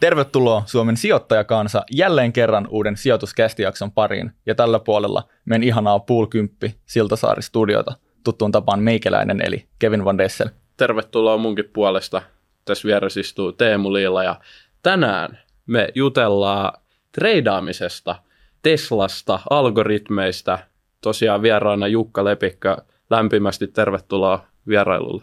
[0.00, 6.74] Tervetuloa Suomen sijoittajakansa jälleen kerran uuden sijoituskästijakson pariin ja tällä puolella meidän ihanaa Pool 10
[6.86, 10.48] Siltasaari-studiota tuttuun tapaan meikäläinen eli Kevin Van Dessel.
[10.76, 12.22] Tervetuloa munkin puolesta.
[12.64, 14.40] Tässä vieressä istuu Teemu Liila ja
[14.82, 16.72] tänään me jutellaan
[17.12, 18.16] treidaamisesta,
[18.62, 20.58] Teslasta, algoritmeista.
[21.00, 22.78] Tosiaan vieraana Jukka Lepikkä.
[23.10, 25.22] Lämpimästi tervetuloa vierailulle.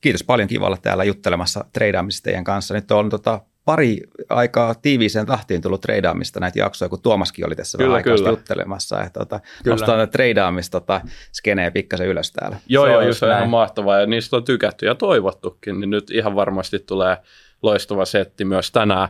[0.00, 2.74] Kiitos paljon kiva olla täällä juttelemassa treidaamisesta teidän kanssa.
[2.74, 7.78] Nyt on tota, pari aikaa tiiviiseen tahtiin tullut treidaamista näitä jaksoja, kun Tuomaskin oli tässä
[7.78, 9.02] kyllä, vähän aikaa juttelemassa.
[9.02, 11.00] Että, tota, nostaa treidaamista tota,
[11.32, 12.56] skenee pikkasen ylös täällä.
[12.68, 15.90] Joo, se joo, on, se on ihan mahtavaa ja niistä on tykätty ja toivottukin, niin
[15.90, 17.16] nyt ihan varmasti tulee
[17.62, 19.08] loistava setti myös tänään.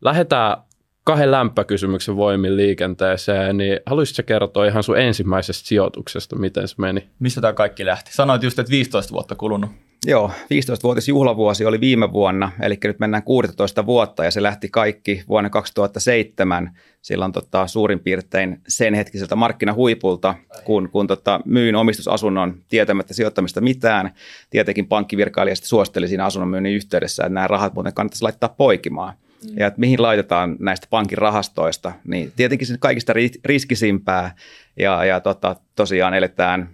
[0.00, 0.56] Lähdetään
[1.04, 7.08] kahden lämpökysymyksen voimin liikenteeseen, niin haluaisitko kertoa ihan sun ensimmäisestä sijoituksesta, miten se meni?
[7.18, 8.12] Mistä tämä kaikki lähti?
[8.14, 9.70] Sanoit just, että 15 vuotta kulunut.
[10.06, 15.24] Joo, 15-vuotis juhlavuosi oli viime vuonna, eli nyt mennään 16 vuotta ja se lähti kaikki
[15.28, 23.14] vuonna 2007 silloin tota, suurin piirtein sen hetkiseltä markkinahuipulta, kun, kun tota, myin omistusasunnon tietämättä
[23.14, 24.14] sijoittamista mitään.
[24.50, 29.14] Tietenkin pankkivirkailija suositteli siinä asunnon myynnin yhteydessä, että nämä rahat muuten kannattaisi laittaa poikimaan.
[29.50, 29.58] Mm.
[29.58, 33.12] Ja että mihin laitetaan näistä pankin rahastoista, niin tietenkin se kaikista
[33.44, 34.34] riskisimpää.
[34.76, 36.68] Ja, ja tota, tosiaan eletään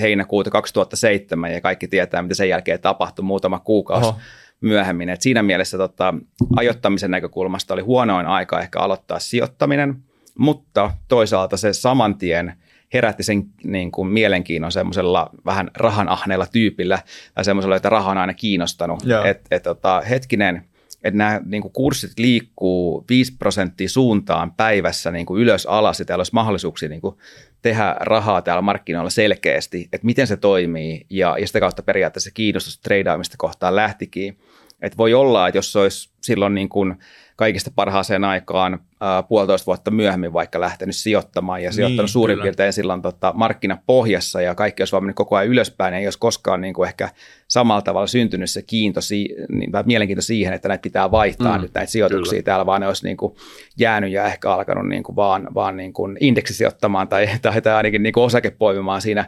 [0.00, 4.18] heinäkuuta 2007 ja kaikki tietää, mitä sen jälkeen tapahtui muutama kuukausi Oho.
[4.60, 5.08] myöhemmin.
[5.08, 6.14] Et siinä mielessä tota,
[6.56, 9.96] ajoittamisen näkökulmasta oli huonoin aika ehkä aloittaa sijoittaminen,
[10.38, 12.54] mutta toisaalta se saman tien
[12.94, 16.98] herätti sen niin kuin mielenkiinnon semmoisella vähän rahanahneella tyypillä
[17.34, 19.02] tai semmoisella, että raha on aina kiinnostanut.
[19.24, 20.64] Että et, tota, hetkinen–
[21.04, 26.04] että nämä niin kuin kurssit liikkuu 5 prosenttia suuntaan päivässä niin kuin ylös alas ja
[26.04, 27.16] täällä olisi mahdollisuuksia niin kuin
[27.62, 32.78] tehdä rahaa täällä markkinoilla selkeästi, että miten se toimii ja, ja sitä kautta periaatteessa kiinnostus
[32.78, 34.38] treidaamista kohtaan lähtikin.
[34.82, 36.96] Että voi olla, että jos se olisi silloin niin kuin
[37.36, 42.42] kaikista parhaaseen aikaan äh, puolitoista vuotta myöhemmin vaikka lähtenyt sijoittamaan ja sijoittanut niin, suurin kyllä.
[42.42, 46.74] piirtein silloin tota, markkinapohjassa ja kaikki olisi vaan koko ajan ylöspäin, ei olisi koskaan niin
[46.74, 47.08] kuin ehkä
[47.48, 49.00] samalla tavalla syntynyt se kiinto,
[49.48, 52.42] niin, mielenkiinto siihen, että näitä pitää vaihtaa mm, nyt näitä sijoituksia kyllä.
[52.42, 53.34] täällä, vaan ne olisi niin kuin
[53.78, 58.02] jäänyt ja ehkä alkanut niin kuin vaan, vaan niin kuin indeksisijoittamaan tai, tai, tai ainakin
[58.02, 59.24] niin kuin osakepoimimaan siinä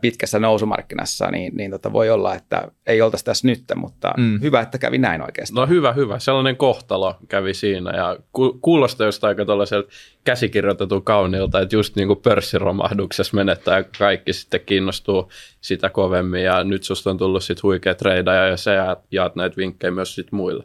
[0.00, 4.40] pitkässä nousumarkkinassa, niin, niin tota voi olla, että ei oltaisi tässä nyt, mutta mm.
[4.40, 5.68] hyvä, että kävi näin oikeastaan.
[5.68, 6.18] No hyvä, hyvä.
[6.18, 9.88] Sellainen kohtalo kävi siinä ja ku, kuulostaa jostain aika tuollaiselta
[10.24, 15.30] käsikirjoitetun kauniilta, että just niin kuin pörssiromahduksessa menettää ja kaikki sitten kiinnostuu
[15.60, 19.90] sitä kovemmin ja nyt susta on tullut sitten huikea treidaja ja sä jaat näitä vinkkejä
[19.90, 20.64] myös sitten muille.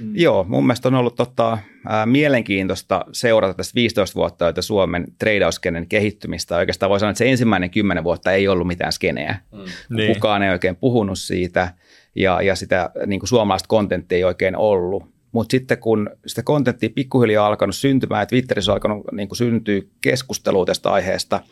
[0.00, 0.12] Mm.
[0.14, 5.88] Joo, mun mielestä on ollut tota, ää, mielenkiintoista seurata tästä 15 vuotta että Suomen treidauskenen
[5.88, 6.56] kehittymistä.
[6.56, 9.36] Oikeastaan voi sanoa, että se ensimmäinen 10 vuotta ei ollut mitään skeneä.
[9.52, 9.96] Mm.
[9.96, 10.14] Niin.
[10.14, 11.74] Kukaan ei oikein puhunut siitä
[12.14, 15.12] ja, ja sitä niin kuin suomalaista kontenttia ei oikein ollut.
[15.32, 19.36] Mutta sitten kun sitä kontenttia pikkuhiljaa on alkanut syntymään, että Twitterissä on alkanut niin kuin
[19.36, 21.40] syntyä keskustelua tästä aiheesta–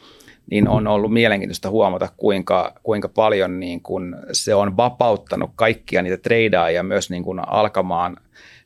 [0.51, 6.17] niin on ollut mielenkiintoista huomata, kuinka, kuinka paljon niin kuin se on vapauttanut kaikkia niitä
[6.17, 8.17] treidaajia myös niin kuin alkamaan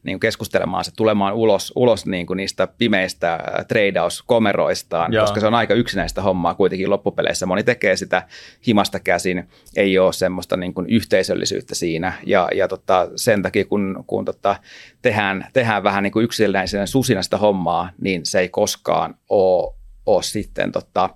[0.05, 5.23] niin kuin keskustelemaan, se tulemaan ulos, ulos niin kuin niistä pimeistä treidauskomeroistaan, Joo.
[5.23, 7.47] koska se on aika yksinäistä hommaa kuitenkin loppupeleissä.
[7.47, 8.23] Moni tekee sitä
[8.67, 12.13] himasta käsin, ei ole semmoista niin kuin yhteisöllisyyttä siinä.
[12.27, 14.57] Ja, ja tota, sen takia, kun, kun tota,
[15.03, 19.75] tehdään, tehdään vähän niin kuin yksinäisen susinasta hommaa, niin se ei koskaan ole,
[20.07, 21.11] ole sitten tota,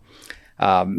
[0.63, 0.91] ähm,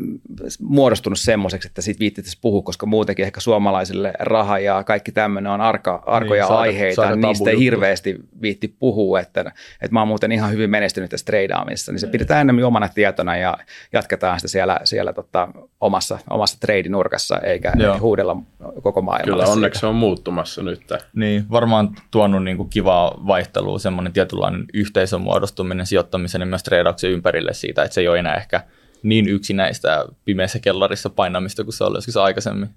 [0.61, 5.61] muodostunut semmoiseksi, että siitä viittitisi puhua, koska muutenkin ehkä suomalaisille raha ja kaikki tämmöinen on
[5.61, 10.07] arka, arkoja niin, saada, aiheita, saada niistä ei hirveästi viitti puhua, että, että mä oon
[10.07, 13.57] muuten ihan hyvin menestynyt tässä treidaamisessa, niin se pidetään enemmän omana tietona ja
[13.93, 15.47] jatketaan sitä siellä, siellä tota,
[15.81, 17.99] omassa, omassa treidinurkassa, eikä Joo.
[17.99, 18.37] huudella
[18.81, 19.43] koko maailmalla.
[19.43, 19.89] Kyllä, onneksi siitä.
[19.89, 20.81] on muuttumassa nyt.
[21.15, 27.11] Niin, varmaan tuonut niin kuin kivaa vaihtelua, semmoinen tietynlainen yhteisön muodostuminen sijoittamisen ja myös treidauksen
[27.11, 28.63] ympärille siitä, että se ei ole enää ehkä–
[29.03, 32.69] niin yksinäistä pimeässä kellarissa painamista kuin se oli joskus aikaisemmin.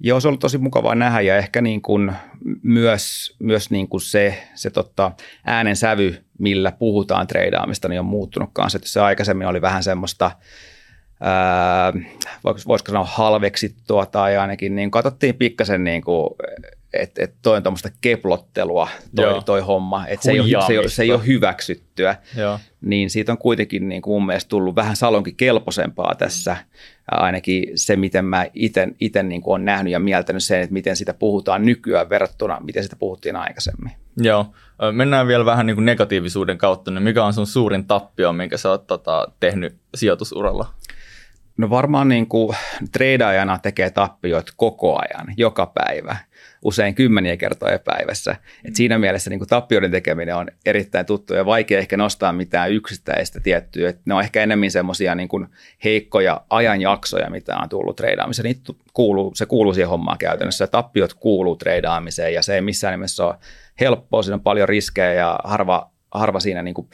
[0.00, 2.12] Joo, se ollut tosi mukavaa nähdä ja ehkä niin kuin
[2.62, 5.12] myös, myös niin kuin se, se tota
[5.44, 8.76] äänen sävy, millä puhutaan treidaamista, niin on muuttunut kanssa.
[8.76, 10.30] Että se aikaisemmin oli vähän semmoista,
[12.44, 16.30] voisiko sanoa halveksittua tai ainakin niin katsottiin pikkasen niin kuin
[16.92, 20.78] että et toi on tuommoista keplottelua toi, toi homma, että se, ei ole, se, ei
[20.78, 22.58] ole, se ei ole hyväksyttyä, Joo.
[22.80, 26.56] niin siitä on kuitenkin niin kuin mun mielestä tullut vähän salonkin kelpoisempaa tässä,
[27.10, 31.66] ainakin se, miten mä itse niin olen nähnyt ja mieltänyt sen, että miten sitä puhutaan
[31.66, 33.92] nykyään verrattuna, miten sitä puhuttiin aikaisemmin.
[34.16, 34.46] Joo,
[34.92, 38.70] mennään vielä vähän niin kuin negatiivisuuden kautta, niin mikä on sun suurin tappio, minkä sä
[38.70, 40.74] oot tota, tehnyt sijoitusuralla?
[41.60, 42.56] No varmaan niin kuin
[42.92, 46.16] treidaajana tekee tappioita koko ajan, joka päivä
[46.62, 48.36] usein kymmeniä kertoja päivässä.
[48.64, 52.72] Et siinä mielessä niin kuin tappioiden tekeminen on erittäin tuttu ja vaikea ehkä nostaa mitään
[52.72, 53.88] yksittäistä tiettyä.
[53.88, 55.28] Et ne on ehkä enemmän semmoisia niin
[55.84, 58.44] heikkoja ajanjaksoja, mitä on tullut treidaamiseen.
[58.44, 60.66] Niitä kuuluu, se kuuluu siihen hommaan käytännössä.
[60.66, 63.34] Tappiot kuuluu treidaamiseen ja se ei missään nimessä ole
[63.80, 64.22] helppoa.
[64.22, 66.88] Siinä on paljon riskejä ja harva, harva siinä niin kuin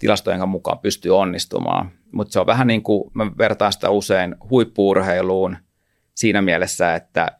[0.00, 1.90] tilastojen mukaan pystyy onnistumaan.
[2.12, 5.56] Mutta se on vähän niin kuin, mä vertaan sitä usein huippuurheiluun
[6.14, 7.32] siinä mielessä, että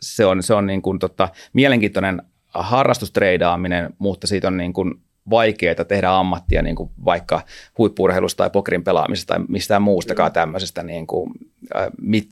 [0.00, 4.94] se on, se on niin kuin tota, mielenkiintoinen harrastustreidaaminen, mutta siitä on niin kuin
[5.30, 7.42] vaikeaa tehdä ammattia niin kuin vaikka
[7.78, 10.34] huippuurheilusta tai pokerin pelaamisesta tai mistään muustakaan mm.
[10.34, 11.32] tämmöisestä, niin kuin,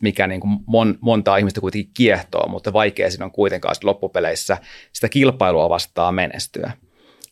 [0.00, 4.58] mikä niin kuin mon, montaa ihmistä kuitenkin kiehtoo, mutta vaikea siinä on kuitenkaan loppupeleissä
[4.92, 6.72] sitä kilpailua vastaan menestyä.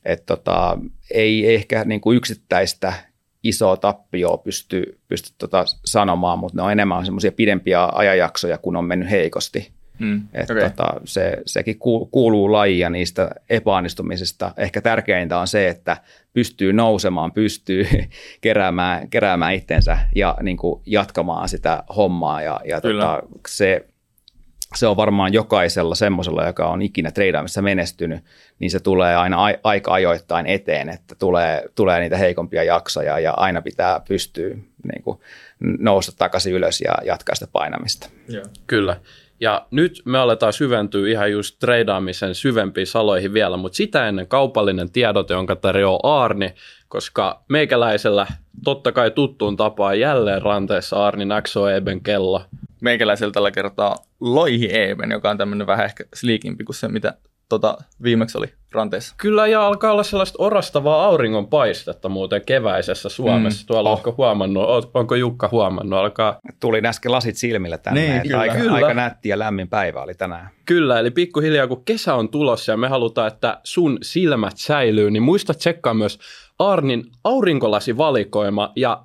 [0.09, 0.79] Et tota,
[1.11, 2.93] ei ehkä niin kuin yksittäistä
[3.43, 8.85] isoa tappioa pysty, pysty tota sanomaan, mutta ne on enemmän semmoisia pidempiä ajanjaksoja, kun on
[8.85, 9.73] mennyt heikosti.
[9.99, 10.71] Mm, että okay.
[10.71, 11.79] tota, se, sekin
[12.11, 14.53] kuuluu lajia niistä epäonnistumisista.
[14.57, 15.97] Ehkä tärkeintä on se, että
[16.33, 17.87] pystyy nousemaan, pystyy
[18.41, 22.43] keräämään, keräämään itsensä ja niin kuin jatkamaan sitä hommaa.
[22.43, 23.87] Ja, ja tota, se,
[24.75, 28.25] se on varmaan jokaisella semmoisella, joka on ikinä treidaamissa menestynyt,
[28.59, 33.33] niin se tulee aina a- aika ajoittain eteen, että tulee, tulee niitä heikompia jaksoja ja
[33.33, 34.49] aina pitää pystyä
[34.93, 35.21] niin kuin,
[35.79, 38.11] nousta takaisin ylös ja jatkaa sitä painamista.
[38.29, 38.45] Joo.
[38.67, 38.97] Kyllä.
[39.41, 44.91] Ja nyt me aletaan syventyä ihan just treidaamisen syvempiin saloihin vielä, mutta sitä ennen kaupallinen
[44.91, 46.55] tiedote, jonka tarjoaa Arni,
[46.89, 48.27] koska meikäläisellä
[48.65, 52.43] totta kai tuttuun tapaan jälleen ranteessa Arnin XOEBen kello.
[52.81, 57.15] Meikäläisellä tällä kertaa Loihi Eben, joka on tämmöinen vähän ehkä sliikimpi kuin se, mitä
[57.49, 59.15] tota, viimeksi oli ranteessa.
[59.19, 63.63] Kyllä, ja alkaa olla sellaista orastavaa auringonpaistetta muuten keväisessä Suomessa.
[63.63, 63.67] Mm.
[63.67, 63.97] Tuolla oh.
[63.99, 65.99] onko huomannut, onko Jukka huomannut?
[65.99, 66.39] Alkaa...
[66.61, 68.39] Tuli äsken lasit silmillä tänne, niin, kyllä.
[68.39, 68.73] Aika, kyllä.
[68.73, 70.49] aika nätti ja lämmin päivä oli tänään.
[70.65, 75.23] Kyllä, eli pikkuhiljaa kun kesä on tulossa ja me halutaan, että sun silmät säilyy, niin
[75.23, 76.19] muista tsekkaa myös
[76.59, 79.05] Arnin aurinkolasivalikoima ja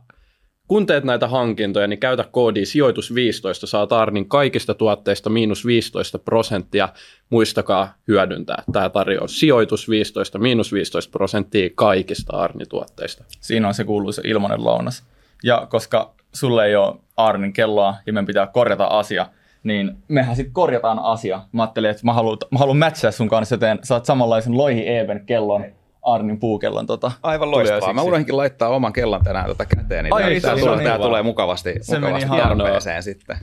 [0.74, 6.20] kun teet näitä hankintoja, niin käytä koodi sijoitus 15, saat Arnin kaikista tuotteista miinus 15
[6.20, 6.90] prosenttia.
[7.30, 9.40] Muistakaa hyödyntää tämä tarjous.
[9.40, 13.24] Sijoitus 15, miinus 15 prosenttia kaikista Arni-tuotteista.
[13.40, 15.04] Siinä on se kuuluisa ilmanen lounas.
[15.44, 19.26] Ja koska sulle ei ole Arnin kelloa ja meidän pitää korjata asia,
[19.64, 21.42] niin mehän sitten korjataan asia.
[21.52, 25.26] Mä ajattelin, että mä haluan, mä haluan matchaa sun kanssa, joten saat samanlaisen Loihi Even
[25.26, 25.66] kellon
[26.04, 26.86] Arnin puukellon.
[26.86, 27.94] Tota, Aivan loistavaa.
[27.94, 31.76] Mä unohdinkin laittaa oman kellon tänään tota käteen, niin Ai, tämä, tulee, tämä tulee mukavasti,
[31.82, 33.38] se mukavasti tarpeeseen sitten.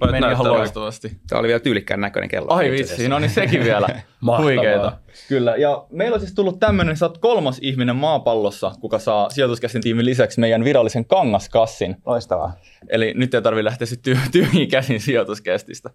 [0.00, 1.16] Voit meni ihan loistavasti.
[1.28, 2.52] Tämä oli vielä tyylikkään näköinen kello.
[2.52, 3.88] Ai vitsi, no niin sekin vielä.
[4.42, 4.98] Huikeeta.
[5.28, 9.82] Kyllä, ja meillä on siis tullut tämmöinen, sä oot kolmas ihminen maapallossa, kuka saa sijoituskäsin
[9.82, 11.96] tiimin lisäksi meidän virallisen kangaskassin.
[12.06, 12.52] Loistavaa.
[12.88, 15.90] Eli nyt ei tarvitse lähteä sitten tyhjiin käsin sijoituskästistä.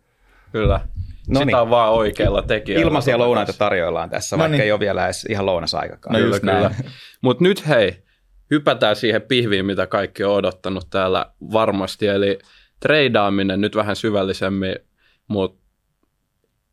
[0.51, 0.79] Kyllä.
[1.27, 1.55] No Sitä niin.
[1.55, 2.87] on vaan oikealla tekijöillä.
[2.87, 4.63] Ilmaisia lounaita tarjoillaan tässä, no vaikka niin.
[4.63, 6.13] ei ole vielä edes ihan lounasaikakaan.
[6.13, 6.71] No kyllä, kyllä.
[7.21, 8.03] Mutta nyt hei,
[8.51, 12.07] hypätään siihen pihviin, mitä kaikki on odottanut täällä varmasti.
[12.07, 12.39] Eli
[12.79, 14.75] treidaaminen nyt vähän syvällisemmin,
[15.27, 15.67] mutta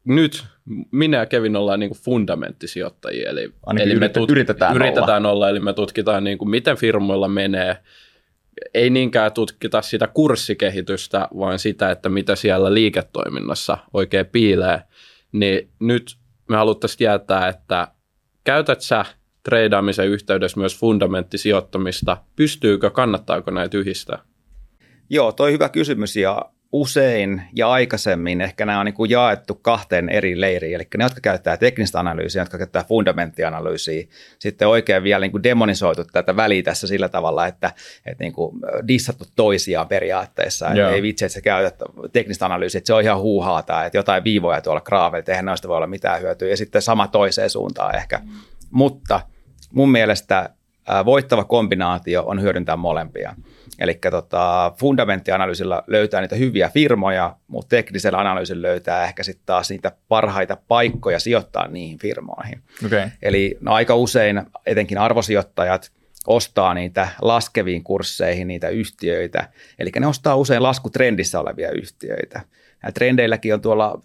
[0.05, 0.45] nyt
[0.91, 3.31] minä ja Kevin ollaan niin fundamenttisijoittajia.
[3.31, 5.33] Eli, eli me tut- yritetään, yritetään olla.
[5.33, 5.49] olla.
[5.49, 7.77] Eli me tutkitaan, niin kuin, miten firmoilla menee–
[8.75, 14.83] ei niinkään tutkita sitä kurssikehitystä, vaan sitä, että mitä siellä liiketoiminnassa oikein piilee,
[15.33, 16.17] niin nyt
[16.49, 17.89] me haluttaisiin tietää, että
[18.45, 19.05] käytät sä
[19.43, 24.19] treidaamisen yhteydessä myös fundamenttisijoittamista, pystyykö, kannattaako näitä yhdistää?
[25.11, 30.09] Joo, toi hyvä kysymys ja usein ja aikaisemmin ehkä nämä on niin kuin jaettu kahteen
[30.09, 34.05] eri leiriin, eli ne, jotka käyttää teknistä analyysiä, jotka käyttää fundamenttianalyysiä,
[34.39, 37.73] sitten oikein vielä niin kuin demonisoitu tätä väliä tässä sillä tavalla, että,
[38.07, 42.87] että niin kuin dissattu toisiaan periaatteessa, että ei vitsi, että sä käytät teknistä analyysiä, että
[42.87, 46.49] se on ihan huuhaata, että jotain viivoja tuolla graaveilla, eihän noista voi olla mitään hyötyä,
[46.49, 48.33] ja sitten sama toiseen suuntaan ehkä, mm.
[48.71, 49.21] mutta
[49.73, 50.51] mun mielestä
[51.05, 53.35] voittava kombinaatio on hyödyntää molempia.
[53.79, 59.93] Eli tota, fundamenttianalyysillä löytää niitä hyviä firmoja, mutta teknisellä analyysillä löytää ehkä sitten taas niitä
[60.09, 62.63] parhaita paikkoja sijoittaa niihin firmoihin.
[62.87, 63.09] Okay.
[63.23, 65.93] Eli no, aika usein etenkin arvosijoittajat
[66.27, 72.41] ostaa niitä laskeviin kursseihin niitä yhtiöitä, eli ne ostaa usein laskutrendissä olevia yhtiöitä
[72.93, 74.01] trendeilläkin on tuolla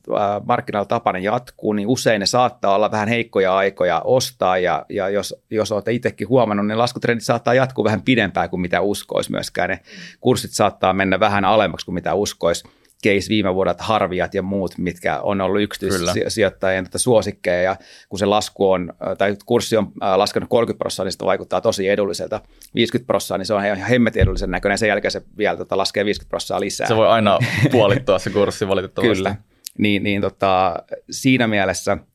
[0.45, 5.35] markkinoilla tapana jatkuu, niin usein ne saattaa olla vähän heikkoja aikoja ostaa, ja, ja jos,
[5.49, 9.69] jos olette itsekin huomannut, niin laskutrendit saattaa jatkuu vähän pidempään kuin mitä uskoisi myöskään.
[9.69, 9.79] Ne
[10.19, 12.63] kurssit saattaa mennä vähän alemmaksi kuin mitä uskoisi
[13.03, 17.75] case viime vuodelta, Harviat ja muut, mitkä on ollut yksityissijoittajien tätä suosikkeja, ja
[18.09, 22.41] kun se lasku on, tai kurssi on laskenut 30 prosenttia, niin se vaikuttaa tosi edulliselta.
[22.75, 26.05] 50 prosenttia, niin se on ihan hemmetin edullisen näköinen, sen jälkeen se vielä tota, laskee
[26.05, 26.87] 50 prosenttia lisää.
[26.87, 27.39] Se voi aina
[27.71, 29.15] puolittua se kurssi valitettavasti.
[29.15, 29.35] Kyllä.
[29.77, 30.75] niin, niin tota,
[31.09, 31.97] siinä mielessä–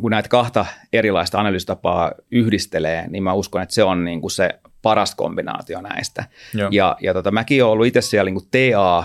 [0.00, 4.50] kun näitä kahta erilaista analyysitapaa yhdistelee, niin mä uskon, että se on niin kuin se
[4.82, 6.24] paras kombinaatio näistä.
[6.54, 6.68] Joo.
[6.72, 9.04] Ja, ja tota, mäkin olen ollut itse siellä niin kuin TA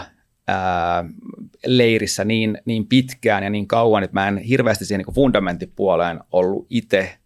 [1.66, 6.68] leirissä niin, niin pitkään ja niin kauan, että mä en hirveästi siihen niin fundamenttipuoleen ollut
[6.70, 7.18] itse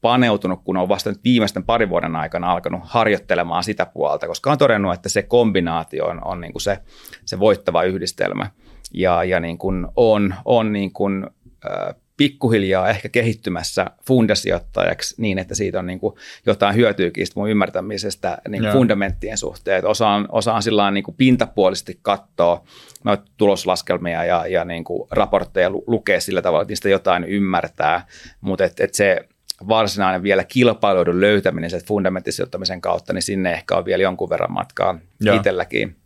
[0.00, 4.58] paneutunut, kun on vasta nyt viimeisten parin vuoden aikana alkanut harjoittelemaan sitä puolta, koska on
[4.58, 6.78] todennut, että se kombinaatio on, on niin kuin se,
[7.24, 8.50] se voittava yhdistelmä.
[8.94, 11.26] Ja, ja niin kuin on, on niin kuin,
[11.66, 16.14] äh, pikkuhiljaa ehkä kehittymässä fundasijoittajaksi niin, että siitä on niin kuin
[16.46, 19.78] jotain hyötyykin mun ymmärtämisestä niin kuin fundamenttien suhteen.
[19.78, 22.64] Että osaan, osaan sillä niin kuin pintapuolisesti katsoa
[23.04, 28.06] noita tuloslaskelmia ja, ja niin kuin raportteja lukea sillä tavalla, että niistä jotain ymmärtää,
[28.40, 29.28] mutta et, et se
[29.68, 34.98] varsinainen vielä kilpailuiden löytäminen sen fundamenttisijoittamisen kautta, niin sinne ehkä on vielä jonkun verran matkaa
[35.20, 35.36] Joo.
[35.36, 35.96] itselläkin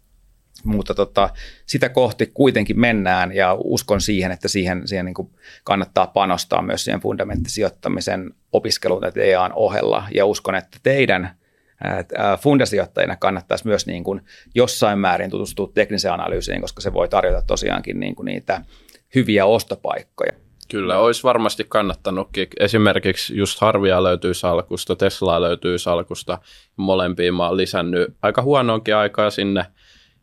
[0.65, 1.31] mutta tota,
[1.67, 5.31] sitä kohti kuitenkin mennään ja uskon siihen, että siihen, siihen niin
[5.65, 11.39] kannattaa panostaa myös siihen fundamenttisijoittamisen opiskeluun EAN ohella ja uskon, että teidän
[12.41, 14.21] fundasijoittajina kannattaisi myös niin kuin
[14.55, 18.63] jossain määrin tutustua tekniseen analyysiin, koska se voi tarjota tosiaankin niin kuin niitä
[19.15, 20.33] hyviä ostopaikkoja.
[20.71, 22.49] Kyllä, olisi varmasti kannattanutkin.
[22.61, 26.39] Esimerkiksi just Harvia löytyy salkusta, Teslaa löytyy salkusta.
[26.77, 29.65] Molempiin mä oon lisännyt aika huonoonkin aikaa sinne–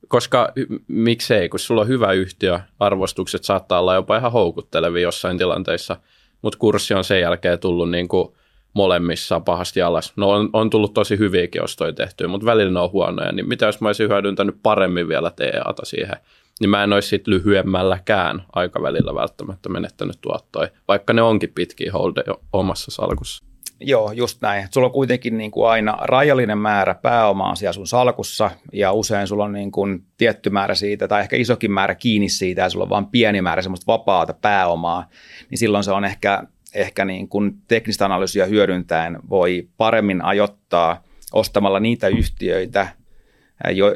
[0.08, 0.52] koska
[0.88, 5.98] miksei, kun sulla on hyvä yhtiö, arvostukset saattaa olla jopa ihan houkuttelevia jossain tilanteissa,
[6.42, 8.36] mutta kurssi on sen jälkeen tullut niin kuin
[8.74, 10.14] molemmissa pahasti alas.
[10.16, 13.66] No on, on tullut tosi hyviäkin ostoja tehtyä, mutta välillä ne on huonoja, niin mitä
[13.66, 16.16] jos mä olisin hyödyntänyt paremmin vielä TEAta siihen,
[16.60, 22.36] niin mä en olisi sitten lyhyemmälläkään aikavälillä välttämättä menettänyt tuottoja, vaikka ne onkin pitkiä holdeja
[22.54, 23.46] omassa salkussa.
[23.80, 24.68] Joo, just näin.
[24.72, 29.44] Sulla on kuitenkin niin kuin aina rajallinen määrä pääomaa siellä sun salkussa ja usein sulla
[29.44, 32.90] on niin kuin tietty määrä siitä tai ehkä isokin määrä kiinni siitä ja sulla on
[32.90, 35.10] vain pieni määrä semmoista vapaata pääomaa,
[35.50, 41.04] niin silloin se on ehkä, ehkä niin kuin teknistä analyysiä hyödyntäen voi paremmin ajoittaa
[41.34, 42.88] ostamalla niitä yhtiöitä,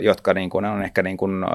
[0.01, 1.45] jotka niin kuin on ehkä niin kuin,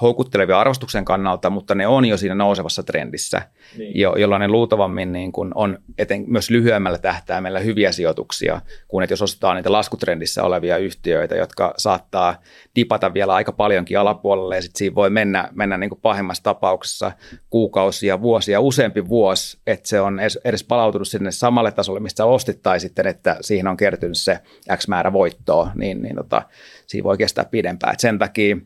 [0.00, 3.42] houkuttelevia arvostuksen kannalta, mutta ne on jo siinä nousevassa trendissä,
[3.78, 4.00] niin.
[4.00, 9.12] jo, jolloin ne luultavammin niin kuin on eten, myös lyhyemmällä tähtäimellä hyviä sijoituksia, kuin että
[9.12, 12.40] jos ostetaan niitä laskutrendissä olevia yhtiöitä, jotka saattaa
[12.76, 17.12] dipata vielä aika paljonkin alapuolelle, ja sitten siinä voi mennä, mennä niin kuin pahimmassa tapauksessa
[17.50, 22.62] kuukausia, vuosia, useampi vuosi, että se on edes, edes palautunut sinne samalle tasolle, mistä ostit,
[22.62, 24.38] tai sitten, että siihen on kertynyt se
[24.76, 26.42] X määrä voittoa, niin, niin tota,
[26.86, 27.92] siinä voi kestää pidempään.
[27.92, 28.56] Et sen takia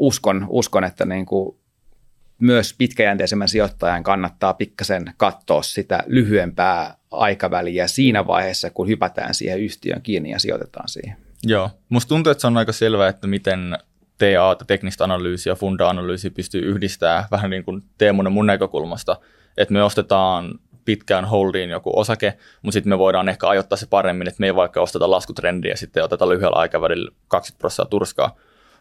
[0.00, 1.56] uskon, uskon että niin kuin
[2.40, 10.02] myös pitkäjänteisemmän sijoittajan kannattaa pikkasen katsoa sitä lyhyempää aikaväliä siinä vaiheessa, kun hypätään siihen yhtiön
[10.02, 11.16] kiinni ja sijoitetaan siihen.
[11.42, 13.78] Joo, musta tuntuu, että se on aika selvää, että miten
[14.18, 19.16] TA, teknistä analyysiä ja funda-analyysiä pystyy yhdistämään vähän niin kuin Teemun ja mun näkökulmasta,
[19.56, 24.28] että me ostetaan pitkään holdiin joku osake, mutta sitten me voidaan ehkä ajoittaa se paremmin,
[24.28, 28.36] että me ei vaikka osteta laskutrendiä ja sitten oteta lyhyellä aikavälillä 20 prosenttia turskaa,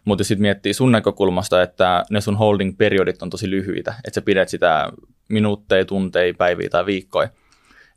[0.06, 4.50] mutta sitten miettii sun näkökulmasta, että ne sun holding-periodit on tosi lyhyitä, että sä pidät
[4.50, 4.92] sitä
[5.30, 7.30] minuutteja, tunteja, päiviä tai viikkoja,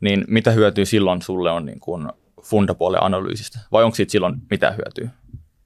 [0.01, 2.07] niin mitä hyötyä silloin sulle on niin kuin
[2.41, 3.59] fundapuolen analyysistä?
[3.71, 5.09] Vai onko siitä silloin mitä hyötyä?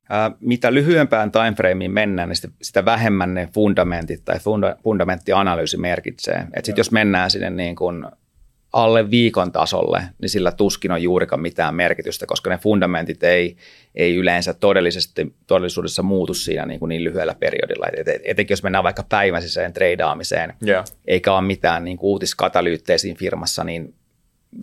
[0.09, 6.47] Ää, mitä lyhyempään timeframeen mennään, niin sitä, vähemmän ne fundamentit tai funda, fundamenttianalyysi merkitsee.
[6.53, 8.05] Et sit jos mennään sinne niin kuin
[8.77, 13.57] alle viikon tasolle, niin sillä tuskin on juurikaan mitään merkitystä, koska ne fundamentit ei,
[13.95, 17.85] ei yleensä todellisesti, todellisuudessa muutu siinä niin, kuin niin lyhyellä periodilla.
[17.97, 20.85] Et, et, etenkin jos mennään vaikka päiväiseen treidaamiseen, yeah.
[21.07, 23.93] eikä ole mitään niin kuin uutiskatalyytteisiin firmassa, niin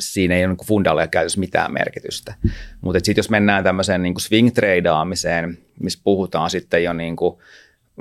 [0.01, 2.35] siinä ei ole niin fundalle käytössä mitään merkitystä.
[2.81, 7.39] Mutta sitten jos mennään tämmöiseen niin swing-treidaamiseen, missä puhutaan sitten jo niin kuin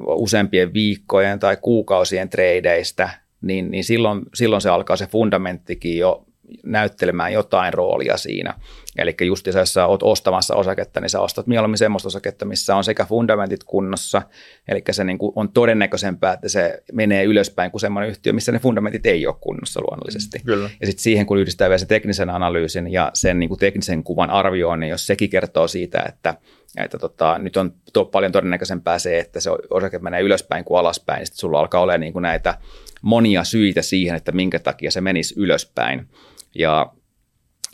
[0.08, 3.10] useampien viikkojen tai kuukausien tradeista,
[3.43, 6.25] niin, niin silloin, silloin se alkaa se fundamenttikin jo
[6.63, 8.53] näyttelemään jotain roolia siinä.
[8.97, 12.83] Eli just jos sä oot ostamassa osaketta, niin sä ostat mieluummin semmoista osaketta, missä on
[12.83, 14.21] sekä fundamentit kunnossa,
[14.67, 18.59] eli se niin kuin on todennäköisempää, että se menee ylöspäin kuin semmoinen yhtiö, missä ne
[18.59, 20.38] fundamentit ei ole kunnossa luonnollisesti.
[20.38, 20.69] Mm, kyllä.
[20.81, 24.29] Ja sitten siihen, kun yhdistää vielä se teknisen analyysin ja sen niin kuin teknisen kuvan
[24.29, 26.35] arvioinnin, jos sekin kertoo siitä, että
[26.77, 31.17] että tota, nyt on to, paljon todennäköisempää se, että se osake menee ylöspäin kuin alaspäin,
[31.17, 32.57] niin sitten sulla alkaa olla niin kuin näitä
[33.01, 36.07] monia syitä siihen, että minkä takia se menisi ylöspäin.
[36.55, 36.93] Ja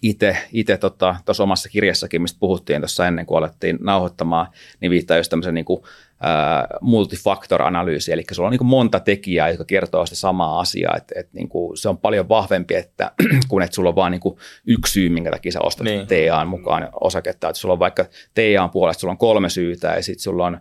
[0.01, 4.47] itse tuossa tota, omassa kirjassakin, mistä puhuttiin tuossa ennen kuin alettiin nauhoittamaan,
[4.79, 5.81] niin viittaa just tämmöisen niin kuin,
[6.81, 11.49] multifactor-analyysi, eli sulla on niin monta tekijää, jotka kertoo sitä samaa asiaa, että et, niin
[11.75, 13.11] se on paljon vahvempi, että
[13.49, 14.37] kun että sulla on vain niin
[14.67, 16.07] yksi syy, minkä takia sä ostat niin.
[16.07, 20.23] TAan mukaan osaketta, että sulla on vaikka TAan puolesta sulla on kolme syytä ja sitten
[20.23, 20.57] sulla on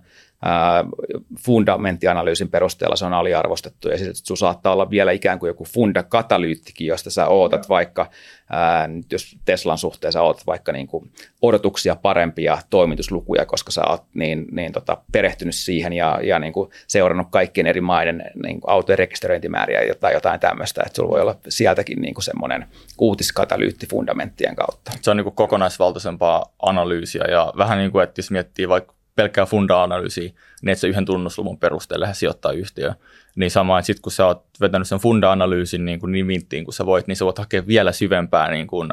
[1.38, 6.86] fundamenttianalyysin perusteella se on aliarvostettu ja sitten sun saattaa olla vielä ikään kuin joku fundakatalyyttikin,
[6.86, 8.10] josta sä ootat vaikka,
[8.50, 11.10] ää, jos Teslan suhteen sä ootat vaikka niin kuin
[11.42, 16.70] odotuksia parempia toimituslukuja, koska sä oot niin, niin tota, perehtynyt siihen ja, ja niin kuin
[16.86, 21.36] seurannut kaikkien eri maiden niin kuin autojen rekisteröintimääriä tai jotain tämmöistä, että sulla voi olla
[21.48, 22.66] sieltäkin niin kuin semmoinen
[22.98, 24.92] uutiskatalyytti fundamenttien kautta.
[25.00, 29.46] Se on niin kuin kokonaisvaltaisempaa analyysiä ja vähän niin kuin, että jos miettii vaikka pelkkää
[29.46, 30.32] funda-analyysiä,
[30.62, 32.94] niin että se yhden tunnusluvun perusteella sijoittaa yhtiö.
[33.36, 36.86] Niin sama, että sitten kun sä oot vetänyt sen funda-analyysin niin, kuin niin kun sä
[36.86, 38.88] voit, niin sä voit hakea vielä syvempää niin kuin,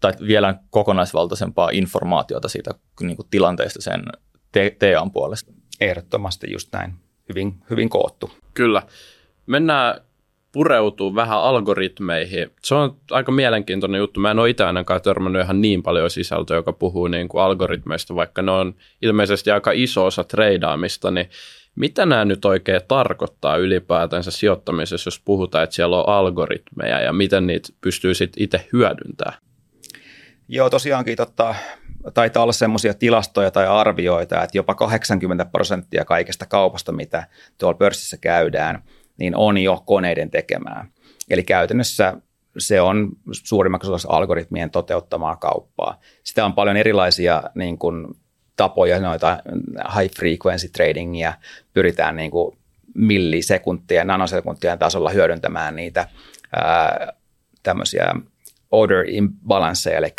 [0.00, 2.70] tai vielä kokonaisvaltaisempaa informaatiota siitä
[3.00, 4.02] niin kuin tilanteesta sen
[4.52, 5.52] TAn puolesta.
[5.80, 6.94] Ehdottomasti just näin.
[7.28, 8.30] Hyvin, hyvin koottu.
[8.54, 8.82] Kyllä.
[9.46, 10.00] Mennään
[10.56, 12.50] pureutuu vähän algoritmeihin.
[12.62, 14.20] Se on aika mielenkiintoinen juttu.
[14.20, 18.14] Mä en ole itse ainakaan törmännyt ihan niin paljon sisältöä, joka puhuu niin kuin algoritmeista,
[18.14, 21.30] vaikka ne on ilmeisesti aika iso osa treidaamista, niin
[21.74, 27.46] mitä nämä nyt oikein tarkoittaa ylipäätänsä sijoittamisessa, jos puhutaan, että siellä on algoritmeja ja miten
[27.46, 29.38] niitä pystyy sitten itse hyödyntämään?
[30.48, 31.54] Joo, tosiaankin totta,
[32.14, 37.26] taitaa olla semmoisia tilastoja tai arvioita, että jopa 80 prosenttia kaikesta kaupasta, mitä
[37.58, 38.82] tuolla pörssissä käydään–
[39.16, 40.86] niin on jo koneiden tekemää.
[41.30, 42.16] Eli käytännössä
[42.58, 46.00] se on suurimmaksi osassa algoritmien toteuttamaa kauppaa.
[46.24, 48.06] Sitä on paljon erilaisia niin kuin,
[48.56, 49.38] tapoja, noita
[49.98, 51.34] high frequency tradingia,
[51.72, 52.58] pyritään niin kuin,
[52.94, 56.08] millisekuntien, nanosekuntien tasolla hyödyntämään niitä
[56.56, 57.12] ää,
[57.62, 58.14] tämmöisiä
[58.70, 60.14] order imbalanceja, eli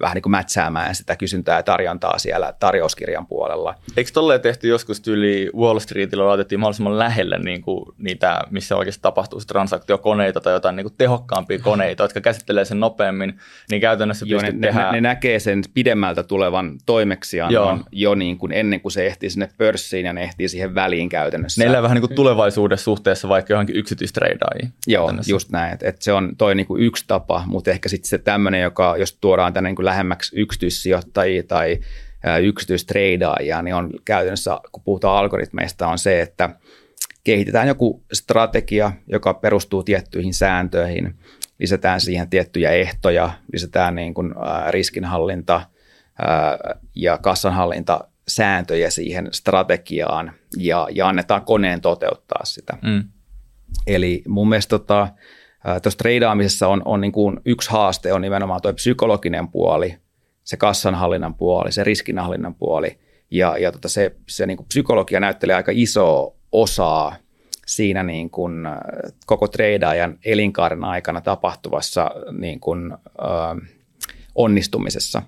[0.00, 3.74] vähän niin kuin mätsäämään sitä kysyntää ja tarjontaa siellä tarjouskirjan puolella.
[3.96, 9.02] Eikö tolleen tehty joskus tyyli Wall Streetillä laitettiin mahdollisimman lähelle niin kuin niitä, missä oikeasti
[9.02, 13.38] tapahtuu se transaktiokoneita tai jotain niin kuin tehokkaampia koneita, jotka käsittelee sen nopeammin,
[13.70, 14.86] niin käytännössä Joo, ne, tehdä...
[14.86, 19.48] ne, ne, näkee sen pidemmältä tulevan toimeksiannon jo niin kuin ennen kuin se ehtii sinne
[19.58, 21.62] pörssiin ja ne ehtii siihen väliin käytännössä.
[21.64, 24.72] Ne elää vähän niin kuin tulevaisuudessa suhteessa vaikka johonkin yksityistreidaihin.
[24.86, 25.72] Joo, just näin.
[25.72, 28.96] Että et se on toi niin kuin yksi tapa, mutta ehkä sitten se tämmöinen, joka
[28.98, 31.78] jos tuodaan tänne niin kuin lähemmäksi yksityissijoittajia tai
[32.42, 36.50] yksityistreidaajia, niin on käytännössä, kun puhutaan algoritmeista, on se, että
[37.24, 41.14] kehitetään joku strategia, joka perustuu tiettyihin sääntöihin,
[41.58, 44.34] lisätään siihen tiettyjä ehtoja, lisätään niin kuin,
[44.70, 45.62] riskinhallinta
[46.94, 52.78] ja kassanhallinta sääntöjä siihen strategiaan ja, ja annetaan koneen toteuttaa sitä.
[52.82, 53.04] Mm.
[53.86, 55.08] Eli mun mielestä tota,
[55.82, 59.96] tuossa treidaamisessa on, on niin kuin yksi haaste on nimenomaan tuo psykologinen puoli,
[60.44, 62.98] se kassanhallinnan puoli, se riskinhallinnan puoli.
[63.30, 67.16] Ja, ja tota se, se niin kuin psykologia näyttelee aika isoa osaa
[67.66, 68.52] siinä niin kuin
[69.26, 73.66] koko treidaajan elinkaaren aikana tapahtuvassa niin kuin, ö,
[74.34, 75.22] onnistumisessa,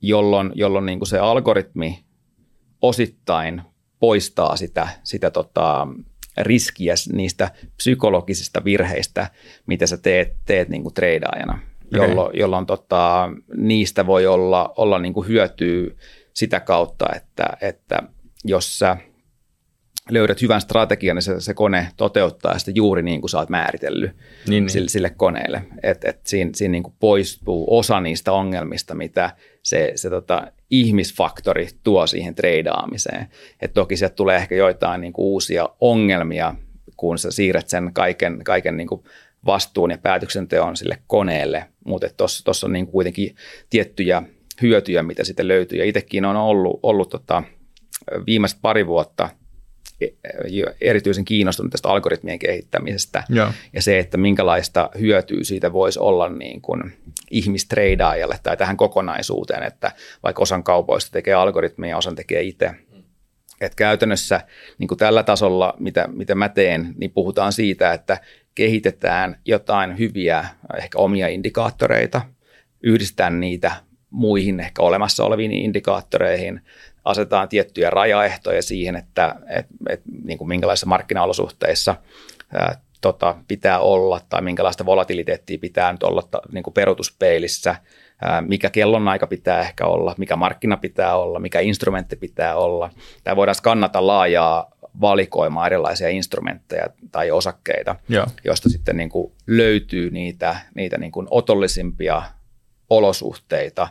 [0.00, 2.04] jolloin, jolloin niin kuin se algoritmi
[2.82, 3.62] osittain
[3.98, 5.88] poistaa sitä, sitä tota,
[6.36, 9.30] riskiä niistä psykologisista virheistä,
[9.66, 12.08] mitä sä teet, teet niin kuin treidaajana, okay.
[12.08, 15.90] jolloin, jolloin tota, niistä voi olla, olla niin kuin hyötyä
[16.34, 18.02] sitä kautta, että, että
[18.44, 18.96] jos sä
[20.10, 24.10] löydät hyvän strategian, niin se, se kone toteuttaa sitä juuri niin kuin sä oot määritellyt
[24.46, 24.90] niin, sille, niin.
[24.90, 25.62] sille koneelle.
[25.82, 29.30] Et, et siinä siinä niin kuin poistuu osa niistä ongelmista, mitä
[29.62, 33.26] se, se tota, ihmisfaktori tuo siihen treidaamiseen.
[33.60, 36.54] Et toki sieltä tulee ehkä joitain niin kuin uusia ongelmia,
[36.96, 39.04] kun sä siirrät sen kaiken, kaiken niin kuin
[39.46, 42.06] vastuun ja päätöksenteon sille koneelle, mutta
[42.44, 43.36] tuossa on niin kuin kuitenkin
[43.70, 44.22] tiettyjä
[44.62, 45.78] hyötyjä, mitä sitten löytyy.
[45.78, 47.42] Ja itsekin on ollut, ollut tota,
[48.26, 49.28] viimeiset pari vuotta–
[50.80, 56.60] erityisen kiinnostunut tästä algoritmien kehittämisestä ja, ja se, että minkälaista hyötyä siitä voisi olla niin
[56.60, 56.92] kuin
[57.30, 59.92] ihmistreidaajalle tai tähän kokonaisuuteen, että
[60.22, 62.70] vaikka osan kaupoista tekee algoritmeja ja osan tekee itse.
[63.60, 64.40] Et käytännössä
[64.78, 68.20] niin kuin tällä tasolla, mitä, mitä mä teen, niin puhutaan siitä, että
[68.54, 70.44] kehitetään jotain hyviä,
[70.78, 72.22] ehkä omia indikaattoreita,
[72.82, 73.72] yhdistetään niitä
[74.10, 76.60] muihin ehkä olemassa oleviin indikaattoreihin,
[77.04, 81.96] asetetaan tiettyjä rajaehtoja siihen, että et, et, niin kuin minkälaisissa markkinaolosuhteissa
[82.54, 87.76] ää, tota, pitää olla tai minkälaista volatiliteettia pitää nyt olla niin kuin perutuspeilissä,
[88.22, 92.90] ää, mikä kellonaika pitää ehkä olla, mikä markkina pitää olla, mikä instrumentti pitää olla.
[93.24, 98.26] Tämä voidaan skannata laajaa valikoimaa erilaisia instrumentteja tai osakkeita, Joo.
[98.44, 102.22] joista sitten niin kuin löytyy niitä, niitä niin kuin otollisimpia
[102.90, 103.88] olosuhteita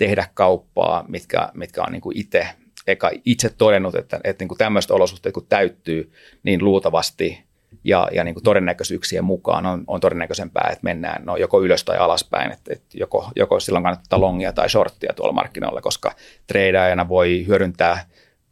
[0.00, 2.48] tehdä kauppaa, mitkä, mitkä on niin kuin itse
[2.86, 7.44] eka itse todennut, että, että niin kuin tämmöiset olosuhteet kun täyttyy, niin luultavasti
[7.84, 11.98] ja, ja niin kuin todennäköisyyksien mukaan on, on todennäköisempää, että mennään no, joko ylös tai
[11.98, 16.12] alaspäin, että, että joko, joko silloin kannattaa longia tai shorttia tuolla markkinoilla, koska
[16.46, 18.04] tradeajana voi hyödyntää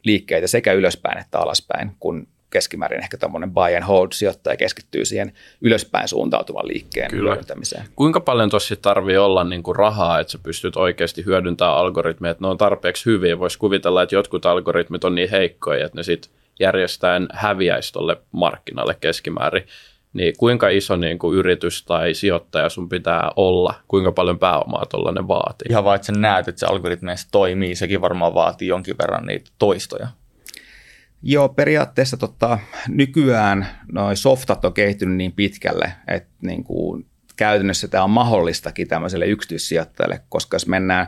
[0.03, 5.33] liikkeitä sekä ylöspäin että alaspäin, kun keskimäärin ehkä tuommoinen buy and hold sijoittaja keskittyy siihen
[5.61, 7.29] ylöspäin suuntautuvan liikkeen Kyllä.
[7.29, 7.85] hyödyntämiseen.
[7.95, 12.43] Kuinka paljon tosi tarvii olla niin kuin rahaa, että sä pystyt oikeasti hyödyntämään algoritmeja, että
[12.43, 13.39] ne on tarpeeksi hyviä.
[13.39, 18.97] Voisi kuvitella, että jotkut algoritmit on niin heikkoja, että ne sitten järjestäen häviäisi tuolle markkinalle
[19.01, 19.63] keskimäärin.
[20.13, 25.27] Niin kuinka iso niin kuin yritys tai sijoittaja sun pitää olla, kuinka paljon pääomaa tuollainen
[25.27, 25.67] vaatii?
[25.69, 29.51] Ihan vaan, että sä näet, että se algoritmi toimii, sekin varmaan vaatii jonkin verran niitä
[29.59, 30.07] toistoja.
[31.21, 37.05] Joo, periaatteessa tota, nykyään noi softat on kehittynyt niin pitkälle, että niin kuin,
[37.35, 41.07] käytännössä tämä on mahdollistakin tämmöiselle yksityissijoittajalle, koska jos mennään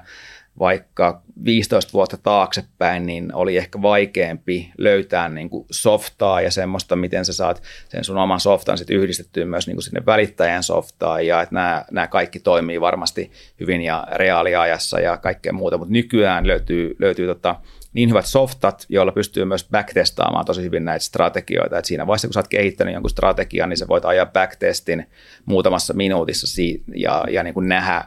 [0.59, 7.25] vaikka 15 vuotta taaksepäin, niin oli ehkä vaikeampi löytää niin kuin softaa ja semmoista, miten
[7.25, 11.41] sä saat sen sun oman softan sit yhdistettyä myös niin kuin sinne välittäjän softaan ja
[11.41, 16.95] että nämä, nämä kaikki toimii varmasti hyvin ja reaaliajassa ja kaikkea muuta, mutta nykyään löytyy,
[16.99, 17.55] löytyy tota,
[17.93, 21.77] niin hyvät softat, joilla pystyy myös backtestaamaan tosi hyvin näitä strategioita.
[21.77, 25.05] Et siinä vaiheessa, kun sä oot kehittänyt jonkun strategian, niin sä voit ajaa backtestin
[25.45, 26.61] muutamassa minuutissa
[26.95, 28.03] ja, ja niin kuin nähdä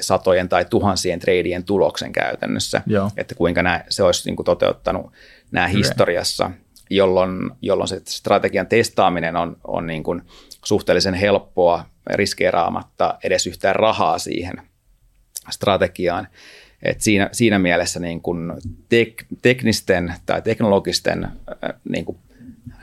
[0.00, 3.10] satojen tai tuhansien treidien tuloksen käytännössä, Joo.
[3.16, 5.12] että kuinka nää, se olisi niin kuin toteuttanut
[5.50, 6.50] nämä historiassa,
[6.90, 10.22] jolloin, jolloin se strategian testaaminen on, on niin kuin
[10.64, 14.62] suhteellisen helppoa riskeeraamatta edes yhtään rahaa siihen
[15.50, 16.28] strategiaan.
[16.82, 18.52] Et siinä, siinä mielessä niin kuin
[18.88, 22.18] tek, teknisten tai teknologisten äh, niin kuin,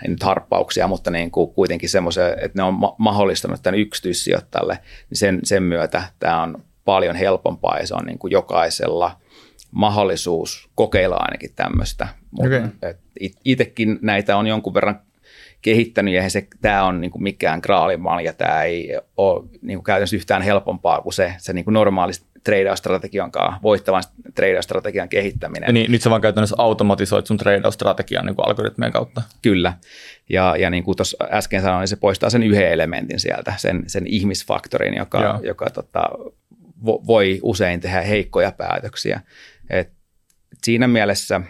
[0.04, 4.80] ei nyt harppauksia, mutta niin kuin kuitenkin semmoisia, että ne on ma- mahdollistanut tämän yksityissijoittajalle,
[5.10, 9.20] niin sen, sen myötä tämä on paljon helpompaa ja se on niin kuin jokaisella
[9.72, 12.08] mahdollisuus kokeilla ainakin tämmöistä.
[12.40, 12.62] Okay.
[13.46, 15.00] Itsekin näitä on jonkun verran
[15.62, 20.16] kehittänyt ja se, tämä on niin kuin mikään graalimalja, tämä ei ole niin kuin käytännössä
[20.16, 24.04] yhtään helpompaa kuin se, se niin kuin normaalisti trade-strategian kanssa, voittavan
[24.36, 25.68] trade-strategian kehittäminen.
[25.68, 29.22] Ja niin, nyt sä vaan käytännössä automatisoit sun trade-strategian niin algoritmien kautta.
[29.42, 29.74] Kyllä.
[30.30, 33.84] Ja, ja niin kuin tuossa äsken sanoin, niin se poistaa sen yhden elementin sieltä, sen,
[33.88, 36.04] sen ihmisfaktorin, joka, joka tota,
[36.86, 39.22] vo, voi usein tehdä heikkoja päätöksiä.
[39.70, 39.92] Et
[40.64, 41.42] siinä mielessä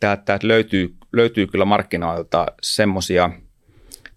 [0.00, 3.30] täältä löytyy, löytyy kyllä markkinoilta semmoisia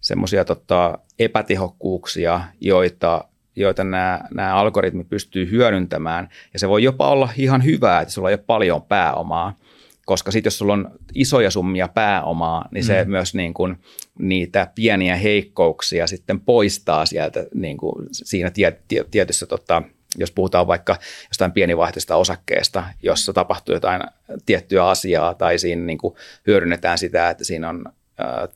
[0.02, 3.26] semmoisia tota, epätehokkuuksia, joita
[3.60, 6.30] joita nämä, nämä algoritmit pystyy hyödyntämään.
[6.54, 9.60] Ja se voi jopa olla ihan hyvä, että sulla on jo paljon pääomaa,
[10.06, 13.12] koska sitten jos sulla on isoja summia pääomaa, niin se mm.
[13.12, 13.78] myös niin kuin
[14.20, 19.82] niitä pieniä heikkouksia sitten poistaa sieltä niin kuin siinä tie, tie, tietyssä, tota,
[20.18, 20.98] jos puhutaan vaikka
[21.30, 24.02] jostain pienivaihteista osakkeesta, jossa tapahtuu jotain
[24.46, 26.16] tiettyä asiaa tai siinä niin kuin
[26.48, 27.84] hyödynnetään sitä, että siinä on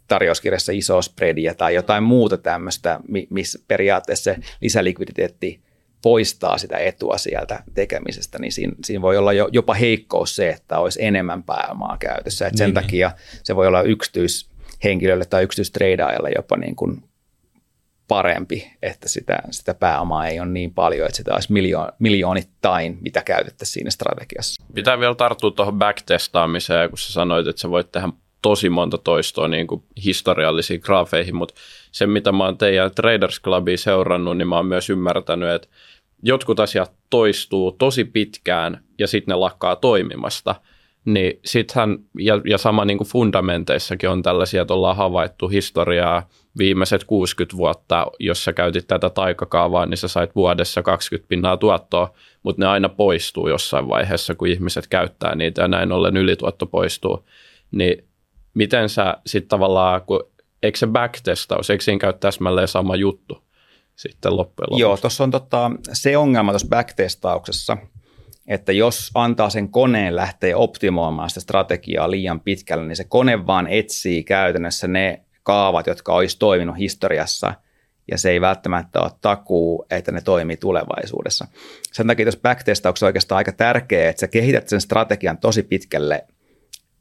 [0.08, 2.99] tarjouskirjassa iso spreadia tai jotain muuta tämmöistä,
[3.30, 5.62] missä periaatteessa se lisälikviditeetti
[6.02, 10.80] poistaa sitä etua sieltä tekemisestä, niin siinä, siinä voi olla jo, jopa heikkous se, että
[10.80, 12.47] olisi enemmän pääomaa käytössä.
[12.47, 12.84] Et sen niin, niin.
[12.84, 13.12] takia
[13.43, 17.04] se voi olla yksityishenkilölle tai yksityistreidaajalle jopa niin kuin
[18.08, 23.21] parempi, että sitä, sitä pääomaa ei ole niin paljon, että sitä olisi miljoon, miljoonittain, mitä
[23.21, 24.63] käytettäisiin siinä strategiassa.
[24.73, 28.10] Pitää vielä tarttua tuohon backtestaamiseen, kun sä sanoit, että sä voit tehdä
[28.43, 31.53] tosi monta toistoa niin kuin historiallisiin graafeihin, mutta
[31.91, 35.67] se, mitä mä oon teidän Traders Clubia seurannut, niin mä oon myös ymmärtänyt, että
[36.23, 40.56] jotkut asiat toistuu tosi pitkään ja sitten ne lakkaa toimimasta.
[41.06, 47.03] Niin sittenhän, ja, ja sama niin kuin fundamenteissakin on tällaisia, että ollaan havaittu historiaa viimeiset
[47.03, 52.62] 60 vuotta, jos sä käytit tätä taikakaavaa, niin sä sait vuodessa 20 pinnaa tuottoa, mutta
[52.62, 57.25] ne aina poistuu jossain vaiheessa, kun ihmiset käyttää niitä ja näin ollen ylituotto poistuu.
[57.71, 58.03] Niin
[58.54, 60.24] miten sä sitten tavallaan, kun,
[60.63, 63.44] eikö se backtestaus, eikö siinä käy täsmälleen sama juttu
[63.96, 64.82] sitten loppujen lopuksi?
[64.82, 67.78] Joo, tuossa on tota, se ongelma tuossa backtestauksessa,
[68.48, 73.68] että jos antaa sen koneen lähteä optimoimaan sitä strategiaa liian pitkälle, niin se kone vaan
[73.68, 77.54] etsii käytännössä ne kaavat, jotka olisi toiminut historiassa,
[78.12, 81.48] ja se ei välttämättä ole takuu, että ne toimii tulevaisuudessa.
[81.94, 86.28] Sen takia tuossa backtestauksessa on oikeastaan aika tärkeää, että sä kehität sen strategian tosi pitkälle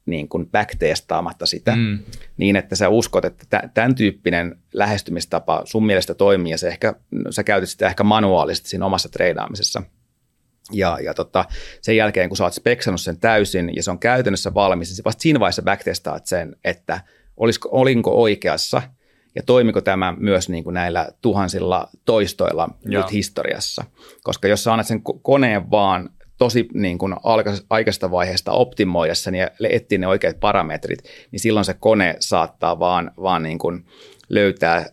[0.06, 1.98] niin kuin backtestaamatta sitä, mm.
[2.36, 6.94] niin että sä uskot, että tämän tyyppinen lähestymistapa sun mielestä toimii ja se ehkä,
[7.30, 9.82] sä käytät sitä ehkä manuaalisesti siinä omassa treidaamisessa.
[10.72, 11.44] Ja, ja tota,
[11.80, 15.22] sen jälkeen, kun sä oot speksannut sen täysin ja se on käytännössä valmis, niin vasta
[15.22, 17.00] siinä vaiheessa backtestaat sen, että
[17.36, 18.82] olisiko, olinko oikeassa
[19.34, 23.84] ja toimiko tämä myös niin kuin näillä tuhansilla toistoilla nyt historiassa.
[24.22, 26.10] Koska jos sä annat sen koneen vaan
[26.42, 27.14] tosi niin kuin
[27.70, 30.98] aikaisesta vaiheesta optimoida sen ja etsiä ne oikeat parametrit,
[31.30, 33.84] niin silloin se kone saattaa vaan, vaan niin kuin
[34.28, 34.86] löytää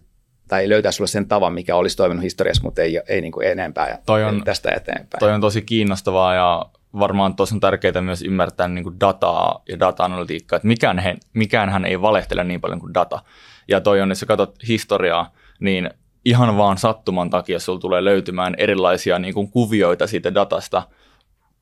[0.47, 3.97] tai löytää sulle sen tavan, mikä olisi toiminut historiassa, mutta ei, ei niin kuin enempää
[4.05, 5.19] toi on, tästä eteenpäin.
[5.19, 6.65] Toi on tosi kiinnostavaa ja
[6.99, 11.69] varmaan tosi on tärkeää myös ymmärtää niin kuin dataa ja data-analytiikkaa, että mikään, he, mikään
[11.69, 13.23] hän ei valehtele niin paljon kuin data.
[13.67, 15.89] Ja toi on, jos sä katsot historiaa, niin
[16.25, 20.83] ihan vaan sattuman takia sulla tulee löytymään erilaisia niin kuin kuvioita siitä datasta,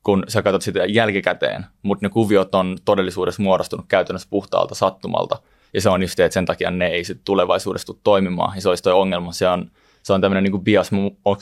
[0.02, 5.38] kun sä katsot sitä jälkikäteen, mutta ne kuviot on todellisuudessa muodostunut käytännössä puhtaalta sattumalta.
[5.74, 8.54] Ja se on just se, että sen takia ne ei sitten tulevaisuudessa tule toimimaan.
[8.54, 9.32] Ja se olisi toi ongelma.
[9.32, 9.70] Se on,
[10.02, 10.90] se on tämmöinen niin bias,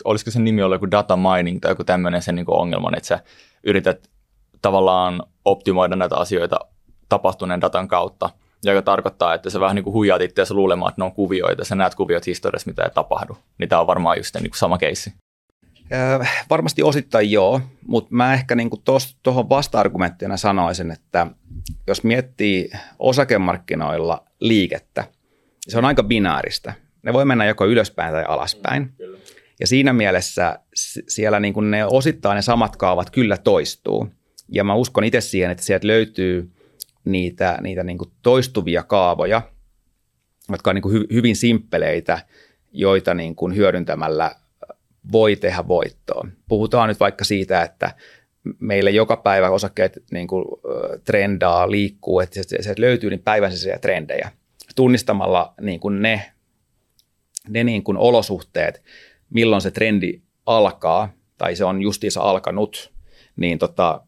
[0.05, 3.21] olisiko sen nimi ollut joku data mining tai joku tämmöinen sen niin ongelma, että sä
[3.64, 4.11] yrität
[4.62, 6.59] tavallaan optimoida näitä asioita
[7.09, 8.31] tapahtuneen datan kautta,
[8.64, 11.75] joka tarkoittaa, että sä vähän niin kuin huijaat itseäsi luulemaan, että ne on kuvioita, sä
[11.75, 13.38] näet kuviot historiassa, mitä ei tapahdu.
[13.59, 15.12] Niin tämä on varmaan just niin kuin sama keissi.
[15.92, 18.70] Äh, varmasti osittain joo, mutta mä ehkä niin
[19.22, 21.27] tuohon vasta-argumenttina sanoisin, että
[21.87, 25.05] jos miettii osakemarkkinoilla liikettä,
[25.68, 26.75] se on aika binääristä.
[27.03, 28.83] Ne voi mennä joko ylöspäin tai alaspäin.
[28.83, 29.18] Mm, kyllä.
[29.61, 30.59] Ja siinä mielessä
[31.09, 34.09] siellä niin kuin ne osittain ne samat kaavat kyllä toistuu.
[34.49, 36.53] Ja mä uskon itse siihen, että sieltä löytyy
[37.05, 39.42] niitä, niitä niin kuin toistuvia kaavoja,
[40.51, 42.18] jotka on niin kuin hy, hyvin simppeleitä,
[42.72, 44.35] joita niin kuin hyödyntämällä
[45.12, 46.27] voi tehdä voittoa.
[46.49, 47.95] Puhutaan nyt vaikka siitä, että
[48.61, 50.45] meillä joka päivä osakkeet niin kuin,
[51.05, 54.31] trendaa, liikkuu, että se, se löytyy niin päivän trendejä.
[54.77, 56.33] Tunnistamalla niin kuin ne,
[57.49, 58.83] ne niin kuin olosuhteet,
[59.31, 62.92] milloin se trendi alkaa, tai se on justiinsa alkanut,
[63.37, 64.01] niin tota,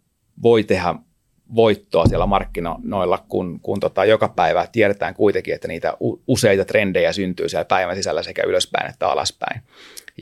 [0.42, 0.94] voi tehdä
[1.54, 7.48] voittoa siellä markkinoilla, kun, kun tota, joka päivä tiedetään kuitenkin, että niitä useita trendejä syntyy
[7.48, 9.62] siellä päivän sisällä sekä ylöspäin että alaspäin.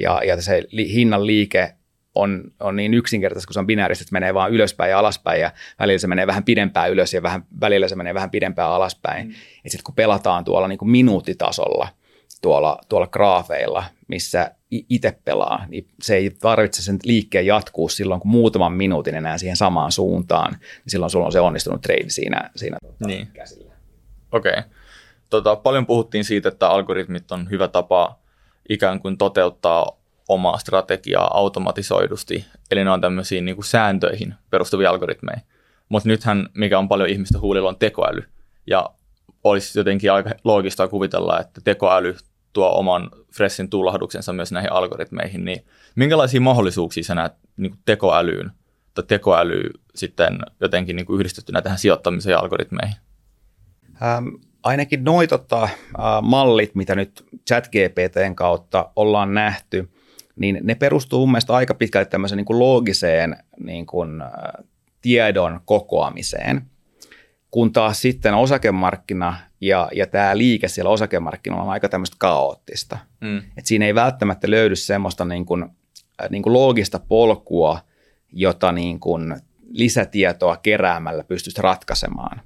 [0.00, 1.72] Ja, ja se li, hinnan liike
[2.14, 5.50] on, on niin yksinkertaista, kun se on binääristä, että menee vaan ylöspäin ja alaspäin ja
[5.78, 9.26] välillä se menee vähän pidempään ylös ja vähän, välillä se menee vähän pidempään alaspäin.
[9.26, 9.34] Mm.
[9.66, 11.88] sitten kun pelataan tuolla niin kuin minuuttitasolla–
[12.42, 18.30] tuolla, tuolla graafeilla, missä itse pelaa, niin se ei tarvitse sen liikkeen jatkuu silloin, kun
[18.30, 22.78] muutaman minuutin enää siihen samaan suuntaan, niin silloin sulla on se onnistunut trade siinä, siinä
[22.82, 23.26] tota, niin.
[23.26, 23.72] käsillä.
[24.32, 24.52] Okei.
[24.52, 24.62] Okay.
[25.30, 28.18] Tota, paljon puhuttiin siitä, että algoritmit on hyvä tapa
[28.68, 29.86] ikään kuin toteuttaa
[30.28, 35.40] omaa strategiaa automatisoidusti, eli ne on tämmöisiin niin kuin sääntöihin perustuvia algoritmeja.
[35.88, 38.22] Mutta nythän, mikä on paljon ihmistä huulilla, on tekoäly.
[38.66, 38.90] Ja
[39.44, 42.16] olisi jotenkin aika loogista kuvitella, että tekoäly
[42.52, 48.50] tuo oman freshin tuulahduksensa myös näihin algoritmeihin, niin minkälaisia mahdollisuuksia sä näet niin kuin tekoälyyn
[48.94, 52.96] tai tekoäly sitten jotenkin niin kuin yhdistettynä tähän sijoittamiseen ja algoritmeihin?
[54.02, 54.28] Ähm,
[54.66, 55.70] ainakin noin tota, äh,
[56.22, 59.88] mallit, mitä nyt chat-GPTn kautta ollaan nähty,
[60.36, 64.28] niin ne perustuu mun mielestä aika pitkälti tämmöiseen niin kuin loogiseen niin kuin, äh,
[65.02, 66.62] tiedon kokoamiseen–
[67.56, 72.98] kun taas sitten osakemarkkina ja, ja tämä liike siellä osakemarkkinoilla on aika tämmöistä kaoottista.
[73.20, 73.42] Mm.
[73.56, 77.78] Et siinä ei välttämättä löydy semmoista niin kuin, äh, niin kuin loogista polkua,
[78.32, 79.36] jota niin kuin
[79.68, 82.40] lisätietoa keräämällä pystyisi ratkaisemaan.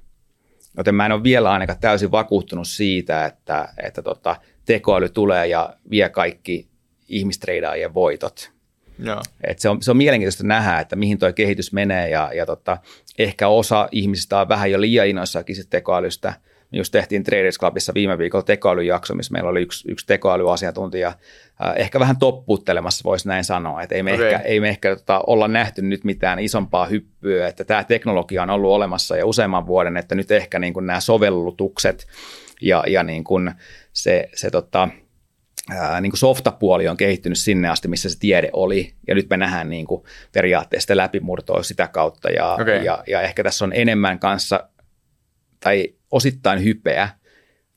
[0.77, 5.73] Joten mä en ole vielä ainakaan täysin vakuuttunut siitä, että, että tota, tekoäly tulee ja
[5.89, 6.67] vie kaikki
[7.07, 8.51] ihmistreidaajien voitot.
[8.99, 9.21] Joo.
[9.43, 12.77] Et se, on, se on mielenkiintoista nähdä, että mihin tuo kehitys menee ja, ja tota,
[13.19, 16.33] ehkä osa ihmisistä on vähän jo liian innoissakin tekoälystä.
[16.71, 21.99] Just tehtiin Traders Clubissa viime viikolla tekoälyjakso, missä meillä oli yksi, yksi tekoälyasiantuntija äh, ehkä
[21.99, 23.81] vähän toppuuttelemassa, voisi näin sanoa.
[23.81, 24.25] Että ei me okay.
[24.25, 28.49] ehkä, ei me ehkä tota, olla nähty nyt mitään isompaa hyppyä, että tämä teknologia on
[28.49, 32.07] ollut olemassa jo useamman vuoden, että nyt ehkä niin kuin nämä sovellutukset
[32.61, 33.51] ja, ja niin kuin
[33.93, 34.89] se, se tota,
[35.69, 39.37] ää, niin kuin softapuoli on kehittynyt sinne asti, missä se tiede oli, ja nyt me
[39.37, 42.75] nähdään niin kuin periaatteessa läpimurtoa sitä kautta, ja, okay.
[42.75, 44.69] ja, ja ehkä tässä on enemmän kanssa,
[45.63, 47.09] tai osittain hypeä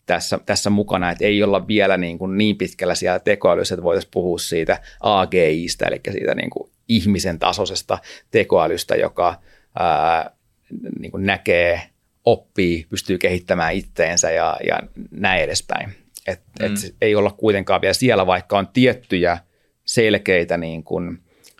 [0.06, 4.10] tässä, tässä mukana, että ei olla vielä niin, kuin niin pitkällä siellä tekoälyssä, että voitaisiin
[4.10, 7.98] puhua siitä AGIstä, eli siitä niin kuin ihmisen tasoisesta
[8.30, 9.40] tekoälystä, joka
[9.78, 10.30] ää,
[10.98, 11.82] niin kuin näkee,
[12.24, 14.78] oppii, pystyy kehittämään itteensä ja, ja
[15.10, 15.94] näin edespäin.
[16.26, 16.66] Et, mm.
[16.66, 19.38] et ei olla kuitenkaan vielä siellä, vaikka on tiettyjä
[19.84, 21.18] selkeitä niin kuin,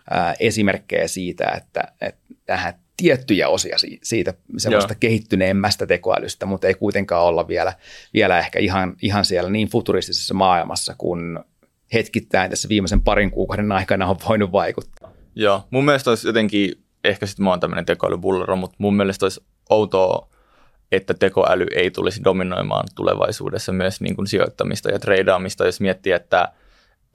[0.09, 4.97] ää, esimerkkejä siitä, että, että tähän tiettyjä osia siitä semmoista Joo.
[4.99, 7.73] kehittyneemmästä tekoälystä, mutta ei kuitenkaan olla vielä,
[8.13, 11.45] vielä ehkä ihan, ihan siellä niin futuristisessa maailmassa, kun
[11.93, 15.11] hetkittäin tässä viimeisen parin kuukauden aikana on voinut vaikuttaa.
[15.35, 16.71] Joo, mun mielestä olisi jotenkin,
[17.03, 20.35] ehkä sitten mä oon tämmöinen tekoälybullero, mutta mun mielestä olisi outoa
[20.91, 26.51] että tekoäly ei tulisi dominoimaan tulevaisuudessa myös niin kuin sijoittamista ja treidaamista, jos miettii, että,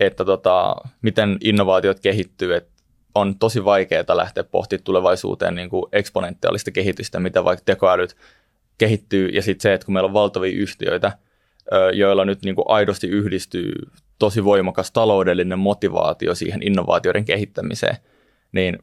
[0.01, 2.73] että tota, miten innovaatiot kehittyy, että
[3.15, 8.17] on tosi vaikeaa lähteä pohtimaan tulevaisuuteen niin kuin eksponentiaalista kehitystä, mitä vaikka tekoälyt
[8.79, 11.13] kehittyy, ja sitten se, että kun meillä on valtavia yhtiöitä,
[11.93, 13.73] joilla nyt niin kuin aidosti yhdistyy
[14.19, 17.97] tosi voimakas taloudellinen motivaatio siihen innovaatioiden kehittämiseen,
[18.53, 18.79] niin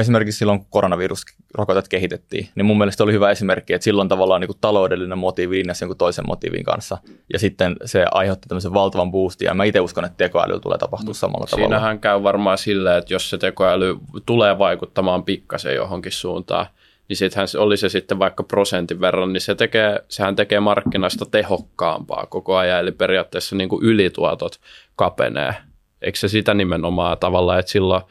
[0.00, 4.48] esimerkiksi silloin, kun koronavirusrokotet kehitettiin, niin mun mielestä oli hyvä esimerkki, että silloin tavallaan niin
[4.48, 6.98] kuin taloudellinen motiivi linjasi jonkun toisen motiivin kanssa,
[7.32, 11.14] ja sitten se aiheutti tämmöisen valtavan boostin, ja mä itse uskon, että tekoäly tulee tapahtua
[11.14, 11.78] samalla Siinähän tavalla.
[11.78, 16.66] Siinähän käy varmaan silleen, että jos se tekoäly tulee vaikuttamaan pikkasen johonkin suuntaan,
[17.08, 22.26] niin sittenhän oli se sitten vaikka prosentin verran, niin se tekee, sehän tekee markkinasta tehokkaampaa
[22.26, 24.60] koko ajan, eli periaatteessa niin kuin ylituotot
[24.96, 25.54] kapenee.
[26.02, 28.02] Eikö se sitä nimenomaan tavalla, että silloin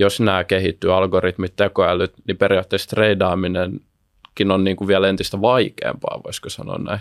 [0.00, 6.48] jos nämä kehittyy algoritmit, tekoälyt, niin periaatteessa treidaaminenkin on niin kuin vielä entistä vaikeampaa, voisiko
[6.48, 7.00] sanoa näin.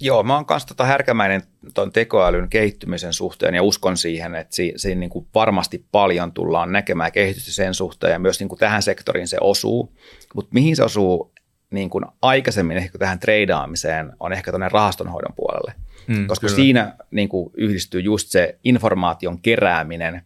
[0.00, 1.42] Joo, mä oon kanssa tota härkämäinen
[1.74, 6.72] tuon tekoälyn kehittymisen suhteen ja uskon siihen, että si, siinä niin kuin varmasti paljon tullaan
[6.72, 9.92] näkemään kehitystä sen suhteen ja myös niin kuin tähän sektoriin se osuu.
[10.34, 11.32] Mutta mihin se osuu
[11.70, 15.72] niin kuin aikaisemmin ehkä tähän treidaamiseen on ehkä tuonne rahastonhoidon puolelle.
[16.06, 16.56] Mm, Koska kyllä.
[16.56, 20.22] siinä niin kuin yhdistyy just se informaation kerääminen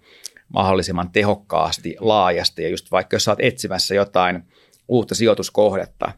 [0.53, 4.43] mahdollisimman tehokkaasti, laajasti ja just vaikka jos sä oot etsimässä jotain
[4.89, 6.13] uutta sijoituskohdetta,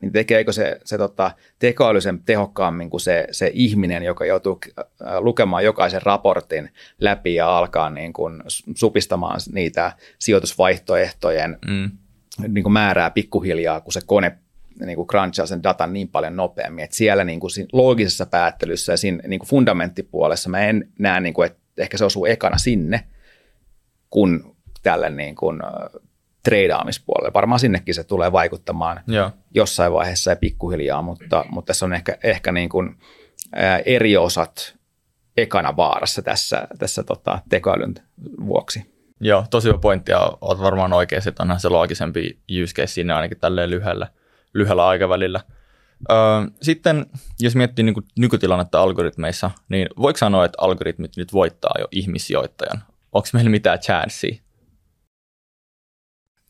[0.00, 4.84] niin tekeekö se, se tota, tekoäly sen tehokkaammin kuin se, se ihminen, joka joutuu äh,
[5.18, 8.42] lukemaan jokaisen raportin läpi ja alkaa niin kuin
[8.74, 11.90] supistamaan niitä sijoitusvaihtoehtojen mm.
[12.48, 14.38] niin kuin määrää pikkuhiljaa, kun se kone
[14.86, 16.84] niin kuin crunchaa sen datan niin paljon nopeammin.
[16.84, 21.20] että siellä niin kuin siinä loogisessa päättelyssä ja siinä niin kuin fundamenttipuolessa mä en näe,
[21.20, 23.04] niin kuin, että ehkä se osuu ekana sinne,
[24.10, 25.60] kun tälle niin kuin,
[26.42, 27.30] treidaamispuolelle.
[27.34, 29.30] Varmaan sinnekin se tulee vaikuttamaan Joo.
[29.54, 32.96] jossain vaiheessa ja pikkuhiljaa, mutta, mutta tässä on ehkä, ehkä niin kuin,
[33.86, 34.76] eri osat
[35.36, 37.94] ekana vaarassa tässä, tässä tota, tekoälyn
[38.46, 38.90] vuoksi.
[39.20, 43.12] Joo, tosi hyvä pointti ja olet varmaan oikein, että onhan se loogisempi use case sinne
[43.12, 44.06] ainakin tälleen lyhyellä,
[44.54, 45.40] lyhyellä aikavälillä.
[46.10, 46.16] Öö,
[46.62, 47.06] sitten
[47.40, 52.82] jos miettii niin nykytilannetta algoritmeissa, niin voiko sanoa, että algoritmit nyt voittaa jo ihmissijoittajan?
[53.12, 54.36] Onko meillä mitään chanssiä?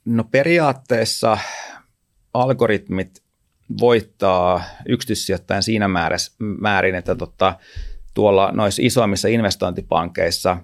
[0.04, 1.38] No periaatteessa
[2.34, 3.22] algoritmit
[3.80, 5.88] voittaa yksityissijoittajan siinä
[6.38, 7.56] määrin, että tota,
[8.14, 10.56] tuolla noissa isoimmissa investointipankeissa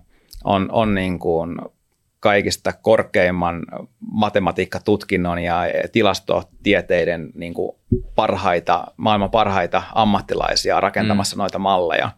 [0.44, 1.58] on, on niin kuin
[2.20, 3.62] kaikista korkeimman
[4.00, 7.76] matematiikkatutkinnon ja tilastotieteiden niin kuin
[8.14, 11.38] parhaita, maailman parhaita ammattilaisia rakentamassa mm.
[11.38, 12.10] noita malleja,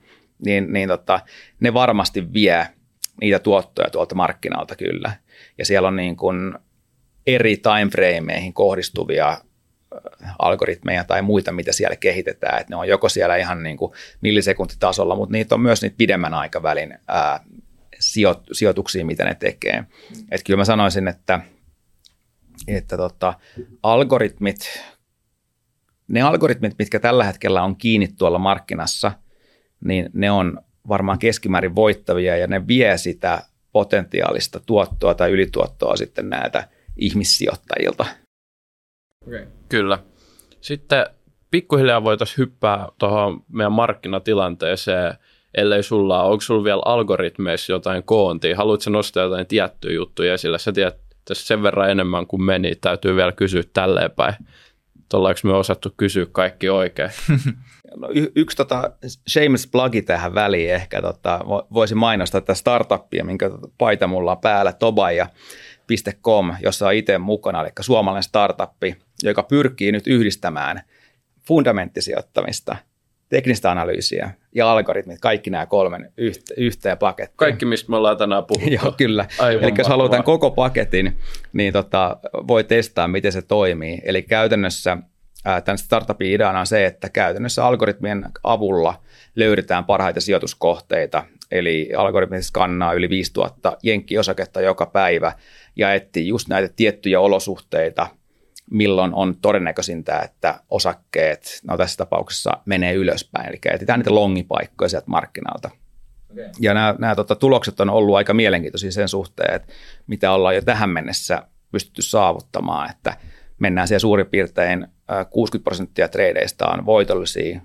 [0.44, 1.20] niin, niin tota,
[1.60, 2.66] ne varmasti vie
[3.20, 5.12] niitä tuottoja tuolta markkinalta kyllä.
[5.58, 6.54] Ja siellä on niin kuin
[7.26, 9.38] eri timeframeihin kohdistuvia
[10.38, 12.60] algoritmeja tai muita, mitä siellä kehitetään.
[12.60, 16.34] Että ne on joko siellä ihan niin kuin millisekuntitasolla, mutta niitä on myös niitä pidemmän
[16.34, 17.40] aikavälin ää,
[18.52, 19.84] sijoituksia, mitä ne tekee.
[20.30, 21.40] Että kyllä mä sanoisin, että,
[22.68, 23.34] että tota,
[23.82, 24.82] algoritmit,
[26.08, 29.12] ne algoritmit, mitkä tällä hetkellä on kiinni tuolla markkinassa,
[29.84, 36.30] niin ne on varmaan keskimäärin voittavia ja ne vie sitä potentiaalista tuottoa tai ylituottoa sitten
[36.30, 38.06] näitä ihmissijoittajilta.
[39.26, 39.46] Okay.
[39.68, 39.98] Kyllä.
[40.60, 41.06] Sitten
[41.50, 45.14] pikkuhiljaa voitaisiin hyppää tuohon meidän markkinatilanteeseen,
[45.54, 50.72] ellei sulla onko sulla vielä algoritmeissa jotain koontia, haluatko nostaa jotain tiettyjä juttuja esille, sä
[50.72, 54.34] tiedät tässä sen verran enemmän kuin meni, täytyy vielä kysyä tälleen päin.
[55.12, 57.10] Ollaanko me osattu kysyä kaikki oikein?
[57.96, 58.90] No, y- yksi tota,
[59.28, 61.40] shameless plugi tähän väliin ehkä, tota,
[61.74, 67.70] voisin mainostaa tätä startuppia, minkä paita mulla on päällä, tobaja.com, jossa on itse mukana, eli
[67.80, 70.82] suomalainen startuppi, joka pyrkii nyt yhdistämään
[71.46, 72.76] fundamenttisijoittamista,
[73.28, 77.36] teknistä analyysiä ja algoritmit, kaikki nämä kolmen yhte, yhteen pakettiin.
[77.36, 78.70] Kaikki, mistä me ollaan tänään puhuttu.
[78.70, 79.26] Joo, kyllä.
[79.38, 81.18] Aivan Eli jos halutaan koko paketin,
[81.52, 82.16] niin tota,
[82.48, 84.00] voi testaa, miten se toimii.
[84.04, 84.98] Eli käytännössä
[85.64, 89.02] tämän startupin ideana on se, että käytännössä algoritmien avulla
[89.36, 91.24] löydetään parhaita sijoituskohteita.
[91.50, 95.32] Eli algoritmit skannaa yli 5000 jenkkiosaketta joka päivä
[95.76, 98.06] ja etsii just näitä tiettyjä olosuhteita,
[98.70, 103.48] milloin on todennäköisintä, että osakkeet, no tässä tapauksessa menee ylöspäin.
[103.48, 105.70] Eli etsitään niitä longipaikkoja sieltä markkinalta.
[106.32, 106.44] Okay.
[106.60, 109.72] Ja nämä, nämä tota, tulokset on ollut aika mielenkiintoisia sen suhteen, että
[110.06, 111.42] mitä ollaan jo tähän mennessä
[111.72, 113.16] pystytty saavuttamaan, että
[113.58, 114.86] mennään siellä suurin piirtein
[115.30, 117.60] 60 prosenttia tradeista on voitollisia,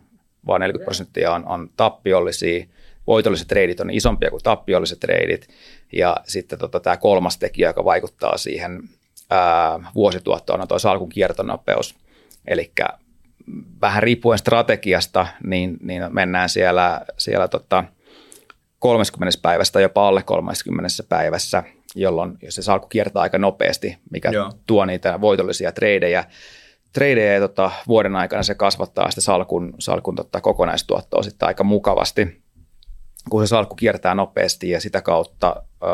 [0.47, 2.65] vaan 40 prosenttia on, on tappiollisia.
[3.07, 5.47] Voitolliset treidit on isompia kuin tappiolliset treidit.
[5.93, 8.89] Ja sitten tota, tämä kolmas tekijä, joka vaikuttaa siihen
[9.33, 11.95] ää, vuosituottoon, on tuo salkun kiertonopeus.
[12.47, 12.71] Eli
[13.81, 17.83] vähän riippuen strategiasta, niin, niin mennään siellä, siellä tota
[18.79, 21.63] 30 päivästä jopa alle 30 päivässä.
[21.95, 24.51] jolloin se salkku kiertää aika nopeasti, mikä Joo.
[24.67, 26.25] tuo niitä voitollisia treidejä.
[26.93, 32.41] Treidejä tota, vuoden aikana se kasvattaa sitä salkun, salkun tota, kokonaistuottoa sitten aika mukavasti,
[33.29, 35.85] kun se salkku kiertää nopeasti ja sitä kautta ö,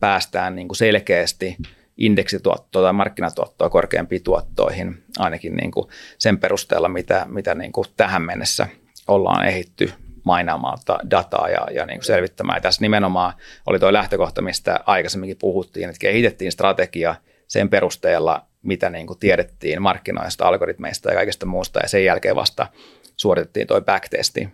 [0.00, 1.56] päästään niin kuin selkeästi
[1.96, 5.88] indeksituottoa tai markkinatuottoa korkeampiin tuottoihin, ainakin niin kuin
[6.18, 8.68] sen perusteella, mitä, mitä niin kuin tähän mennessä
[9.08, 9.92] ollaan ehitty
[10.24, 10.78] mainaamaan
[11.10, 12.56] dataa ja, ja niin kuin selvittämään.
[12.56, 13.32] Ja tässä nimenomaan
[13.66, 17.14] oli tuo lähtökohta, mistä aikaisemminkin puhuttiin, että kehitettiin strategia
[17.46, 22.66] sen perusteella, mitä niin kuin tiedettiin markkinoista, algoritmeista ja kaikesta muusta, ja sen jälkeen vasta
[23.16, 24.48] suoritettiin tuo backtesti.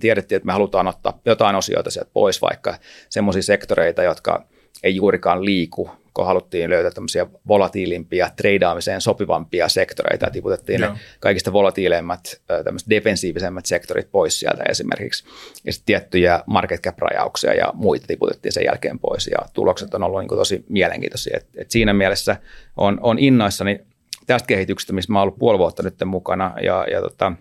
[0.00, 2.78] Tiedettiin, että me halutaan ottaa jotain osioita sieltä pois, vaikka
[3.08, 4.46] semmoisia sektoreita, jotka
[4.82, 10.92] ei juurikaan liiku kun haluttiin löytää tämmöisiä volatiilimpia, treidaamiseen sopivampia sektoreita, ja tiputettiin Joo.
[10.92, 15.24] ne kaikista volatiileimmat, tämmöiset defensiivisemmät sektorit pois sieltä esimerkiksi,
[15.64, 20.20] ja sitten tiettyjä market cap-rajauksia ja muita tiputettiin sen jälkeen pois, ja tulokset on ollut
[20.20, 22.36] niin kuin tosi mielenkiintoisia, et, et siinä mielessä
[22.76, 23.80] on, on innoissani
[24.26, 27.32] tästä kehityksestä, missä mä oon ollut puoli vuotta nyt mukana, ja, ja tota,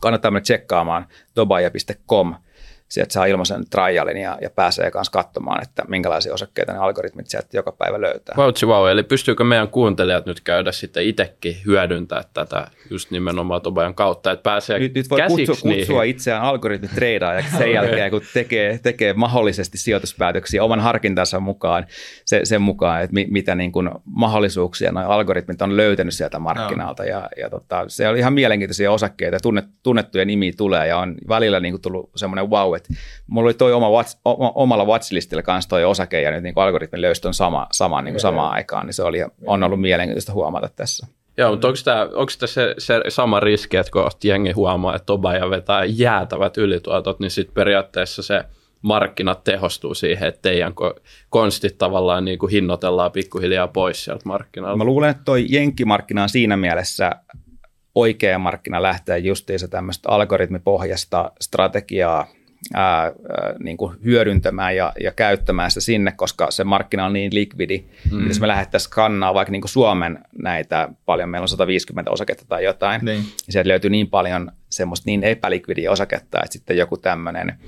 [0.00, 2.34] kannattaa mennä tsekkaamaan dobaya.com,
[2.92, 7.48] sieltä saa ilmaisen trialin ja, ja pääsee myös katsomaan, että minkälaisia osakkeita ne algoritmit sieltä
[7.52, 8.34] joka päivä löytää.
[8.36, 13.94] Vautsi vau, eli pystyykö meidän kuuntelijat nyt käydä sitten itsekin hyödyntää tätä just nimenomaan Tobajan
[13.94, 19.12] kautta, että pääsee Nyt, nyt voi kutsua, kutsua itseään algoritmitreidaajaksi sen jälkeen, kun tekee, tekee
[19.12, 21.86] mahdollisesti sijoituspäätöksiä oman harkintansa mukaan,
[22.24, 27.02] se, sen mukaan, että mi, mitä niin kuin mahdollisuuksia nuo algoritmit on löytänyt sieltä markkinalta.
[27.02, 27.08] No.
[27.08, 31.60] Ja, ja tota, se oli ihan mielenkiintoisia osakkeita, tunnet, tunnettuja nimiä tulee ja on välillä
[31.60, 34.18] niin kuin tullut semmoinen wow, että mulla oli toi oma watch,
[34.54, 38.14] omalla watchlistillä kanssa toi osake ja nyt niin kuin algoritmi löysi ton sama, sama, niin
[38.14, 41.06] kuin samaan aikaan, niin se oli, on ollut mielenkiintoista huomata tässä.
[41.36, 45.06] Joo, mutta onko tämä, onko tämä se, se, sama riski, että kun jengi huomaa, että
[45.06, 48.44] Tobaja vetää jäätävät ylituotot, niin sitten periaatteessa se
[48.82, 50.74] markkinat tehostuu siihen, että teidän
[51.30, 54.76] konstit tavallaan niin kuin hinnoitellaan pikkuhiljaa pois sieltä markkinalta.
[54.76, 57.10] Mä luulen, että toi jenkkimarkkina on siinä mielessä
[57.94, 62.26] oikea markkina lähteä justiinsa tämmöistä algoritmipohjasta strategiaa
[62.74, 63.12] ää,
[63.58, 67.84] niin kuin hyödyntämään ja, ja käyttämään sitä sinne, koska se markkina on niin likvidi.
[68.10, 68.28] Mm.
[68.28, 72.64] Jos me lähdettäisiin kannaa vaikka niin kuin Suomen näitä, paljon meillä on 150 osaketta tai
[72.64, 73.24] jotain, niin.
[73.46, 77.58] ja sieltä löytyy niin paljon semmoista niin epälikvidiä osaketta, että sitten joku tämmöinen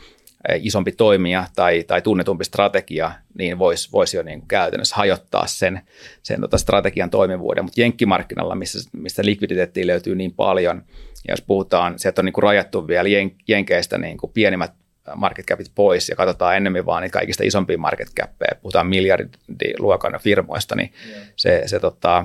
[0.61, 5.81] isompi toimija tai, tai tunnetumpi strategia, niin voisi vois jo niin kuin käytännössä hajottaa sen,
[6.23, 7.65] sen tota strategian toimivuuden.
[7.65, 10.83] Mutta jenkkimarkkinalla, missä, missä likviditeettiä löytyy niin paljon,
[11.29, 13.09] ja jos puhutaan, sieltä on niin kuin rajattu vielä
[13.49, 14.73] jenkeistä niin kuin pienimmät
[15.15, 20.77] market capit pois ja katsotaan enemmän vaan niitä kaikista isompia market cappeja, puhutaan miljardiluokan firmoista,
[20.77, 21.23] niin yeah.
[21.37, 22.25] se, se tota,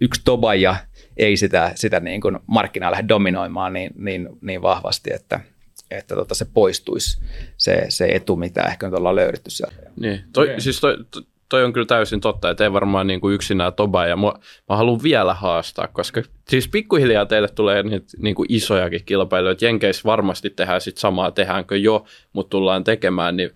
[0.00, 0.76] yksi tobaja
[1.16, 5.40] ei sitä, sitä niin kuin markkinaa lähde dominoimaan niin, niin, niin vahvasti, että,
[5.90, 7.22] että tota se poistuisi
[7.56, 9.76] se, se etu, mitä ehkä nyt ollaan löydetty sieltä.
[10.00, 10.60] Niin, toi, okay.
[10.60, 11.22] siis toi, toi
[11.52, 14.32] on kyllä täysin totta, että ei varmaan niin kuin yksinään Toba, ja mä,
[14.68, 20.02] mä haluan vielä haastaa, koska siis pikkuhiljaa teille tulee niitä niin kuin isojakin kilpailijoita, Jenkeissä
[20.04, 23.50] varmasti tehdään sitten samaa, tehdäänkö jo, mutta tullaan tekemään, niin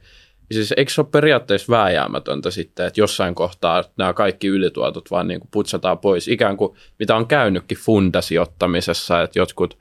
[0.52, 5.40] siis eikö se ole periaatteessa vääjäämätöntä sitten, että jossain kohtaa nämä kaikki ylituotot vaan niin
[5.40, 9.78] kuin putsataan pois, ikään kuin mitä on käynytkin fundasijoittamisessa, että jotkut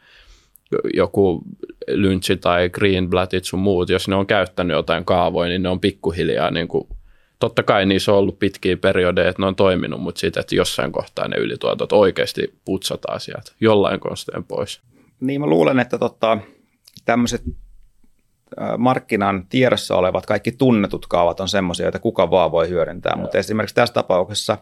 [0.93, 1.41] joku
[1.87, 6.51] Lynch tai Greenblattit sun muut, jos ne on käyttänyt jotain kaavoja, niin ne on pikkuhiljaa
[6.51, 6.87] niin kuin
[7.39, 10.91] totta kai niissä on ollut pitkiä periodeja, että ne on toiminut, mutta sitten, että jossain
[10.91, 14.81] kohtaa ne ylituotot oikeasti putsataan sieltä jollain konsteen pois.
[15.19, 16.37] Niin mä luulen, että tota,
[17.05, 17.43] tämmöiset
[18.77, 23.21] markkinan tiedossa olevat kaikki tunnetut kaavat on semmoisia, joita kuka vaan voi hyödyntää, Joo.
[23.21, 24.57] mutta esimerkiksi tässä tapauksessa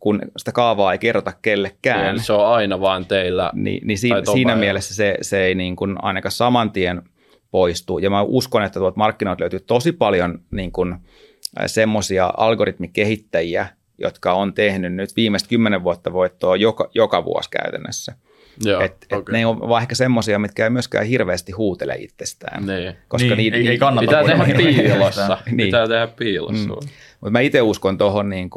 [0.00, 2.14] kun sitä kaavaa ei kerrota kellekään.
[2.14, 3.50] Niin, se on aina vaan teillä.
[3.54, 7.02] Niin, niin siinä, siinä mielessä se, se ei niin kuin ainakaan saman tien
[7.50, 7.98] poistu.
[7.98, 10.96] Ja mä uskon, että tuolta markkinoilta löytyy tosi paljon niin kuin
[11.66, 13.68] semmoisia algoritmikehittäjiä,
[13.98, 18.14] jotka on tehnyt nyt viimeistä kymmenen vuotta voittoa joka, joka vuosi käytännössä.
[18.64, 19.18] Joo, et, okay.
[19.18, 22.66] et ne on vaan ehkä semmoisia, mitkä ei myöskään hirveästi huutele itsestään.
[22.66, 22.96] Niin.
[23.08, 25.38] Koska niin, niitä, ei, ei kannata pitää tehdä piilossa.
[25.46, 25.66] niin.
[25.66, 26.68] Pitää tehdä piilossa.
[26.68, 26.88] Mm.
[27.20, 28.50] Mutta mä itse uskon tuohon niin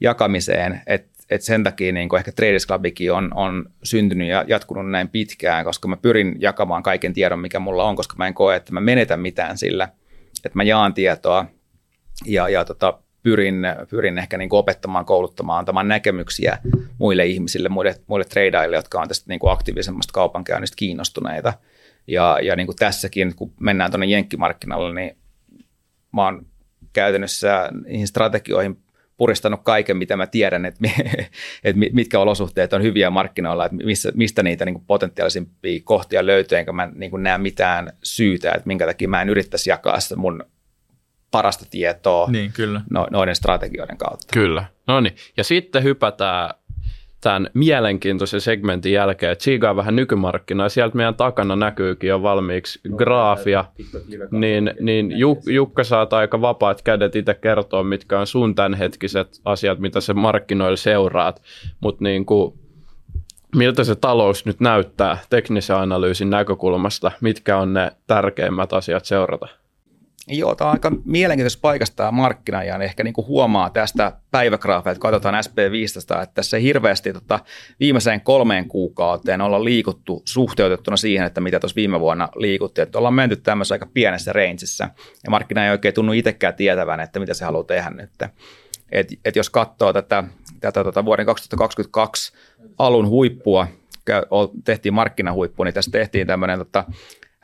[0.00, 5.08] jakamiseen, että et sen takia niin ehkä Traders Clubikin on, on syntynyt ja jatkunut näin
[5.08, 8.72] pitkään, koska mä pyrin jakamaan kaiken tiedon, mikä mulla on, koska mä en koe, että
[8.72, 9.88] mä menetän mitään sillä,
[10.44, 11.46] että mä jaan tietoa–
[12.26, 16.58] ja, ja tota, pyrin, pyrin ehkä niin kuin opettamaan, kouluttamaan, antamaan näkemyksiä
[16.98, 21.52] muille ihmisille, muille, muille tradeille, jotka on tästä niin kuin aktiivisemmasta kaupankäynnistä kiinnostuneita.
[22.06, 25.16] Ja, ja niin kuin tässäkin, kun mennään tuonne jenkkimarkkinalle, niin
[26.12, 26.46] mä oon
[26.92, 28.82] käytännössä niihin strategioihin
[29.16, 30.90] puristanut kaiken, mitä mä tiedän, että,
[31.64, 36.72] että mitkä olosuhteet on hyviä markkinoilla, että missä, mistä niitä niin potentiaalisimpia kohtia löytyy, enkä
[36.72, 40.44] mä niin näe mitään syytä, että minkä takia mä en yrittäisi jakaa sitä mun
[41.30, 42.80] parasta tietoa Niin, kyllä.
[42.90, 44.26] no, noiden strategioiden kautta.
[44.32, 44.64] Kyllä.
[44.86, 45.14] No niin.
[45.36, 46.54] Ja sitten hypätään
[47.20, 50.68] tämän mielenkiintoisen segmentin jälkeen, että siigaa vähän nykymarkkinaa.
[50.68, 53.64] Sieltä meidän takana näkyykin jo valmiiksi graafia.
[54.30, 55.12] Niin, niin
[55.46, 60.76] Jukka saat aika vapaat kädet itse kertoa, mitkä on sun tämänhetkiset asiat, mitä se markkinoilla
[60.76, 61.42] seuraat.
[61.80, 62.54] Mutta niin kuin,
[63.56, 67.12] miltä se talous nyt näyttää teknisen analyysin näkökulmasta?
[67.20, 69.59] Mitkä on ne tärkeimmät asiat seurata?
[70.28, 74.92] Joo, tämä on aika mielenkiintoista paikasta tämä markkina ja ehkä niin kuin huomaa tästä päivägraafeja,
[74.92, 77.40] että katsotaan SP15, että tässä hirveästi tota,
[77.80, 82.82] viimeiseen kolmeen kuukauteen olla liikuttu suhteutettuna siihen, että mitä tuossa viime vuonna liikuttiin.
[82.82, 84.88] Että ollaan menty tämmöisessä aika pienessä rangeissa
[85.24, 88.10] ja markkina ei oikein tunnu itsekään tietävän, että mitä se haluaa tehdä nyt.
[88.92, 90.24] Et, et jos katsoo tätä,
[90.60, 92.32] tätä tota vuoden 2022
[92.78, 93.66] alun huippua,
[94.64, 96.84] tehtiin markkinahuippu, niin tässä tehtiin tämmöinen tota,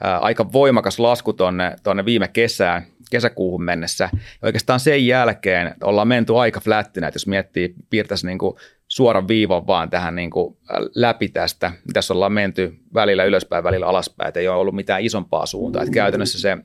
[0.00, 4.08] aika voimakas lasku tuonne, tuonne viime kesään, kesäkuuhun mennessä.
[4.12, 8.56] Ja oikeastaan sen jälkeen ollaan menty aika flättinä, että jos miettii, piirtäisi niin kuin
[8.88, 10.56] suoran viivan vaan tähän niin kuin
[10.94, 11.72] läpi tästä.
[11.92, 15.82] Tässä ollaan menty välillä ylöspäin, välillä alaspäin, että ei ole ollut mitään isompaa suuntaa.
[15.82, 16.56] Että käytännössä se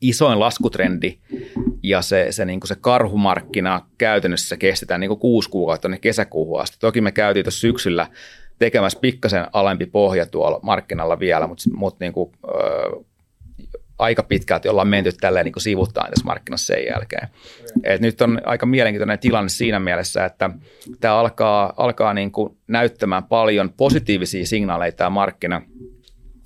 [0.00, 1.18] isoin laskutrendi
[1.82, 6.60] ja se, se, niin kuin se karhumarkkina käytännössä kestetään niin kuin kuusi kuukautta tuonne kesäkuuhun
[6.60, 6.76] asti.
[6.80, 8.06] Toki me käytiin tuossa syksyllä
[8.58, 13.04] tekemässä pikkasen alempi pohja tuolla markkinalla vielä, mutta, mutta niin kuin, ö,
[13.98, 17.28] aika pitkälti ollaan menty tälleen niin sivuttaan tässä markkinassa sen jälkeen.
[17.84, 20.50] Et nyt on aika mielenkiintoinen tilanne siinä mielessä, että
[21.00, 25.62] tämä alkaa, alkaa niin kuin näyttämään paljon positiivisia signaaleja tämä markkina.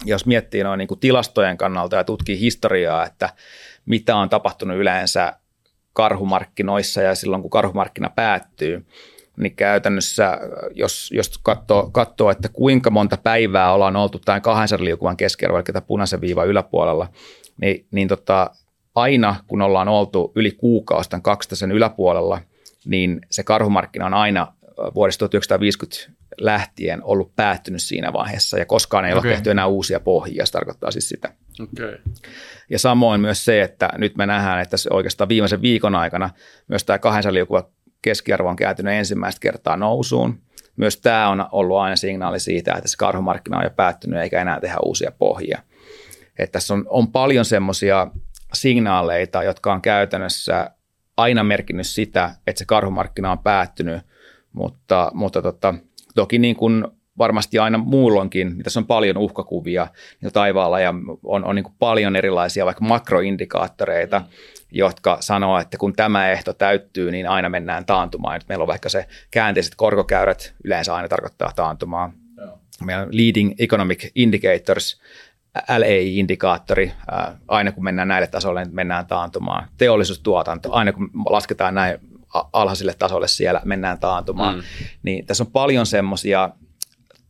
[0.05, 3.31] Jos miettii noin niin kuin tilastojen kannalta ja tutkii historiaa, että
[3.87, 5.33] mitä on tapahtunut yleensä
[5.93, 8.87] karhumarkkinoissa ja silloin kun karhumarkkina päättyy,
[9.37, 10.39] niin käytännössä,
[10.75, 15.83] jos, jos katsoo, katsoo, että kuinka monta päivää ollaan oltu tämän 200 liukuvan keskiarvo, eli
[15.87, 17.09] punaisen viivan yläpuolella,
[17.61, 18.51] niin, niin tota,
[18.95, 22.41] aina kun ollaan oltu yli kuukausi tämän 200 yläpuolella,
[22.85, 24.55] niin se karhumarkkina on aina
[24.95, 29.29] vuodesta 1950 lähtien ollut päättynyt siinä vaiheessa ja koskaan ei okay.
[29.29, 31.33] ole tehty enää uusia pohjia, se tarkoittaa siis sitä.
[31.63, 31.99] Okay.
[32.71, 36.31] Ja samoin myös se, että nyt me nähdään, että oikeastaan viimeisen viikon aikana
[36.69, 37.69] myös tämä 200 liukuva
[38.03, 40.43] keskiarvo on kääntynyt ensimmäistä kertaa nousuun.
[40.77, 44.61] Myös tämä on ollut aina signaali siitä, että se karhumarkkina on jo päättynyt eikä enää
[44.61, 45.63] tehdä uusia pohjia.
[46.39, 48.07] Että tässä on, on paljon semmoisia
[48.55, 50.71] signaaleita, jotka on käytännössä
[51.17, 54.03] aina merkinnyt sitä, että se karhumarkkina on päättynyt,
[54.53, 55.75] mutta, mutta tota,
[56.15, 56.85] toki niin kuin
[57.19, 59.87] varmasti aina muulloinkin, niin tässä on paljon uhkakuvia
[60.33, 60.95] taivaalla ja
[61.25, 64.23] on, on niin kuin paljon erilaisia vaikka makroindikaattoreita,
[64.73, 68.35] jotka sanoo, että kun tämä ehto täyttyy, niin aina mennään taantumaan.
[68.35, 72.13] Nyt meillä on vaikka se käänteiset korkokäyrät, yleensä aina tarkoittaa taantumaa.
[72.37, 72.59] Joo.
[72.85, 75.01] Meillä on leading economic indicators,
[75.79, 76.93] LEI-indikaattori,
[77.49, 79.69] aina kun mennään näille tasoille, niin mennään taantumaan.
[79.79, 81.99] Teollisuustuotanto, aina kun lasketaan näin
[82.53, 84.55] alhaisille tasolle siellä, mennään taantumaan.
[84.55, 84.63] Mm.
[85.03, 86.51] Niin tässä on paljon semmoisia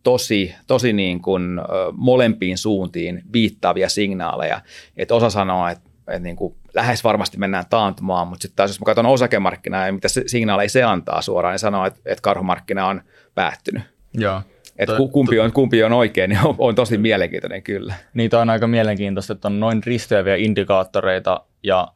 [0.03, 1.61] tosi, tosi niin kuin,
[1.93, 4.61] molempiin suuntiin viittaavia signaaleja.
[4.97, 8.81] Että osa sanoo, että, että niin kuin lähes varmasti mennään taantumaan, mutta sitten taas jos
[8.81, 12.87] mä katson osakemarkkinaa ja mitä se signaaleja se antaa suoraan, niin sanoo, että, että karhumarkkina
[12.87, 13.03] on
[13.35, 13.83] päättynyt.
[14.15, 14.43] Joo.
[14.79, 17.95] Että kumpi on, kumpi on oikein, niin on, on tosi mielenkiintoinen kyllä.
[18.15, 21.89] Niitä on aika mielenkiintoista, että on noin risteäviä indikaattoreita ja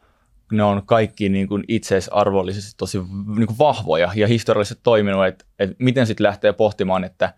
[0.52, 2.98] ne on kaikki niin kuin itseisarvollisesti tosi
[3.36, 7.34] niin kuin vahvoja ja historiallisesti toiminut, että, että miten sitten lähtee pohtimaan, että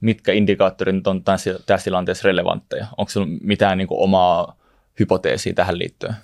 [0.00, 2.86] mitkä indikaattorit on tässä, tässä tilanteessa relevantteja.
[2.96, 4.57] Onko sinulla mitään niin kuin omaa
[4.98, 6.14] hypoteesia tähän liittyen?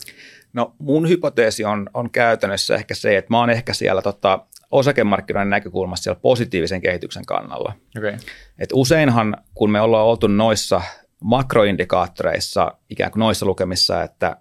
[0.53, 5.51] No mun hypoteesi on, on käytännössä ehkä se, että mä oon ehkä siellä tota, osakemarkkinoiden
[5.51, 7.72] näkökulmassa siellä positiivisen kehityksen kannalla.
[7.99, 8.16] Okay.
[8.59, 10.83] Et useinhan, kun me ollaan oltu noissa
[11.20, 14.37] makroindikaattoreissa, ikään kuin noissa lukemissa, että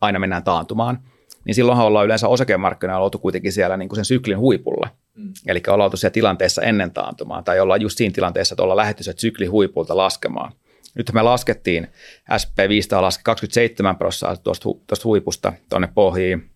[0.00, 0.98] aina mennään taantumaan,
[1.44, 4.88] niin silloinhan ollaan yleensä osakemarkkinoilla oltu kuitenkin siellä niin kuin sen syklin huipulla.
[5.14, 5.32] Mm.
[5.46, 9.02] Eli ollaan oltu siellä tilanteessa ennen taantumaa, tai ollaan just siinä tilanteessa, että ollaan lähdetty
[9.02, 10.52] se syklin huipulta laskemaan–
[10.94, 11.88] nyt me laskettiin,
[12.32, 16.50] SP500 laski 27 prosenttia tuosta, tuosta huipusta tuonne pohjiin,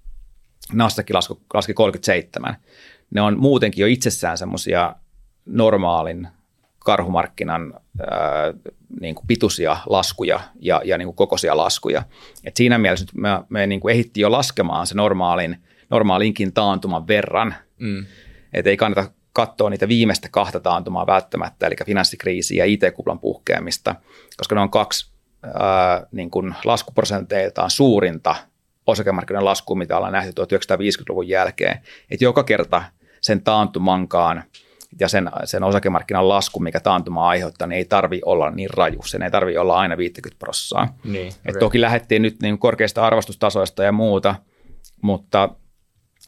[0.72, 2.56] Nasdaq laski, laski 37.
[3.10, 4.94] Ne on muutenkin jo itsessään semmoisia
[5.46, 6.28] normaalin
[6.78, 8.08] karhumarkkinan ää,
[9.00, 12.02] niin kuin pituisia laskuja ja, ja niin kuin kokoisia laskuja.
[12.44, 17.54] Et siinä mielessä me, me niin kuin ehdittiin jo laskemaan se normaalin, normaalinkin taantuman verran.
[17.78, 18.06] Mm.
[18.52, 23.94] Et ei kannata katsoa niitä viimeistä kahta taantumaa välttämättä, eli finanssikriisiä ja IT-kuplan puhkeamista,
[24.36, 25.12] koska ne on kaksi
[25.42, 28.34] ää, niin kuin laskuprosenteiltaan suurinta
[28.86, 31.80] osakemarkkinoiden laskua, mitä ollaan nähty 1950-luvun jälkeen.
[32.10, 32.82] Et joka kerta
[33.20, 34.42] sen taantumankaan
[35.00, 39.00] ja sen, sen osakemarkkinan lasku, mikä taantuma aiheuttaa, niin ei tarvi olla niin raju.
[39.04, 40.94] Sen ei tarvi olla aina 50 prossaa.
[41.04, 41.60] Niin, okay.
[41.60, 44.34] toki lähdettiin nyt niin korkeista arvostustasoista ja muuta–
[45.02, 45.48] mutta,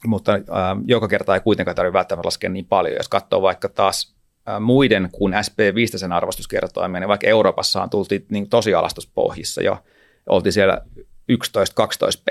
[0.07, 0.41] mutta äh,
[0.87, 2.97] joka kerta ei kuitenkaan tarvitse välttämättä laskea niin paljon.
[2.97, 4.15] Jos katsoo vaikka taas
[4.49, 9.79] äh, muiden kuin SP500 arvostuskertoimia, niin vaikka Euroopassa tultiin niin tosi alastuspohjissa jo,
[10.29, 10.81] oltiin siellä
[11.33, 11.35] 11-12
[12.25, 12.29] p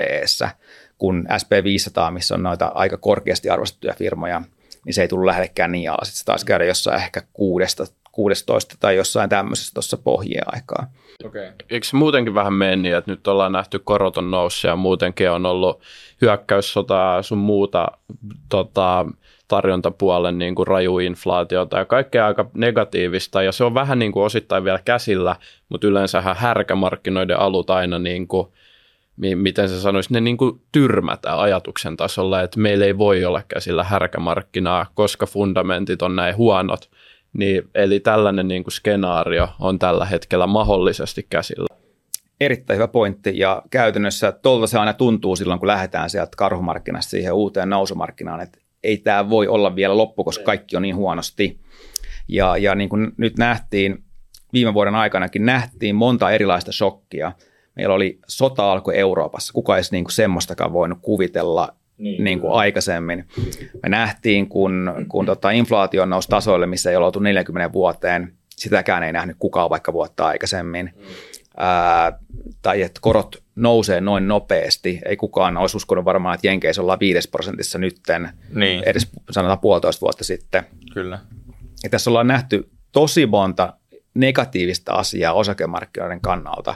[0.98, 4.42] kun SP500, missä on noita aika korkeasti arvostettuja firmoja,
[4.84, 6.18] niin se ei tullut lähellekään niin alas.
[6.18, 10.90] Se taisi käydä jossain ehkä kuudesta 16 tai jossain tämmöisessä tuossa pohjien aikaa.
[11.24, 11.52] Okay.
[11.70, 15.46] Eikö se muutenkin vähän mene niin, että nyt ollaan nähty koroton nousse ja muutenkin on
[15.46, 15.80] ollut
[16.20, 17.88] hyökkäyssotaa sun muuta
[18.48, 19.06] tota,
[19.48, 20.66] tarjontapuolen niin kuin
[21.06, 25.36] inflaatiota ja kaikkea aika negatiivista ja se on vähän niin kuin osittain vielä käsillä,
[25.68, 28.48] mutta yleensähän härkämarkkinoiden alut aina niin kuin,
[29.16, 33.84] miten se sanoisi, ne niin kuin tyrmätään ajatuksen tasolla, että meillä ei voi olla käsillä
[33.84, 36.90] härkämarkkinaa, koska fundamentit on näin huonot.
[37.34, 41.76] Niin, eli tällainen niin kuin skenaario on tällä hetkellä mahdollisesti käsillä.
[42.40, 47.32] Erittäin hyvä pointti ja käytännössä tuolta se aina tuntuu silloin, kun lähdetään sieltä karhumarkkinasta siihen
[47.32, 51.60] uuteen nousumarkkinaan, että ei tämä voi olla vielä loppu, koska kaikki on niin huonosti.
[52.28, 54.04] Ja, ja niin kuin nyt nähtiin,
[54.52, 57.32] viime vuoden aikanakin nähtiin monta erilaista shokkia.
[57.76, 62.52] Meillä oli sota alkoi Euroopassa, kuka ei niin kuin semmoistakaan voinut kuvitella niin, niin kuin
[62.52, 63.24] aikaisemmin.
[63.82, 69.12] Me nähtiin, kun, kun tota inflaatio nousi tasoille, missä ei oltu 40 vuoteen, sitäkään ei
[69.12, 70.90] nähnyt kukaan vaikka vuotta aikaisemmin.
[70.96, 71.04] Mm.
[71.56, 72.18] Ää,
[72.62, 75.00] tai että korot nousee noin nopeasti.
[75.04, 78.82] Ei kukaan olisi uskonut varmaan, että Jenkeissä ollaan 5 prosentissa nytten, niin.
[78.86, 80.64] edes sanotaan puolitoista vuotta sitten.
[80.94, 81.18] Kyllä.
[81.82, 83.74] Ja tässä ollaan nähty tosi monta
[84.14, 86.74] negatiivista asiaa osakemarkkinoiden kannalta.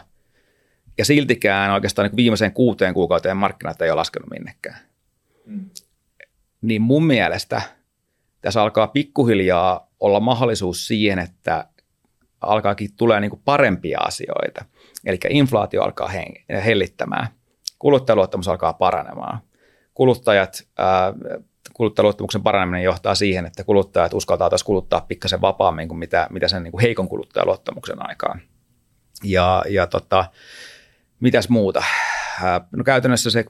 [0.99, 4.79] Ja siltikään oikeastaan niin viimeiseen kuuteen kuukauteen markkinat ei ole laskenut minnekään.
[5.49, 5.71] Mm.
[6.61, 7.63] Niin mun mielestä
[8.41, 11.69] tässä alkaa pikkuhiljaa olla mahdollisuus siihen, että
[12.41, 14.65] alkaakin tulee niin parempia asioita.
[15.05, 16.11] Eli inflaatio alkaa
[16.65, 17.29] hellittämään,
[17.79, 19.39] kuluttajaluottamus alkaa paranemaan.
[19.95, 21.15] Kuluttajat, ää,
[21.73, 26.63] kuluttajaluottamuksen paraneminen johtaa siihen, että kuluttajat uskaltaa taas kuluttaa pikkasen vapaammin kuin mitä, mitä sen
[26.63, 28.41] niin kuin heikon kuluttajaluottamuksen aikaan.
[29.25, 30.25] Ja, ja tota,
[31.21, 31.83] mitäs muuta?
[32.77, 33.45] No käytännössä se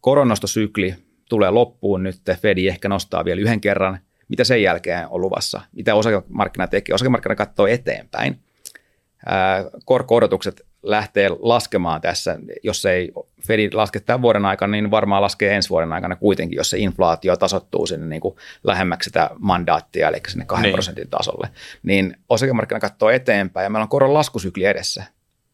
[0.00, 0.94] koronastosykli
[1.28, 3.98] tulee loppuun nyt, Fedi ehkä nostaa vielä yhden kerran,
[4.28, 6.94] mitä sen jälkeen on luvassa, mitä osakemarkkina tekee.
[6.94, 8.40] Osakemarkkina katsoo eteenpäin.
[9.84, 13.12] Korko-odotukset lähtee laskemaan tässä, jos ei
[13.46, 17.36] Fedi laske tämän vuoden aikana, niin varmaan laskee ensi vuoden aikana kuitenkin, jos se inflaatio
[17.36, 20.72] tasottuu sinne niin kuin lähemmäksi sitä mandaattia, eli sinne 2 niin.
[20.72, 21.48] prosentin tasolle.
[21.82, 25.04] Niin osakemarkkina katsoo eteenpäin ja meillä on koron laskusykli edessä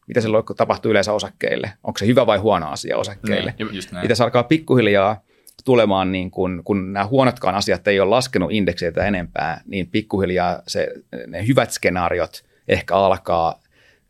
[0.09, 1.73] mitä silloin tapahtuu yleensä osakkeille.
[1.83, 3.53] Onko se hyvä vai huono asia osakkeille?
[3.57, 5.21] Niin, Mitä se alkaa pikkuhiljaa
[5.65, 10.87] tulemaan, niin kun, kun nämä huonotkaan asiat ei ole laskenut indekseitä enempää, niin pikkuhiljaa se,
[11.27, 13.59] ne hyvät skenaariot ehkä alkaa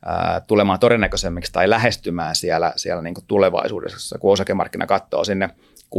[0.05, 5.89] ää, tulemaan todennäköisemmiksi tai lähestymään siellä, siellä niin tulevaisuudessa, kun osakemarkkina katsoo sinne 6-12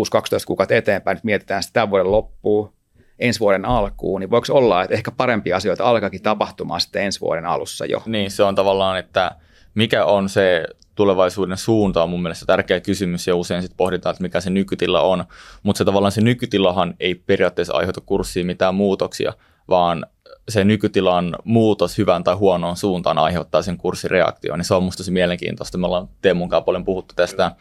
[0.46, 2.72] kuukautta eteenpäin, nyt mietitään sitä vuoden loppuun,
[3.18, 7.46] ensi vuoden alkuun, niin voiko olla, että ehkä parempia asioita alkaakin tapahtumaan sitten ensi vuoden
[7.46, 8.03] alussa jo?
[8.07, 9.30] Niin, se on tavallaan, että
[9.74, 10.64] mikä on se
[10.95, 15.01] tulevaisuuden suunta on mun mielestä tärkeä kysymys ja usein sitten pohditaan, että mikä se nykytila
[15.01, 15.24] on,
[15.62, 19.32] mutta se tavallaan se nykytilahan ei periaatteessa aiheuta kurssiin mitään muutoksia,
[19.68, 20.07] vaan
[20.49, 25.11] se nykytilan muutos hyvän tai huonoon suuntaan aiheuttaa sen kurssireaktion, niin se on musta tosi
[25.11, 25.78] mielenkiintoista.
[25.78, 27.53] Me ollaan Teemun kanssa paljon puhuttu tästä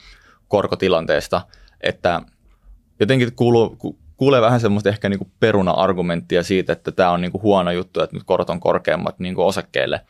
[0.48, 1.42] korkotilanteesta,
[1.82, 2.22] että
[3.00, 3.78] jotenkin kuuluu,
[4.18, 8.02] kuulee vähän semmoista ehkä niin kuin peruna-argumenttia siitä, että tämä on niin kuin huono juttu,
[8.02, 10.02] että nyt korot on korkeammat niin kuin osakkeille,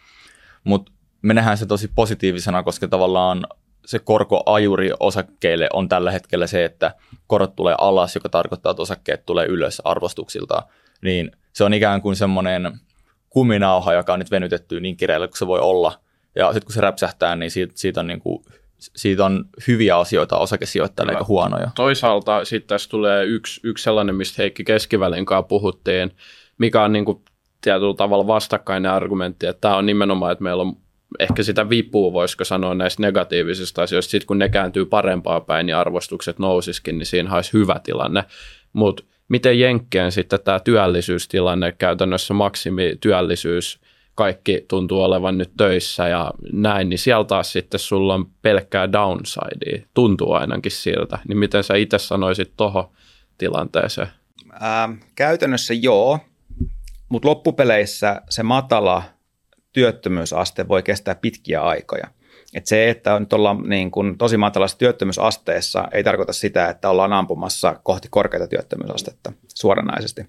[0.64, 0.92] mutta
[1.22, 3.48] me nähdään se tosi positiivisena, koska tavallaan
[3.86, 6.96] se korkoajuri osakkeille on tällä hetkellä se, että
[7.28, 10.64] korot tulee alas, joka tarkoittaa, että osakkeet tulee ylös arvostuksilta.
[11.02, 12.80] Niin se on ikään kuin semmoinen
[13.30, 16.00] kuminauha, joka on nyt venytetty niin kireelle kuin se voi olla.
[16.36, 18.44] Ja sitten kun se räpsähtää, niin siitä, siitä on niin kuin
[18.80, 21.72] siitä on hyviä asioita osakesijoittajille eikä huonoja.
[21.76, 26.12] Toisaalta sitten tässä tulee yksi, yksi sellainen, mistä Heikki Keskivälin kanssa puhuttiin,
[26.58, 27.24] mikä on niin kuin
[27.62, 30.78] tietyllä tavalla vastakkainen argumentti, että tämä on nimenomaan, että meillä on
[31.20, 34.12] ehkä sitä vipua, voisiko sanoa näistä negatiivisista asioista.
[34.12, 38.24] Sitten kun ne kääntyy parempaa päin niin arvostukset nousiskin, niin siinä olisi hyvä tilanne.
[38.74, 43.80] Mutta miten Jenkkeen sitten tämä työllisyystilanne, käytännössä maksimityöllisyys,
[44.16, 49.86] kaikki tuntuu olevan nyt töissä ja näin, niin siellä taas sitten sulla on pelkkää downsidea,
[49.94, 51.20] tuntuu ainakin siltä.
[51.28, 52.90] Niin miten sä itse sanoisit tuohon
[53.38, 54.08] tilanteeseen?
[54.64, 56.20] Ähm, käytännössä joo,
[57.10, 59.04] mutta loppupeleissä se matala
[59.74, 62.08] työttömyysaste voi kestää pitkiä aikoja.
[62.54, 67.14] Et se, että nyt ollaan niin kuin tosi matalassa työttömyysasteessa, ei tarkoita sitä, että ollaan
[67.14, 70.22] ampumassa kohti korkeata työttömyysastetta suoranaisesti.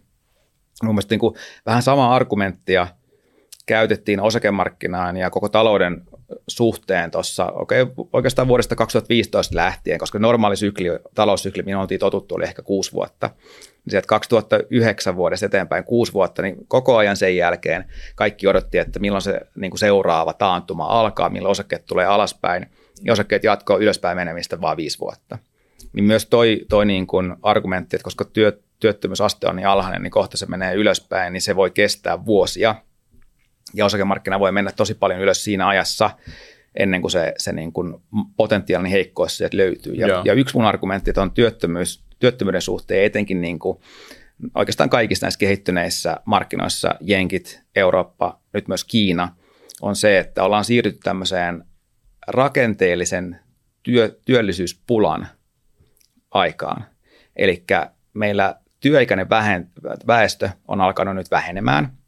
[0.82, 1.34] Mun mielestä niin kuin
[1.66, 2.86] vähän samaa argumenttia
[3.66, 6.02] käytettiin osakemarkkinaan ja koko talouden
[6.48, 12.44] suhteen tuossa okay, oikeastaan vuodesta 2015 lähtien, koska normaali sykli, taloussykli, mihin oltiin totuttu, oli
[12.44, 13.30] ehkä kuusi vuotta.
[13.60, 18.98] Niin sieltä 2009 vuodesta eteenpäin kuusi vuotta, niin koko ajan sen jälkeen kaikki odotti, että
[18.98, 22.66] milloin se niin kuin seuraava taantuma alkaa, milloin osakkeet tulee alaspäin,
[23.02, 25.38] ja osakkeet jatkoo ylöspäin menemistä vain viisi vuotta.
[25.92, 30.10] Niin myös toi, toi niin kuin argumentti, että koska työ, työttömyysaste on niin alhainen, niin
[30.10, 32.74] kohta se menee ylöspäin, niin se voi kestää vuosia–
[33.74, 36.10] ja osakemarkkina voi mennä tosi paljon ylös siinä ajassa,
[36.74, 37.94] ennen kuin se, se niin kuin
[38.36, 39.94] potentiaalinen heikkous sieltä löytyy.
[39.94, 43.78] Ja, ja yksi mun argumentti on työttömyys, työttömyyden suhteen etenkin niin kuin
[44.54, 49.36] oikeastaan kaikissa näissä kehittyneissä markkinoissa, Jenkit, Eurooppa, nyt myös Kiina,
[49.82, 51.64] on se, että ollaan siirrytty tämmöiseen
[52.26, 53.40] rakenteellisen
[53.82, 55.28] työ, työllisyyspulan
[56.30, 56.84] aikaan.
[57.36, 57.64] Eli
[58.14, 59.26] meillä työikäinen
[60.06, 61.92] väestö on alkanut nyt vähenemään–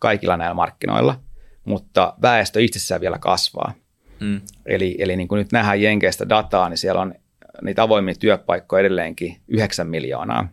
[0.00, 1.20] kaikilla näillä markkinoilla,
[1.64, 3.72] mutta väestö itsessään vielä kasvaa.
[4.20, 4.40] Mm.
[4.66, 7.14] Eli, eli niin kuin nyt nähdään Jenkeistä dataa, niin siellä on
[7.62, 10.48] niitä avoimia työpaikkoja edelleenkin 9 miljoonaa.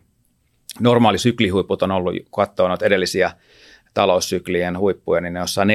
[0.80, 3.32] Normaali syklihuiput on ollut, kun katsoo noita edellisiä
[3.94, 5.72] taloussyklien huippuja, niin ne jossain 4-5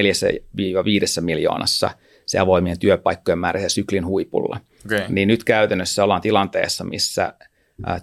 [1.22, 1.90] miljoonassa
[2.26, 4.60] se avoimien työpaikkojen määrä se syklin huipulla.
[4.86, 5.02] Okay.
[5.10, 7.34] Niin nyt käytännössä ollaan tilanteessa, missä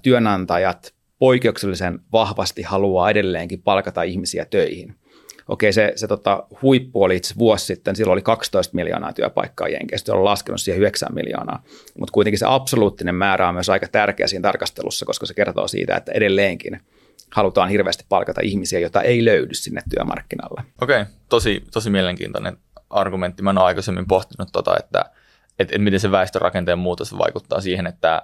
[0.03, 4.95] työnantajat poikkeuksellisen vahvasti haluaa edelleenkin palkata ihmisiä töihin
[5.51, 10.15] okei, se, se tota, huippu oli itse vuosi sitten, silloin oli 12 miljoonaa työpaikkaa Jenkeistä,
[10.15, 11.63] on laskenut siihen 9 miljoonaa.
[11.99, 15.97] Mutta kuitenkin se absoluuttinen määrä on myös aika tärkeä siinä tarkastelussa, koska se kertoo siitä,
[15.97, 16.81] että edelleenkin
[17.31, 20.63] halutaan hirveästi palkata ihmisiä, joita ei löydy sinne työmarkkinalle.
[20.81, 22.57] Okei, tosi, tosi mielenkiintoinen
[22.91, 23.43] argumentti.
[23.43, 25.13] Mä ole aikaisemmin pohtinut tota, että, että,
[25.59, 28.23] että miten se väestörakenteen muutos vaikuttaa siihen, että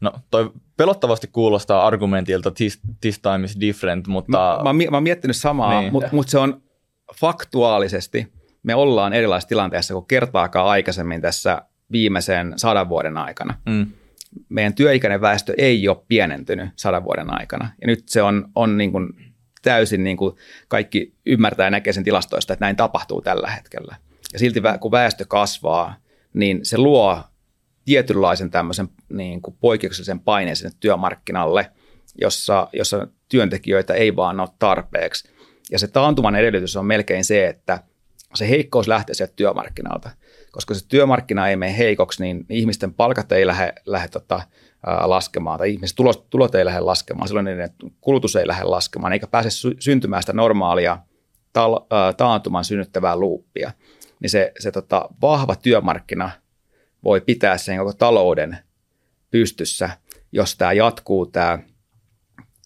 [0.00, 4.60] No, toi pelottavasti kuulostaa argumentilta this, this time is different, mutta...
[4.64, 5.92] Mä, mä, mä oon miettinyt samaa, niin.
[5.92, 6.62] mutta mut se on
[7.14, 8.32] faktuaalisesti,
[8.62, 13.54] me ollaan erilaisessa tilanteessa kuin kertaakaan aikaisemmin tässä viimeisen sadan vuoden aikana.
[13.66, 13.86] Mm.
[14.48, 17.70] Meidän työikäinen väestö ei ole pienentynyt sadan vuoden aikana.
[17.80, 19.08] Ja nyt se on, on niin kuin
[19.62, 20.36] täysin niin kuin
[20.68, 23.96] kaikki ymmärtää ja näkee sen tilastoista, että näin tapahtuu tällä hetkellä.
[24.32, 25.94] Ja silti kun väestö kasvaa,
[26.34, 27.22] niin se luo
[27.88, 31.70] tietynlaisen tämmöisen niin kuin poikkeuksellisen paineen sinne työmarkkinalle,
[32.20, 35.30] jossa, jossa työntekijöitä ei vaan ole tarpeeksi.
[35.70, 37.82] Ja se taantuman edellytys on melkein se, että
[38.34, 40.10] se heikkous lähtee sieltä työmarkkinalta.
[40.50, 44.42] Koska se työmarkkina ei mene heikoksi, niin ihmisten palkat ei lähde, lähde tota,
[45.04, 47.70] laskemaan tai ihmisten tulot, tulot ei lähde laskemaan, silloin niiden
[48.00, 49.48] kulutus ei lähde laskemaan, eikä pääse
[49.80, 50.98] syntymään sitä normaalia
[51.52, 51.80] tal,
[52.16, 53.72] taantuman synnyttävää luuppia.
[54.20, 56.30] Niin se, se tota, vahva työmarkkina–
[57.04, 58.58] voi pitää sen koko talouden
[59.30, 59.90] pystyssä,
[60.32, 61.58] jos tämä jatkuu tämä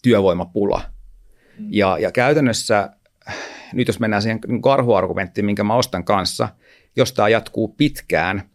[0.03, 0.81] työvoimapula.
[1.59, 1.67] Mm.
[1.69, 2.89] Ja, ja käytännössä,
[3.73, 6.49] nyt jos mennään siihen karhuargumenttiin, minkä mä ostan kanssa,
[6.95, 8.49] jos tämä jatkuu pitkään,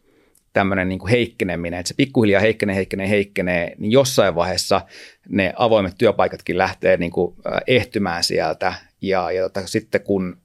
[0.53, 4.81] tämmöinen niin kuin heikkeneminen, että se pikkuhiljaa heikkenee, heikkenee, heikkenee, niin jossain vaiheessa
[5.29, 8.75] ne avoimet työpaikatkin lähtee niin kuin ehtymään sieltä.
[9.01, 10.39] Ja, ja tota, sitten kun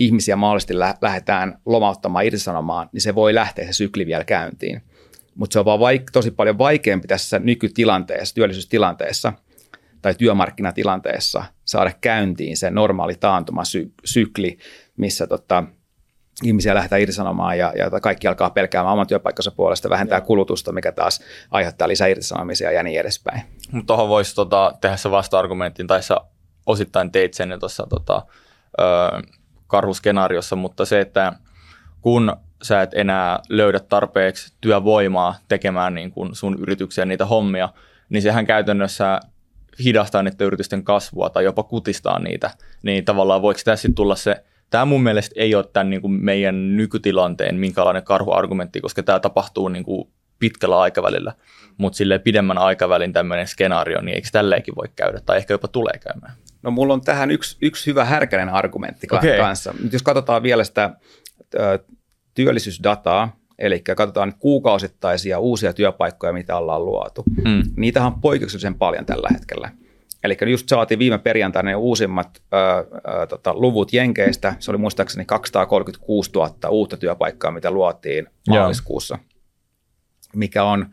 [0.00, 4.82] ihmisiä mahdollisesti lä- lähdetään lomauttamaan, irtisanomaan, niin se voi lähteä se sykli vielä käyntiin.
[5.34, 9.32] Mutta se on vaan vaik- tosi paljon vaikeampi tässä nykytilanteessa, työllisyystilanteessa
[10.02, 14.58] tai työmarkkinatilanteessa saada käyntiin se normaali taantumasykli,
[14.96, 15.64] missä tota,
[16.42, 20.26] ihmisiä lähdetään irtisanomaan ja, ja kaikki alkaa pelkäämään oman työpaikkansa puolesta, vähentää Joo.
[20.26, 21.20] kulutusta, mikä taas
[21.50, 23.42] aiheuttaa lisää irtisanomisia ja niin edespäin.
[23.72, 26.16] Mutta tuohon voisi tota, tehdä se vasta-argumentin, tai sä
[26.66, 28.26] osittain teit sen tuossa tota,
[29.70, 31.32] karhuskenaariossa, mutta se, että
[32.00, 37.68] kun sä et enää löydä tarpeeksi työvoimaa tekemään niin kuin sun yrityksiä niitä hommia,
[38.08, 39.20] niin sehän käytännössä
[39.84, 42.50] hidastaa niiden yritysten kasvua tai jopa kutistaa niitä.
[42.82, 46.76] Niin tavallaan voiko tässä tulla se, tämä mun mielestä ei ole tämän niin kuin meidän
[46.76, 51.32] nykytilanteen minkälainen karhuargumentti, koska tämä tapahtuu niin kuin pitkällä aikavälillä,
[51.76, 55.98] mutta sille pidemmän aikavälin tämmöinen skenaario, niin eikö tälleenkin voi käydä tai ehkä jopa tulee
[55.98, 56.32] käymään?
[56.62, 59.36] No mulla on tähän yksi, yksi hyvä härkäinen argumentti okay.
[59.36, 59.74] kanssa.
[59.82, 60.90] Nyt jos katsotaan vielä sitä
[61.54, 61.78] ö,
[62.34, 67.24] työllisyysdataa, eli katsotaan kuukausittaisia uusia työpaikkoja, mitä ollaan luotu.
[67.44, 67.62] Mm.
[67.76, 69.70] Niitähän on poikkeuksellisen paljon tällä hetkellä.
[70.24, 74.54] Eli just saatiin viime perjantaina ne uusimmat ö, ö, tota, luvut Jenkeistä.
[74.58, 79.40] Se oli muistaakseni 236 000 uutta työpaikkaa, mitä luotiin maaliskuussa, Joo.
[80.34, 80.86] mikä on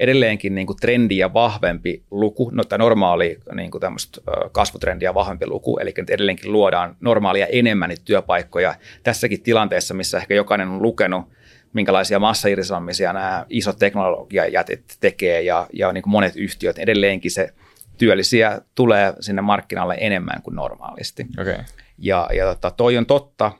[0.00, 4.20] edelleenkin niin kuin trendiä vahvempi luku, no, tai normaali niin kuin tämmöistä
[4.52, 10.34] kasvutrendiä vahvempi luku, eli nyt edelleenkin luodaan normaalia enemmän niitä työpaikkoja tässäkin tilanteessa, missä ehkä
[10.34, 11.24] jokainen on lukenut,
[11.72, 17.48] minkälaisia massairsanomisia nämä isot teknologiajätit tekee ja, ja niin kuin monet yhtiöt, edelleenkin se
[17.98, 21.26] työllisiä tulee sinne markkinalle enemmän kuin normaalisti.
[21.40, 21.64] Okay.
[21.98, 23.52] Ja, ja tota, toi on totta,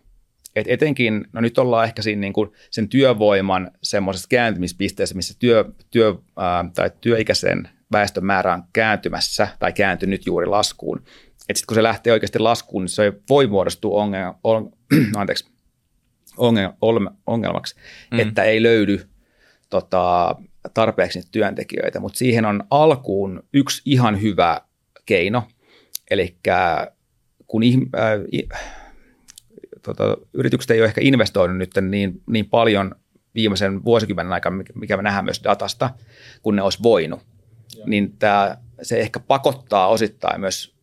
[0.57, 5.64] Et etenkin, no nyt ollaan ehkä siinä niin kuin sen työvoiman semmoisessa kääntymispisteessä, missä työ,
[5.90, 10.98] työ, ää, tai työikäisen väestön määrä on kääntymässä tai kääntynyt juuri laskuun.
[10.98, 14.72] Että sitten kun se lähtee oikeasti laskuun, niin se voi muodostua ongelma, on,
[15.16, 15.51] anteeksi,
[16.36, 17.76] ongelma, ongelmaksi,
[18.11, 18.18] mm.
[18.18, 19.09] että ei löydy
[19.70, 20.36] tota,
[20.74, 22.01] tarpeeksi niitä työntekijöitä.
[22.01, 24.61] Mutta siihen on alkuun yksi ihan hyvä
[25.07, 25.42] keino,
[26.11, 26.36] eli
[27.46, 28.80] kun äh,
[29.83, 32.95] tota, yritykset ei ole ehkä investoinut nyt niin, niin paljon
[33.35, 35.91] viimeisen vuosikymmenen aikana, mikä me nähdään myös datasta,
[36.43, 37.20] kun ne olisi voinut,
[37.76, 37.87] Joo.
[37.87, 40.74] niin tämä, se ehkä pakottaa osittain myös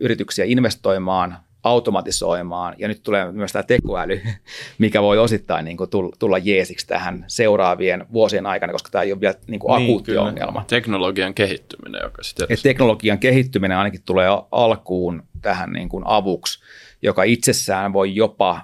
[0.00, 4.20] yrityksiä investoimaan, automatisoimaan, ja nyt tulee myös tämä tekoäly,
[4.78, 9.20] mikä voi osittain niin kuin tulla jeesiksi tähän seuraavien vuosien aikana, koska tämä ei ole
[9.20, 10.22] vielä niin kuin niin, akuutti kyllä.
[10.22, 10.64] ongelma.
[10.66, 12.48] Teknologian kehittyminen, joka sitten...
[12.62, 16.58] teknologian kehittyminen ainakin tulee alkuun tähän niin kuin avuksi,
[17.02, 18.60] joka itsessään voi jopa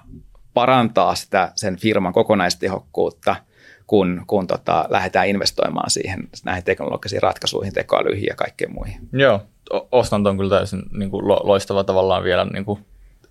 [0.53, 3.35] parantaa sitä sen firman kokonaistehokkuutta,
[3.87, 9.09] kun, kun tota, lähdetään investoimaan siihen näihin teknologisiin ratkaisuihin, tekoälyihin ja kaikkeen muihin.
[9.13, 9.41] Joo,
[9.91, 12.85] ostan tuon kyllä täysin niin kuin loistava tavallaan vielä niin kuin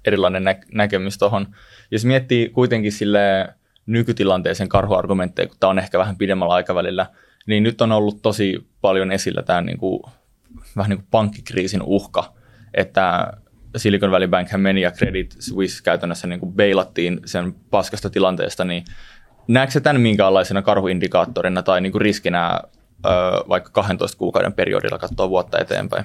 [0.05, 1.47] erilainen nä- näkemys tuohon.
[1.91, 3.49] Jos miettii kuitenkin sille
[3.87, 7.07] nykytilanteeseen karhuargumentteja, kun tämä on ehkä vähän pidemmällä aikavälillä,
[7.47, 10.03] niin nyt on ollut tosi paljon esillä tämä niin kuin,
[10.77, 12.33] vähän niin kuin pankkikriisin uhka,
[12.75, 13.33] että
[13.77, 18.85] Silicon Valley Bank meni ja Credit Suisse käytännössä niin kuin beilattiin sen paskasta tilanteesta, niin
[19.49, 22.61] näetkö tämän minkäänlaisena karhuindikaattorina tai niin kuin riskinä
[23.07, 23.09] ö,
[23.49, 26.05] vaikka 12 kuukauden periodilla katsoa vuotta eteenpäin?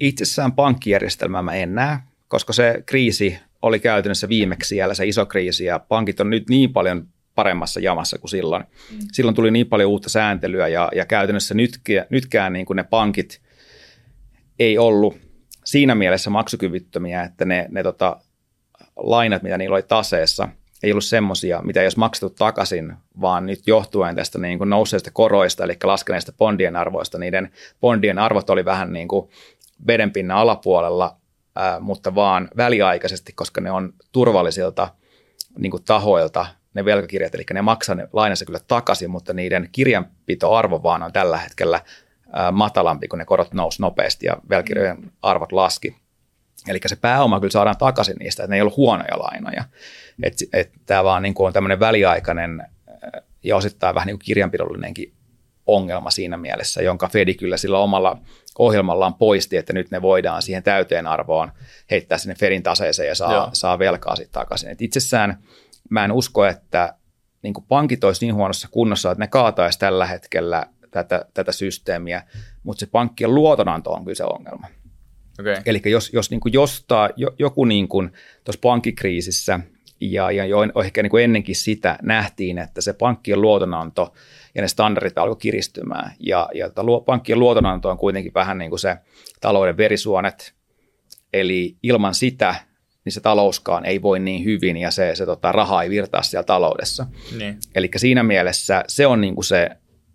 [0.00, 1.98] Itsessään pankkijärjestelmää mä en näe,
[2.28, 6.72] koska se kriisi oli käytännössä viimeksi siellä se iso kriisi ja pankit on nyt niin
[6.72, 8.64] paljon paremmassa jamassa kuin silloin.
[8.92, 8.98] Mm.
[9.12, 13.40] Silloin tuli niin paljon uutta sääntelyä ja, ja käytännössä nytkään, nytkään niin kuin ne pankit
[14.58, 15.25] ei ollut
[15.66, 18.16] siinä mielessä maksukyvyttömiä, että ne, ne tota,
[18.96, 20.48] lainat, mitä niillä oli taseessa,
[20.82, 25.10] ei ollut semmoisia, mitä ei olisi maksettu takaisin, vaan nyt johtuen tästä niin kuin nousseista
[25.10, 29.30] koroista, eli laskeneista bondien arvoista, niiden bondien arvot oli vähän niin kuin
[29.86, 31.16] vedenpinnan alapuolella,
[31.56, 34.88] ää, mutta vaan väliaikaisesti, koska ne on turvallisilta
[35.58, 40.82] niin kuin tahoilta ne velkakirjat, eli ne maksaa ne lainansa kyllä takaisin, mutta niiden kirjanpitoarvo
[40.82, 41.80] vaan on tällä hetkellä
[42.52, 45.96] matalampi, kun ne korot nousi nopeasti ja velkirjojen arvot laski.
[46.68, 49.64] Eli se pääoma kyllä saadaan takaisin niistä, että ne ei ollut huonoja lainoja.
[50.22, 52.62] Että et, tämä vaan niin kuin on tämmöinen väliaikainen
[53.42, 55.12] ja osittain vähän niin kuin kirjanpidollinenkin
[55.66, 58.18] ongelma siinä mielessä, jonka Fedi kyllä sillä omalla
[58.58, 61.52] ohjelmallaan poisti, että nyt ne voidaan siihen täyteen arvoon
[61.90, 64.70] heittää sinne Fedin taseeseen ja saa, saa velkaa sitten takaisin.
[64.70, 65.42] Et itsessään
[65.90, 66.94] mä en usko, että
[67.42, 72.22] niin kuin pankit olisi niin huonossa kunnossa, että ne kaataisi tällä hetkellä tätä, tätä systeemiä,
[72.62, 74.66] mutta se pankkien luotonanto on kyllä se ongelma.
[75.40, 75.56] Okay.
[75.66, 78.12] Eli jos, jos niin kuin jostaa, jo, joku niin kuin
[78.44, 79.60] tuossa pankkikriisissä
[80.00, 84.14] ja, ja jo ehkä niin kuin ennenkin sitä nähtiin, että se pankkien luotonanto
[84.54, 86.12] ja ne standardit alkoi kiristymään.
[86.20, 88.96] Ja, ja tota, pankkien luotonanto on kuitenkin vähän niin kuin se
[89.40, 90.54] talouden verisuonet,
[91.32, 92.54] eli ilman sitä
[93.04, 96.44] niin se talouskaan ei voi niin hyvin ja se, se tota, raha ei virtaa siellä
[96.44, 97.06] taloudessa.
[97.38, 97.58] Niin.
[97.74, 99.70] Eli siinä mielessä se on niin kuin se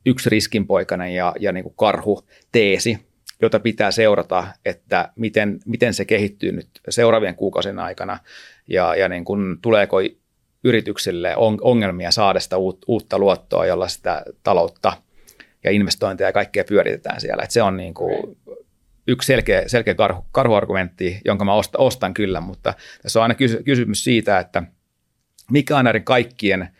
[0.05, 2.99] yksi riskinpoikainen ja, ja niin kuin karhu teesi,
[3.41, 8.19] jota pitää seurata, että miten, miten se kehittyy nyt seuraavien kuukausien aikana
[8.67, 9.97] ja, ja niin kuin, tuleeko
[10.63, 12.55] yrityksille ongelmia saada sitä
[12.87, 14.93] uutta luottoa, jolla sitä taloutta
[15.63, 17.43] ja investointeja ja kaikkea pyöritetään siellä.
[17.43, 18.37] Et se on niin kuin
[19.07, 23.35] yksi selkeä, selkeä karhu, karhuargumentti, jonka mä ostan, ostan kyllä, mutta tässä on aina
[23.65, 24.63] kysymys siitä, että
[25.51, 26.67] mikä on näiden kaikkien–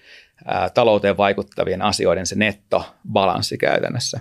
[0.46, 4.20] ää, talouteen vaikuttavien asioiden se nettobalanssi käytännössä.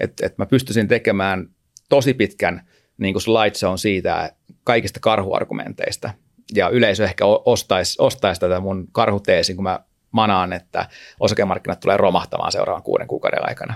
[0.00, 1.48] Että et mä pystyisin tekemään
[1.88, 2.66] tosi pitkän
[2.98, 4.32] niin kuin slideshown siitä
[4.64, 6.10] kaikista karhuargumenteista.
[6.54, 10.88] Ja yleisö ehkä ostaisi, ostaisi tätä mun karhuteesin, kun mä manaan, että
[11.20, 13.74] osakemarkkinat tulee romahtamaan seuraavan kuuden kuukauden aikana.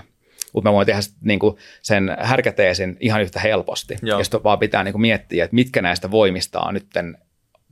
[0.53, 4.19] Mutta mä voin tehdä niin kuin sen härkäteesin ihan yhtä helposti, Joo.
[4.19, 7.17] jos vaan pitää niin kuin miettiä, että mitkä näistä voimista on nytten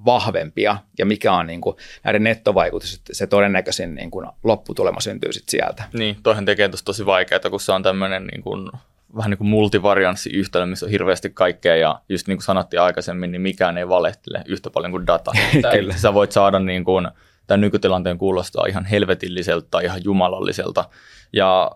[0.06, 5.34] vahvempia ja mikä on niin kuin näiden nettovaikutus, että se todennäköisin niin kuin lopputulema syntyy
[5.34, 5.84] sitten sieltä.
[5.94, 8.72] Niin, toihan tekee tosi, tosi vaikeaa, kun se on tämmöinen niin kuin,
[9.18, 13.42] vähän niin kuin multivarianssiyhtälö, missä on hirveästi kaikkea ja just niin kuin sanottiin aikaisemmin, niin
[13.42, 15.32] mikään ei valehtele yhtä paljon kuin data.
[15.76, 15.98] Kyllä.
[15.98, 17.08] Sä voit saada niin kuin,
[17.48, 20.90] tämän nykytilanteen kuulostaa ihan helvetilliseltä tai ihan jumalalliselta
[21.34, 21.72] ja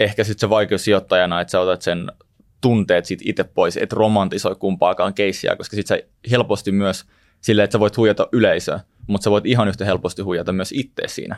[0.00, 2.12] ehkä sitten se vaikeus sijoittajana, että sä otat sen
[2.60, 7.04] tunteet siitä itse pois, et romantisoi kumpaakaan keissiä, koska sitten sä helposti myös–
[7.42, 11.02] silleen, että sä voit huijata yleisöä, mutta sä voit ihan yhtä helposti huijata myös itse
[11.06, 11.36] siinä.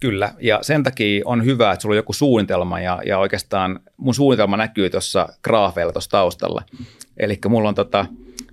[0.00, 4.14] Kyllä, ja sen takia on hyvä, että sulla on joku suunnitelma, ja, ja oikeastaan mun
[4.14, 6.62] suunnitelma näkyy tuossa graafeilla tuossa taustalla.
[7.16, 8.06] Eli mulla on, tota,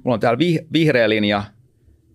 [0.04, 1.44] mulla on täällä vih, vihreä linja,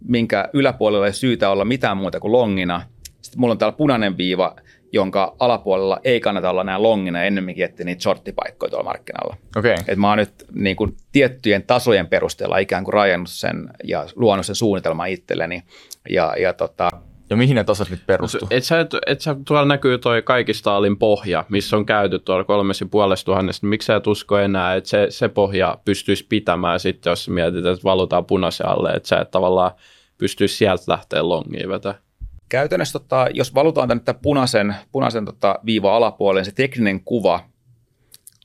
[0.05, 2.83] minkä yläpuolella ei syytä olla mitään muuta kuin longina.
[3.23, 4.57] Sitten mulla on täällä punainen viiva,
[4.93, 9.37] jonka alapuolella ei kannata olla näin longina ennemminkin etsiä niitä shorttipaikkoja tuolla markkinalla.
[9.57, 9.77] Okay.
[9.89, 14.47] Et mä oon nyt niin kuin, tiettyjen tasojen perusteella ikään kuin rajannut sen ja luonut
[14.47, 15.63] sen suunnitelman itselleni.
[16.09, 16.91] Ja, ja tota,
[17.31, 18.49] ja mihin ne tasot nyt perustuu?
[18.51, 22.45] Et sä, et, et sä, tuolla näkyy toi kaikista alin pohja, missä on käyty tuolla
[22.45, 23.67] kolmes ja puolesta tuhannesta.
[23.67, 27.85] Miksi sä et usko enää, että se, se pohja pystyisi pitämään sitten, jos mietit, että
[27.85, 29.71] valutaan punaisen alle, että sä et tavallaan
[30.19, 32.06] pystyisi sieltä lähteä longiin vetämään?
[32.49, 37.41] Käytännössä, tota, jos valutaan tänne punaisen, punaisen tota, viiva alapuolelle, niin se tekninen kuva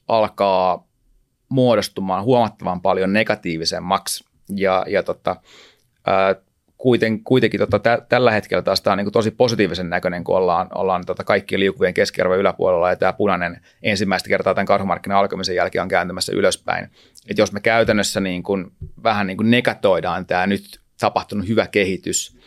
[0.08, 0.88] alkaa
[1.49, 4.24] muodostumaan huomattavan paljon negatiivisemmaksi.
[4.56, 5.36] Ja, ja tota,
[6.08, 6.36] ää,
[6.78, 10.68] kuiten, kuitenkin tota, tä, tällä hetkellä taas tämä on niin tosi positiivisen näköinen, kun ollaan,
[10.76, 15.82] ollaan tota, kaikkien liukuvien keskiarvojen yläpuolella ja tämä punainen ensimmäistä kertaa tämän karhumarkkinan alkamisen jälkeen
[15.82, 16.89] on kääntymässä ylöspäin.
[17.30, 18.72] Et jos me käytännössä niin kuin,
[19.04, 22.38] vähän niin kuin negatoidaan tämä nyt tapahtunut hyvä kehitys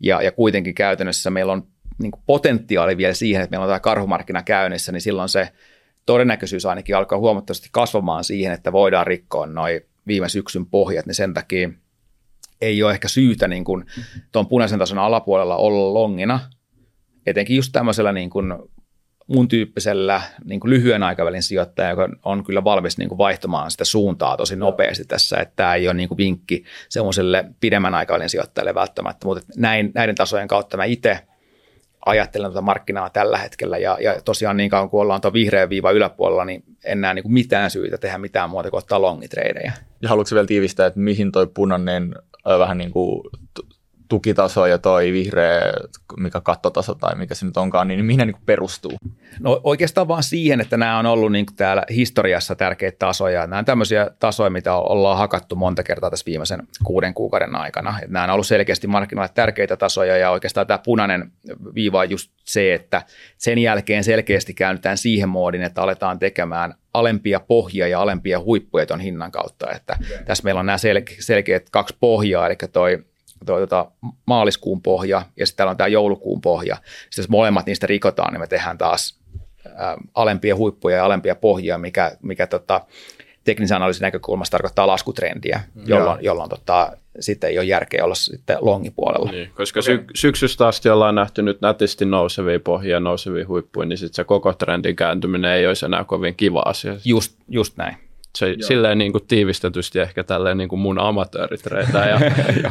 [0.00, 1.66] ja, ja kuitenkin käytännössä meillä on
[1.98, 5.48] niin kuin potentiaali vielä siihen, että meillä on tämä karhumarkkina käynnissä, niin silloin se
[6.06, 11.34] todennäköisyys ainakin alkaa huomattavasti kasvamaan siihen, että voidaan rikkoa noin viime syksyn pohjat, niin sen
[11.34, 11.70] takia–
[12.60, 13.84] ei ole ehkä syytä niin kuin
[14.32, 16.40] tuon punaisen tason alapuolella olla longina,
[17.26, 18.54] etenkin just tämmöisellä niin kuin
[19.26, 23.84] mun tyyppisellä niin kuin lyhyen aikavälin sijoittaja, joka on kyllä valmis niin kuin vaihtamaan sitä
[23.84, 28.74] suuntaa tosi nopeasti tässä, että tämä ei ole niin kuin vinkki semmoiselle pidemmän aikavälin sijoittajalle
[28.74, 31.18] välttämättä, mutta näin, näiden tasojen kautta mä itse
[32.06, 33.78] ajattelen tuota markkinaa tällä hetkellä.
[33.78, 37.22] Ja, ja tosiaan niin kauan kuin ollaan tuon vihreän viiva yläpuolella, niin en näe niin
[37.22, 39.72] kuin mitään syytä tehdä mitään muuta kuin ottaa longitreidejä.
[40.02, 42.14] Ja haluatko vielä tiivistää, että mihin toi punainen
[42.58, 43.22] vähän niin kuin
[44.08, 45.60] tukitaso ja toi vihreä,
[46.16, 48.92] mikä kattotaso tai mikä se nyt onkaan, niin mihin ne niin perustuu?
[49.40, 53.46] No oikeastaan vaan siihen, että nämä on ollut niin täällä historiassa tärkeitä tasoja.
[53.46, 57.98] Nämä on tämmöisiä tasoja, mitä ollaan hakattu monta kertaa tässä viimeisen kuuden kuukauden aikana.
[57.98, 61.32] Että nämä on ollut selkeästi markkinoille tärkeitä tasoja ja oikeastaan tämä punainen
[61.74, 63.02] viiva on just se, että
[63.38, 69.00] sen jälkeen selkeästi käännytään siihen moodin, että aletaan tekemään alempia pohjia ja alempia huippuja tuon
[69.00, 69.70] hinnan kautta.
[69.70, 70.24] Että okay.
[70.24, 73.04] Tässä meillä on nämä selke- selkeät kaksi pohjaa, eli toi
[73.46, 73.90] toi, tota,
[74.26, 76.76] maaliskuun pohja ja sitten täällä on tämä joulukuun pohja.
[76.76, 79.18] Sitten jos molemmat niistä rikotaan, niin me tehdään taas
[79.66, 82.80] ä, alempia huippuja ja alempia pohjia, mikä, mikä tota,
[83.44, 89.30] teknisen analyysin näkökulmasta tarkoittaa laskutrendiä, jolloin, jolloin tota, sitten ei ole järkeä olla sitten longipuolella.
[89.30, 89.96] Niin, koska okay.
[89.96, 94.52] sy- syksystä asti ollaan nähty nyt nätisti nousevia pohjia, nousevia huippuja, niin sitten se koko
[94.52, 96.96] trendin kääntyminen ei olisi enää kovin kiva asia.
[97.04, 97.96] Just, just näin.
[98.36, 102.20] Se, silleen niin kuin tiivistetysti ehkä tälleen niin kuin mun amatööritreitä ja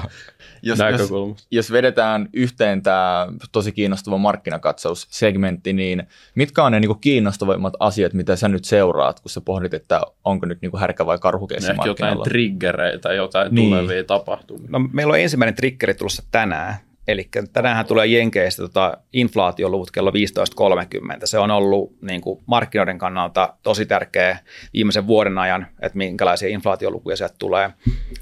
[0.64, 1.12] jos, jos,
[1.52, 6.04] jos vedetään yhteen tämä tosi kiinnostava markkinakatsaussegmentti, niin
[6.36, 10.02] mitkä on ne niin kuin kiinnostavimmat asiat, mitä sä nyt seuraat, kun sä pohdit, että
[10.24, 13.70] onko nyt niin kuin härkä vai karhukeissi Ehkä jotain triggereitä, jotain niin.
[13.70, 14.68] tulevia tapahtumia.
[14.70, 16.76] No, meillä on ensimmäinen triggeri tulossa tänään,
[17.08, 21.20] Eli tänään tulee Jenkeistä tota inflaatioluvut kello 15.30.
[21.24, 24.38] Se on ollut niin kuin markkinoiden kannalta tosi tärkeä
[24.74, 27.70] viimeisen vuoden ajan, että minkälaisia inflaatiolukuja sieltä tulee.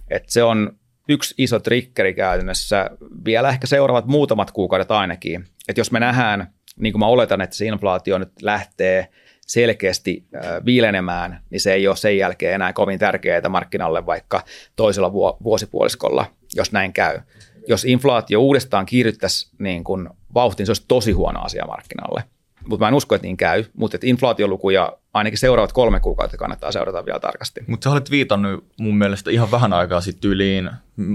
[0.10, 0.76] Et se on
[1.10, 2.90] yksi iso triggeri käytännössä
[3.26, 5.46] vielä ehkä seuraavat muutamat kuukaudet ainakin.
[5.68, 9.08] Että jos me nähdään, niin kuin mä oletan, että se inflaatio nyt lähtee
[9.48, 10.26] selkeästi
[10.66, 14.44] viilenemään, niin se ei ole sen jälkeen enää kovin tärkeää markkinalle vaikka
[14.76, 15.14] toisella
[15.44, 16.26] vuosipuoliskolla,
[16.56, 17.20] jos näin käy
[17.68, 22.24] jos inflaatio uudestaan kiihdyttäisi niin kuin vauhtiin, se olisi tosi huono asia markkinalle.
[22.68, 27.06] Mutta mä en usko, että niin käy, mutta inflaatiolukuja ainakin seuraavat kolme kuukautta kannattaa seurata
[27.06, 27.62] vielä tarkasti.
[27.68, 30.70] Mutta sä olet viitannut mun mielestä ihan vähän aikaa sitten yliin,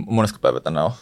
[0.07, 0.93] monesta päivä tänään on,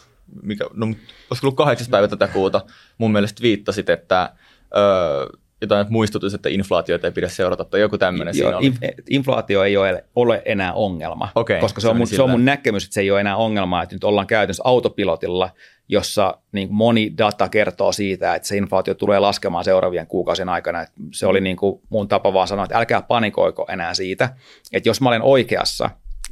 [0.43, 2.61] mikä, no, olisiko ollut kahdeksas päivä tätä kuuta,
[2.97, 4.33] mun mielestä viittasit, että
[4.77, 8.93] öö, jotain muistutus, että inflaatioita ei pidä seurata tai joku tämmöinen Joo, siinä oli.
[9.09, 12.83] inflaatio ei ole, ole enää ongelma, okay, koska se on, mun, se on mun näkemys,
[12.83, 15.49] että se ei ole enää ongelma, että nyt ollaan käytännössä autopilotilla,
[15.89, 20.81] jossa niin moni data kertoo siitä, että se inflaatio tulee laskemaan seuraavien kuukausien aikana.
[20.81, 24.29] Että se oli niin kuin mun tapa vaan sanoa, että älkää panikoiko enää siitä,
[24.73, 25.89] että jos mä olen oikeassa,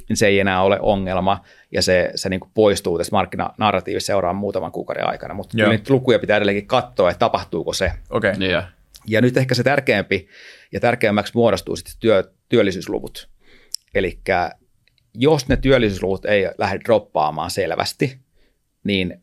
[0.08, 1.40] niin se ei enää ole ongelma
[1.72, 5.34] ja se, se niin kuin poistuu tästä markkinanarratiivista seuraavan muutaman kuukauden aikana.
[5.34, 7.92] Mutta nyt lukuja pitää edelleenkin katsoa, että tapahtuuko se.
[8.10, 8.32] Okay.
[8.40, 8.75] Yeah.
[9.06, 10.28] Ja nyt ehkä se tärkeämpi
[10.72, 13.28] ja tärkeämmäksi muodostuu sitten työ, työllisyysluvut.
[13.94, 14.20] Eli
[15.14, 18.18] jos ne työllisyysluvut ei lähde droppaamaan selvästi,
[18.84, 19.22] niin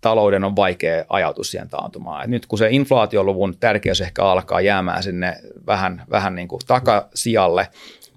[0.00, 2.24] talouden on vaikea ajautua siihen taantumaan.
[2.24, 7.68] Et nyt kun se inflaatioluvun tärkeys ehkä alkaa jäämään sinne vähän, vähän niin kuin takasijalle,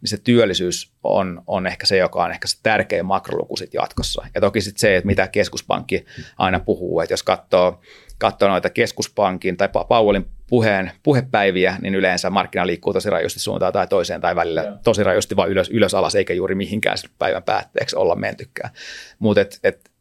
[0.01, 4.25] niin se työllisyys on, on ehkä se, joka on ehkä se tärkein makroluku sitten jatkossa.
[4.35, 6.05] Ja toki sitten se, että mitä keskuspankki
[6.37, 7.81] aina puhuu, että jos katsoo,
[8.17, 13.87] katsoo noita keskuspankin tai Powellin puheen, puhepäiviä, niin yleensä markkina liikkuu tosi rajusti suuntaan tai
[13.87, 14.77] toiseen tai välillä ja.
[14.83, 18.73] tosi rajusti vain ylös, ylös alas, eikä juuri mihinkään päivän päätteeksi olla mentykään.
[19.19, 19.91] Mutta et, et,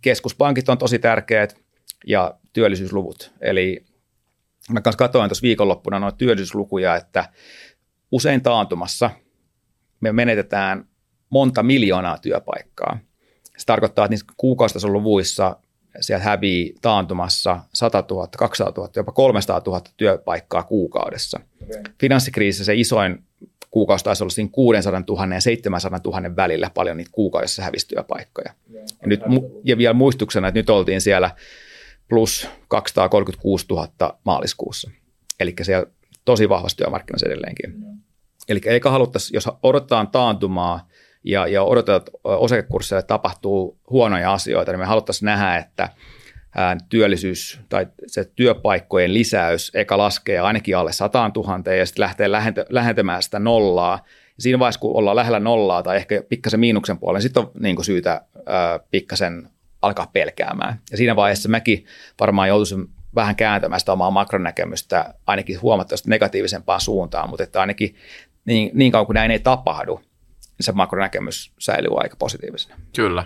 [0.00, 1.56] keskuspankit on tosi tärkeät
[2.06, 3.32] ja työllisyysluvut.
[3.40, 3.84] Eli
[4.70, 7.28] mä kanssa katsoin tuossa viikonloppuna noita työllisyyslukuja, että
[8.12, 9.10] usein taantumassa
[10.00, 10.88] me menetetään
[11.30, 12.98] monta miljoonaa työpaikkaa.
[13.56, 15.56] Se tarkoittaa, että niissä kuukausitason luvuissa
[16.00, 21.40] sieltä hävii taantumassa 100 000, 200 000, jopa 300 000 työpaikkaa kuukaudessa.
[21.62, 21.82] Okay.
[22.00, 23.24] Finanssikriisissä se isoin
[23.70, 28.52] kuukausi taisi olla siinä 600 000 ja 700 000 välillä paljon niitä kuukaudessa hävisi työpaikkoja.
[28.70, 29.20] Ja, nyt,
[29.64, 31.30] ja vielä muistuksena, että nyt oltiin siellä
[32.08, 34.90] plus 236 000 maaliskuussa.
[35.40, 35.86] Eli siellä
[36.24, 37.74] tosi vahvasti työmarkkinassa edelleenkin.
[38.48, 40.88] Eli eikä haluttaisi, jos odotetaan taantumaa
[41.26, 45.88] ja, ja odotetaan, että osakekursseille tapahtuu huonoja asioita, niin me haluttaisiin nähdä, että
[46.88, 52.30] työllisyys tai se työpaikkojen lisäys eka laskee ainakin alle 100 000 ja sitten lähtee
[52.68, 54.04] lähentämään sitä nollaa.
[54.38, 57.84] Siinä vaiheessa, kun ollaan lähellä nollaa tai ehkä pikkasen miinuksen puolella, niin sitten on niin
[57.84, 59.48] syytä ää, pikkasen
[59.82, 60.80] alkaa pelkäämään.
[60.90, 61.84] Ja siinä vaiheessa mäkin
[62.20, 67.94] varmaan joutuisin vähän kääntämään sitä omaa makronäkemystä ainakin huomattavasti negatiivisempaan suuntaan, mutta että ainakin
[68.44, 70.00] niin, niin kauan kuin näin ei tapahdu,
[70.60, 72.76] se makronäkemys säilyy aika positiivisena.
[72.96, 73.24] Kyllä.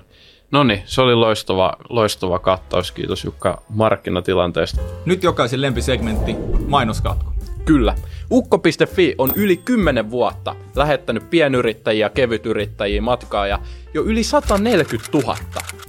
[0.51, 2.93] No niin, se oli loistava, loistava kattaus.
[2.93, 4.81] Kiitos Jukka markkinatilanteesta.
[5.05, 7.33] Nyt jokaisen lempisegmentti, mainoskatko.
[7.65, 7.95] Kyllä.
[8.31, 13.59] Ukko.fi on yli 10 vuotta lähettänyt pienyrittäjiä ja kevytyrittäjiä matkaa ja
[13.95, 15.37] jo yli 140 000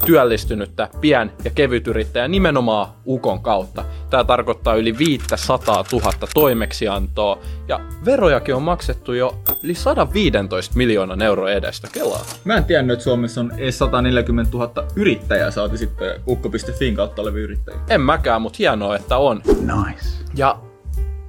[0.06, 3.86] työllistynyttä pien- ja kevytyrittäjää nimenomaan Ukon kautta.
[4.10, 11.52] Tämä tarkoittaa yli 500 000 toimeksiantoa ja verojakin on maksettu jo yli 115 miljoonan euroa
[11.52, 11.88] edestä.
[11.92, 12.26] Kelaa.
[12.44, 17.44] Mä en tiennyt, että Suomessa on edes 140 000 yrittäjää, saati sitten ukko.fin kautta olevia
[17.44, 17.82] yrittäjiä.
[17.90, 19.42] En mäkään, mutta hienoa, että on.
[19.46, 20.06] Nice.
[20.36, 20.60] Ja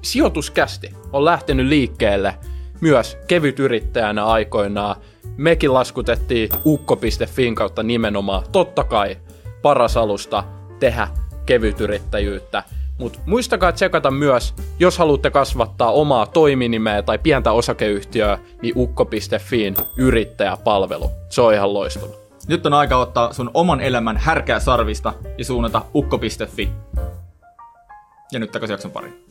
[0.02, 2.34] sijoituskästi on lähtenyt liikkeelle
[2.80, 4.96] myös kevytyrittäjänä aikoinaan.
[5.36, 9.16] Mekin laskutettiin ukko.fin kautta nimenomaan, totta kai
[9.62, 10.44] paras alusta
[10.80, 11.08] tehdä
[11.46, 12.62] kevytyrittäjyyttä.
[12.98, 21.10] Mutta muistakaa tsekata myös, jos haluatte kasvattaa omaa toiminimeä tai pientä osakeyhtiöä, niin ukko.fiin yrittäjäpalvelu.
[21.28, 22.12] Se on ihan loistava.
[22.48, 26.68] Nyt on aika ottaa sun oman elämän härkää sarvista ja suunnata ukko.fi.
[28.32, 29.21] Ja nyt takaisin jakson pariin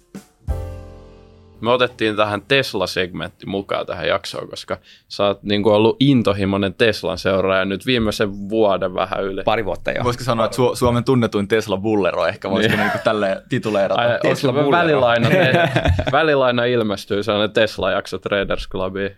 [1.62, 7.18] me otettiin tähän Tesla-segmentti mukaan tähän jaksoon, koska sä oot niin kuin ollut intohimoinen Teslan
[7.18, 9.44] seuraaja nyt viimeisen vuoden vähän yli.
[9.44, 10.04] Pari vuotta jo.
[10.04, 12.88] Voisiko sanoa, että Su- Suomen tunnetuin Tesla-bullero ehkä, voisiko niin.
[12.88, 14.02] niin tälle tituleerata?
[14.02, 15.30] Ai, Tesla välilaina,
[16.12, 19.18] välilaina ilmestyy sellainen Tesla-jakso Traders Clubiin.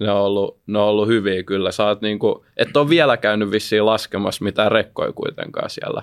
[0.00, 1.72] Ne on ollut, ne on ollut hyviä kyllä.
[1.72, 6.02] Sä oot niin kuin, et ole vielä käynyt vissiin laskemassa mitään rekkoja kuitenkaan siellä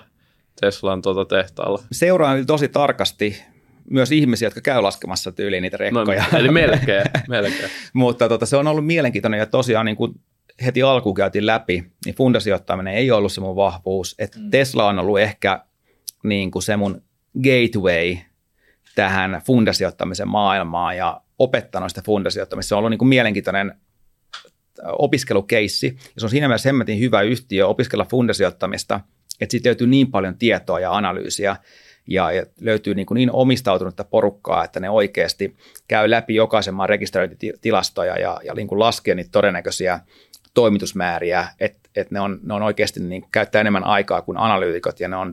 [0.60, 1.78] Teslan tuota tehtaalla.
[1.92, 3.42] Seuraan tosi tarkasti
[3.90, 6.24] myös ihmisiä, jotka käy laskemassa tyyliin niitä rekkoja.
[6.32, 7.70] No, eli melkein, melkein.
[7.92, 10.12] Mutta tota, se on ollut mielenkiintoinen ja tosiaan niin kuin
[10.64, 14.14] heti alkuun käytiin läpi, niin fundasijoittaminen ei ollut se mun vahvuus.
[14.18, 14.50] Että mm.
[14.50, 15.64] Tesla on ollut ehkä
[16.22, 17.02] niin kuin se mun
[17.42, 18.16] gateway
[18.94, 22.68] tähän fundasijoittamisen maailmaan ja opettanut sitä fundasijoittamista.
[22.68, 23.74] Se on ollut niin kuin mielenkiintoinen
[24.98, 29.00] opiskelukeissi ja se on siinä mielessä hemmetin hyvä yhtiö opiskella fundasijoittamista,
[29.40, 31.56] että siitä löytyy niin paljon tietoa ja analyysiä
[32.08, 35.56] ja, ja löytyy niin, kuin niin omistautunutta porukkaa, että ne oikeasti
[35.88, 40.00] käy läpi jokaisen maan rekisteröintitilastoja ja, ja niin kuin laskee niitä todennäköisiä
[40.54, 45.08] toimitusmääriä, että et ne, on, ne on oikeasti niin, käyttää enemmän aikaa kuin analyytikot ja
[45.08, 45.32] ne on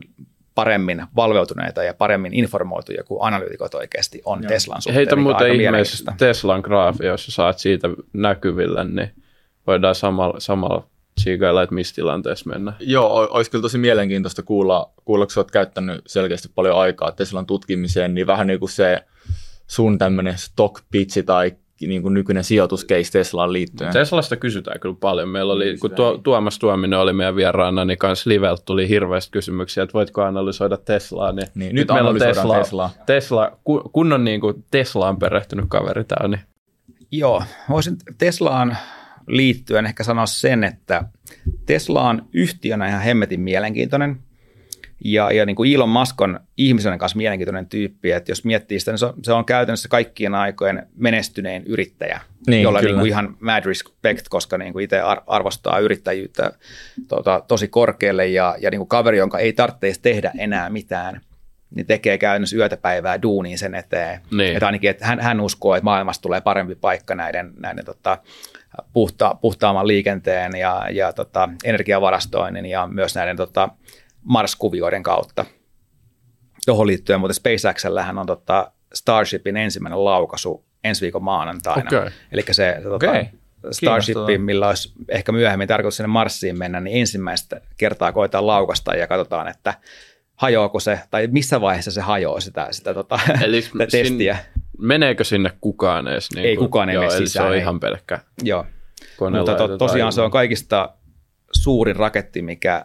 [0.54, 4.48] paremmin valveutuneita ja paremmin informoituja kuin analyytikot oikeasti on Joo.
[4.48, 4.94] Teslan suhteen.
[4.94, 9.10] Heitä muuten ihmeessä Teslan graafi, jos saat siitä näkyville, niin
[9.66, 10.86] voidaan samalla, samalla
[11.20, 12.76] tsiikailla, että missä tilanteessa mennään.
[12.80, 18.14] Joo, olisi kyllä tosi mielenkiintoista kuulla, kuulla kun olet käyttänyt selkeästi paljon aikaa Teslan tutkimiseen,
[18.14, 19.04] niin vähän niin kuin se
[19.66, 23.92] sun tämmöinen stock pitchi tai niin kuin nykyinen sijoituscase Teslaan liittyen.
[23.92, 25.28] Teslasta kysytään kyllä paljon.
[25.28, 29.82] Meillä oli, kun tuo, Tuomas Tuominen oli meidän vieraana, niin kanssa Liveltä tuli hirveästi kysymyksiä,
[29.82, 31.32] että voitko analysoida Teslaa.
[31.32, 32.90] Niin, niin nyt, nyt meillä on Tesla, Tesla.
[33.06, 33.58] Tesla
[33.92, 36.36] kunnon niin kuin Teslaan perehtynyt kaveri täällä.
[36.36, 36.46] Niin.
[37.10, 38.76] Joo, voisin Teslaan
[39.26, 41.04] liittyen ehkä sanoa sen, että
[41.66, 44.16] Tesla on yhtiönä ihan hemmetin mielenkiintoinen
[45.04, 48.90] ja, ja niin kuin Elon Musk on ihmisenä kanssa mielenkiintoinen tyyppi, että jos miettii sitä,
[48.90, 53.36] niin se on, se on käytännössä kaikkien aikojen menestynein yrittäjä, niin, jolla niin kuin ihan
[53.40, 56.52] mad respect, koska niin kuin itse arvostaa yrittäjyyttä
[57.08, 61.20] tota, tosi korkealle ja, ja niin kuin kaveri, jonka ei tarvitse tehdä enää mitään,
[61.74, 64.20] niin tekee käytännössä yötä päivää duuniin sen eteen.
[64.30, 64.56] Niin.
[64.56, 68.18] Että ainakin että hän, hän uskoo, että maailmasta tulee parempi paikka näiden, näiden tota,
[68.92, 73.68] puhta, puhtaamman liikenteen ja, ja tota, energiavarastoinnin ja myös näiden tota,
[74.22, 75.44] Mars-kuvioiden kautta.
[76.66, 81.88] Tuohon liittyen, mutta SpaceXllähän on tota, Starshipin ensimmäinen laukaisu ensi viikon maanantaina.
[81.98, 82.10] Okay.
[82.32, 83.24] Eli se, se tota, okay.
[83.70, 89.06] Starshipiin, millä olisi ehkä myöhemmin tarkoitus sinne Marsiin mennä, niin ensimmäistä kertaa koetaan laukasta ja
[89.06, 89.74] katsotaan, että
[90.36, 94.36] hajoako se, tai missä vaiheessa se hajoaa sitä, sitä, tota, Eli sitä testiä.
[94.36, 96.30] Sin, meneekö sinne kukaan edes?
[96.34, 97.28] Niin ei kukaan ei mene sisään.
[97.28, 97.60] se on ei.
[97.60, 98.66] ihan pelkkä Joo,
[99.20, 100.94] mutta to, tosiaan se on kaikista
[101.52, 102.84] suurin raketti, mikä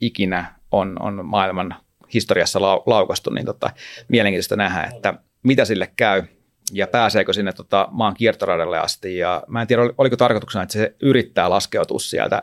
[0.00, 1.76] ikinä on, on maailman
[2.14, 3.70] historiassa lau, laukastu, niin tota,
[4.08, 6.22] mielenkiintoista nähdä, että mitä sille käy
[6.72, 9.16] ja pääseekö sinne tota, maan kiertoradalle asti.
[9.18, 12.40] Ja mä en tiedä, oliko tarkoituksena, että se yrittää laskeutua sieltä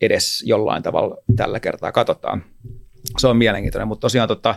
[0.00, 1.92] edes jollain tavalla tällä kertaa.
[1.92, 2.44] Katsotaan.
[3.18, 4.54] Se on mielenkiintoinen, mutta tosiaan tota,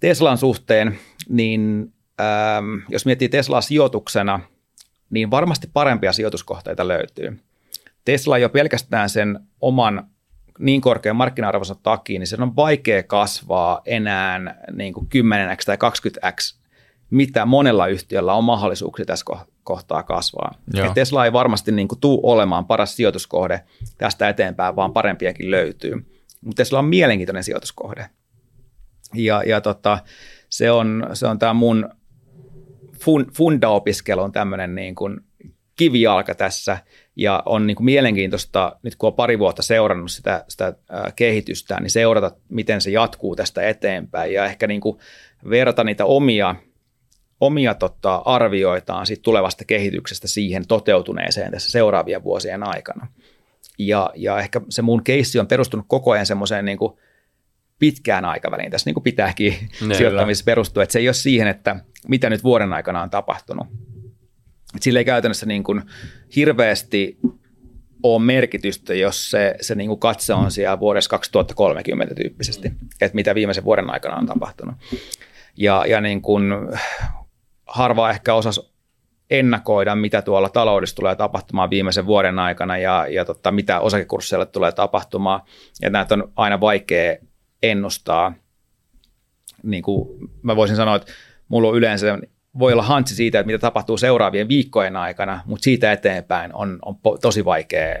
[0.00, 4.40] Teslan suhteen, niin ähm, jos miettii Teslaa sijoituksena,
[5.10, 7.40] niin varmasti parempia sijoituskohteita löytyy.
[8.04, 10.10] Tesla jo pelkästään sen oman
[10.58, 14.40] niin korkean markkina-arvonsa takia, niin sen on vaikea kasvaa enää
[14.72, 16.56] niin kuin 10x tai 20x,
[17.10, 19.24] mitä monella yhtiöllä on mahdollisuuksia tässä
[19.64, 20.54] kohtaa kasvaa.
[20.86, 23.60] Et Tesla ei varmasti niin kuin tule olemaan paras sijoituskohde
[23.98, 25.94] tästä eteenpäin, vaan parempiakin löytyy.
[26.40, 28.10] Mutta Tesla on mielenkiintoinen sijoituskohde.
[29.14, 29.98] Ja, ja tota,
[30.48, 31.88] se on, se on tämä mun
[33.00, 35.20] fun, funda-opiskelu on tämmöinen niin kuin
[35.76, 36.78] kivijalka tässä
[37.16, 40.74] ja on niin kuin mielenkiintoista, nyt kun on pari vuotta seurannut sitä, sitä
[41.16, 44.98] kehitystä, niin seurata, miten se jatkuu tästä eteenpäin ja ehkä niin kuin
[45.50, 46.54] verrata niitä omia,
[47.40, 53.06] omia tota, arvioitaan siitä tulevasta kehityksestä siihen toteutuneeseen tässä seuraavien vuosien aikana.
[53.78, 56.92] Ja, ja ehkä se mun keissi on perustunut koko ajan semmoiseen niin kuin
[57.78, 58.70] pitkään aikaväliin.
[58.70, 59.54] Tässä niin kuin pitääkin
[59.96, 61.76] sijoittamisessa perustua, että se ei ole siihen, että
[62.08, 63.66] mitä nyt vuoden aikana on tapahtunut,
[64.80, 65.82] sillä ei käytännössä niin kuin
[66.36, 67.18] hirveästi
[68.02, 73.34] ole merkitystä, jos se, se niin kuin katse on siellä vuodessa 2030 tyyppisesti, että mitä
[73.34, 74.74] viimeisen vuoden aikana on tapahtunut.
[75.56, 76.52] Ja, ja niin kuin
[77.66, 78.72] harva ehkä osas
[79.30, 84.72] ennakoida, mitä tuolla taloudessa tulee tapahtumaan viimeisen vuoden aikana ja, ja tota, mitä osakekursseille tulee
[84.72, 85.40] tapahtumaan.
[85.82, 87.16] Ja näitä on aina vaikea
[87.62, 88.32] ennustaa.
[89.62, 91.12] Niin kuin mä voisin sanoa, että
[91.48, 92.18] mulla on yleensä
[92.58, 96.96] voi olla hantsi siitä, että mitä tapahtuu seuraavien viikkojen aikana, mutta siitä eteenpäin on, on
[97.22, 97.98] tosi vaikea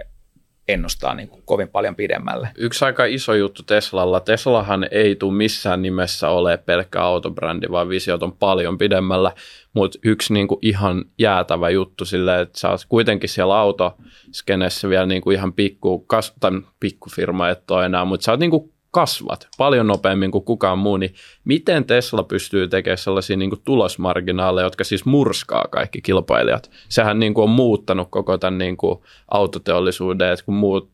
[0.68, 2.48] ennustaa niin kuin kovin paljon pidemmälle.
[2.58, 4.20] Yksi aika iso juttu Teslalla.
[4.20, 9.32] Teslahan ei tule missään nimessä ole pelkkä autobrändi, vaan visiot on paljon pidemmällä.
[9.74, 15.06] Mutta yksi niin kuin ihan jäätävä juttu sille, että sä oot kuitenkin siellä autoskenessä vielä
[15.06, 16.34] niin kuin ihan pikku, kas,
[16.80, 20.96] pikkufirma, et ole enää, mutta sä oot niin kuin kasvat paljon nopeammin kuin kukaan muu,
[20.96, 21.14] niin
[21.44, 26.70] miten Tesla pystyy tekemään sellaisia niin kuin tulosmarginaaleja, jotka siis murskaa kaikki kilpailijat?
[26.88, 28.98] Sehän niin kuin on muuttanut koko tämän niin kuin
[29.30, 30.90] autoteollisuuden, että kun muut,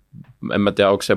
[0.54, 1.16] en mä tiedä, onko se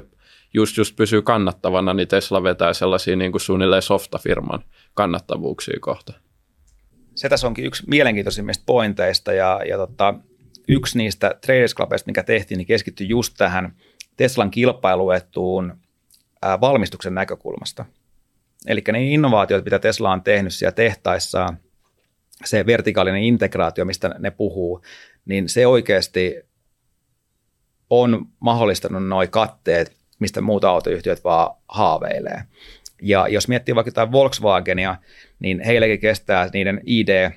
[0.54, 4.64] just, just pysyy kannattavana, niin Tesla vetää sellaisia niin kuin suunnilleen softafirman
[4.94, 6.14] kannattavuuksia kohta.
[7.16, 10.14] Se tässä onkin yksi mielenkiintoisimmista pointeista ja, ja tota,
[10.68, 13.76] yksi niistä Traders Clubista, mikä tehtiin, niin keskittyi just tähän
[14.18, 15.85] Teslan kilpailuetuun
[16.62, 17.86] valmistuksen näkökulmasta.
[18.68, 21.54] Eli ne innovaatiot, mitä Tesla on tehnyt siellä tehtaissa,
[22.46, 24.82] se vertikaalinen integraatio, mistä ne puhuu,
[25.26, 26.42] niin se oikeasti
[27.90, 32.44] on mahdollistanut noin katteet, mistä muut autoyhtiöt vaan haaveilee.
[33.02, 34.96] Ja jos miettii vaikka jotain Volkswagenia,
[35.40, 37.32] niin heillekin kestää niiden ID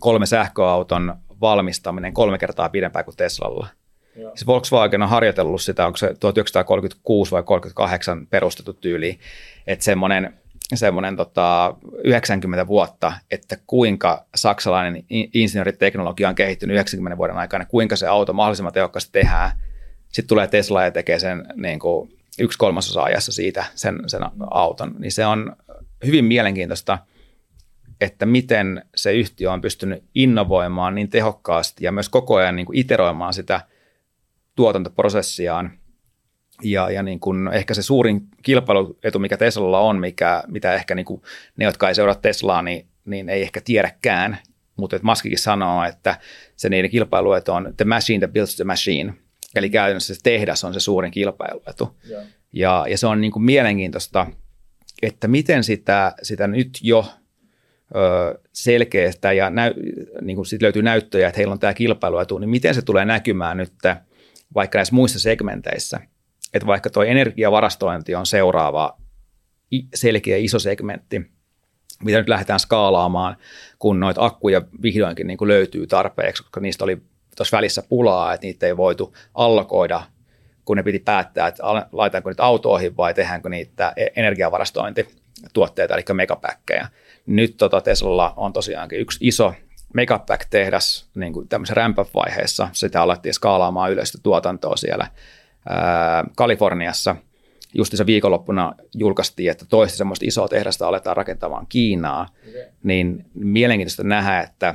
[0.00, 3.68] kolme sähköauton valmistaminen kolme kertaa pidempään kuin Teslalla–
[4.28, 9.18] Siis Volkswagen on harjoitellut sitä, onko se 1936 vai 38 perustettu tyyli,
[9.66, 10.34] että semmoinen
[10.74, 11.74] semmoinen tota,
[12.04, 18.72] 90 vuotta, että kuinka saksalainen insinööriteknologia on kehittynyt 90 vuoden aikana, kuinka se auto mahdollisimman
[18.72, 19.50] tehokkaasti tehdään.
[20.08, 24.94] Sitten tulee Tesla ja tekee sen niin kuin yksi kolmasosa ajassa siitä sen, sen auton.
[24.98, 25.56] Niin se on
[26.06, 26.98] hyvin mielenkiintoista,
[28.00, 32.78] että miten se yhtiö on pystynyt innovoimaan niin tehokkaasti ja myös koko ajan niin kuin
[32.78, 33.60] iteroimaan sitä–
[34.60, 35.70] tuotantoprosessiaan.
[36.62, 41.06] Ja, ja niin kuin ehkä se suurin kilpailuetu, mikä Teslalla on, mikä, mitä ehkä niin
[41.06, 41.22] kuin
[41.56, 44.38] ne, jotka ei seuraa Teslaa, niin, niin ei ehkä tiedäkään.
[44.76, 46.18] Mutta Maskikin sanoo, että
[46.56, 49.14] se niiden kilpailuetu on the machine that builds the machine.
[49.54, 51.96] Eli käytännössä se tehdas on se suurin kilpailuetu.
[52.10, 52.24] Yeah.
[52.52, 54.26] Ja, ja se on niin kuin mielenkiintoista,
[55.02, 57.06] että miten sitä, sitä nyt jo
[58.52, 59.74] selkeästä ja näy,
[60.20, 63.56] niin kuin sit löytyy näyttöjä, että heillä on tämä kilpailuetu, niin miten se tulee näkymään
[63.56, 63.72] nyt–
[64.54, 66.00] vaikka näissä muissa segmenteissä,
[66.54, 68.96] että vaikka tuo energiavarastointi on seuraava
[69.94, 71.30] selkeä iso segmentti,
[72.04, 73.36] mitä nyt lähdetään skaalaamaan,
[73.78, 77.02] kun noita akkuja vihdoinkin niin kuin löytyy tarpeeksi, koska niistä oli
[77.36, 80.02] tuossa välissä pulaa, että niitä ei voitu allokoida,
[80.64, 81.62] kun ne piti päättää, että
[81.92, 86.88] laitaanko niitä autoihin vai tehdäänkö niitä e-, energiavarastointituotteita, eli megapäkkejä.
[87.26, 89.54] Nyt tota Teslalla on tosiaankin yksi iso
[89.94, 95.10] Megapack-tehdas niin kuin tämmöisessä ramp vaiheessa Sitä alettiin skaalaamaan yleistä tuotantoa siellä
[95.68, 97.16] ää, Kaliforniassa.
[97.74, 102.28] Just se viikonloppuna julkaistiin, että toista semmoista isoa tehdasta aletaan rakentamaan Kiinaa.
[102.48, 102.62] Okay.
[102.82, 104.74] Niin mielenkiintoista nähdä, että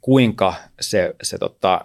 [0.00, 1.84] kuinka se, se tota,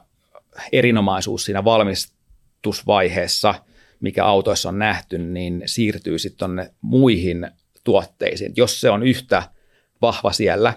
[0.71, 3.55] erinomaisuus siinä valmistusvaiheessa,
[3.99, 7.51] mikä autoissa on nähty, niin siirtyy sitten tuonne muihin
[7.83, 8.53] tuotteisiin.
[8.55, 9.43] Jos se on yhtä
[10.01, 10.73] vahva siellä,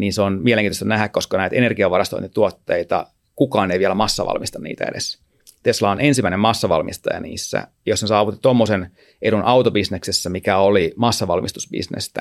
[0.00, 3.06] niin se on mielenkiintoista nähdä, koska näitä energiavarastointituotteita,
[3.36, 5.18] kukaan ei vielä massavalmista niitä edes.
[5.62, 7.68] Tesla on ensimmäinen massavalmistaja niissä.
[7.86, 8.90] Jos ne saavutti tuommoisen
[9.22, 12.20] edun autobisneksessä, mikä oli massavalmistusbisnestä,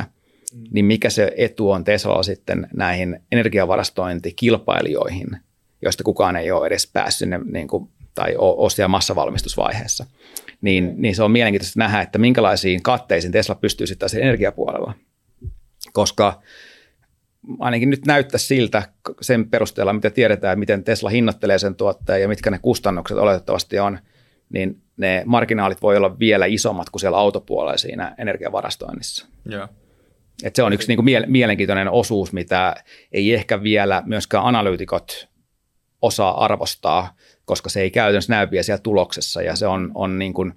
[0.53, 0.64] mm.
[0.72, 5.27] niin mikä se etu on Teslalla sitten näihin energiavarastointikilpailijoihin,
[5.81, 10.06] joista kukaan ei ole edes päässyt sinne niin kuin, tai ole siellä massavalmistusvaiheessa.
[10.61, 14.93] Niin, niin se on mielenkiintoista nähdä, että minkälaisiin katteisiin Tesla pystyy sitten energiapuolella.
[15.93, 16.41] Koska
[17.60, 18.84] ainakin nyt näyttää siltä
[19.22, 24.00] sen perusteella, mitä tiedetään, miten Tesla hinnoittelee sen tuotteen ja mitkä ne kustannukset oletettavasti on,
[24.50, 29.28] niin ne marginaalit voi olla vielä isommat kuin siellä autopuolella siinä energiavarastoinnissa.
[29.46, 29.68] Joo.
[30.44, 32.76] Et se on yksi niin kuin mielenkiintoinen osuus, mitä
[33.12, 35.28] ei ehkä vielä myöskään analyytikot
[36.02, 37.16] osaa arvostaa,
[37.46, 40.54] koska se ei käytännössä näy vielä siellä tuloksessa ja se on, on niin kuin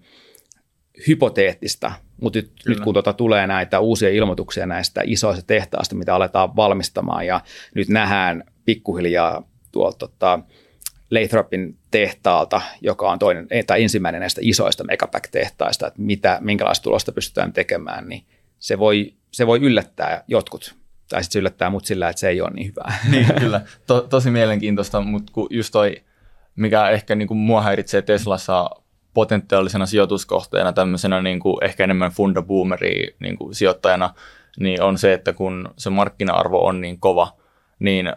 [1.08, 6.56] hypoteettista, mutta nyt, nyt kun tuota tulee näitä uusia ilmoituksia näistä isoista tehtaista, mitä aletaan
[6.56, 7.40] valmistamaan ja
[7.74, 10.38] nyt nähdään pikkuhiljaa tuolta tota,
[11.10, 17.52] Lathropin tehtaalta, joka on toinen, tai ensimmäinen näistä isoista megapack-tehtaista, että mitä, minkälaista tulosta pystytään
[17.52, 18.24] tekemään, niin
[18.58, 20.74] se voi, se voi yllättää jotkut.
[21.08, 22.98] Tai sitten se yllättää mut sillä, että se ei ole niin hyvää.
[23.10, 23.60] Niin, kyllä.
[23.86, 25.96] To, tosi mielenkiintoista, mutta just toi,
[26.56, 28.70] mikä ehkä niin kuin mua häiritsee Teslassa
[29.14, 34.14] potentiaalisena sijoituskohteena, tämmöisenä niin kuin ehkä enemmän fundaboomeri niin kuin sijoittajana,
[34.60, 37.36] niin on se, että kun se markkina-arvo on niin kova,
[37.78, 38.12] niin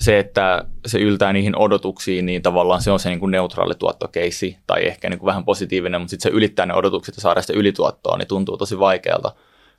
[0.00, 4.58] se, että se yltää niihin odotuksiin, niin tavallaan se on se niin kuin neutraali tuottokeissi
[4.66, 7.52] tai ehkä niin kuin vähän positiivinen, mutta sitten se ylittää ne odotukset ja saada sitä
[7.52, 9.34] ylituottoa, niin tuntuu tosi vaikealta.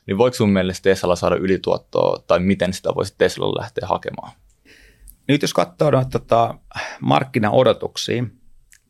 [0.08, 4.32] Niin voiko sun mielestä Teslalla saada ylituottoa tai miten sitä voisi Teslalla lähteä hakemaan?
[5.28, 6.56] Nyt jos katsoo tota,
[7.02, 8.24] markkinaodotuksia,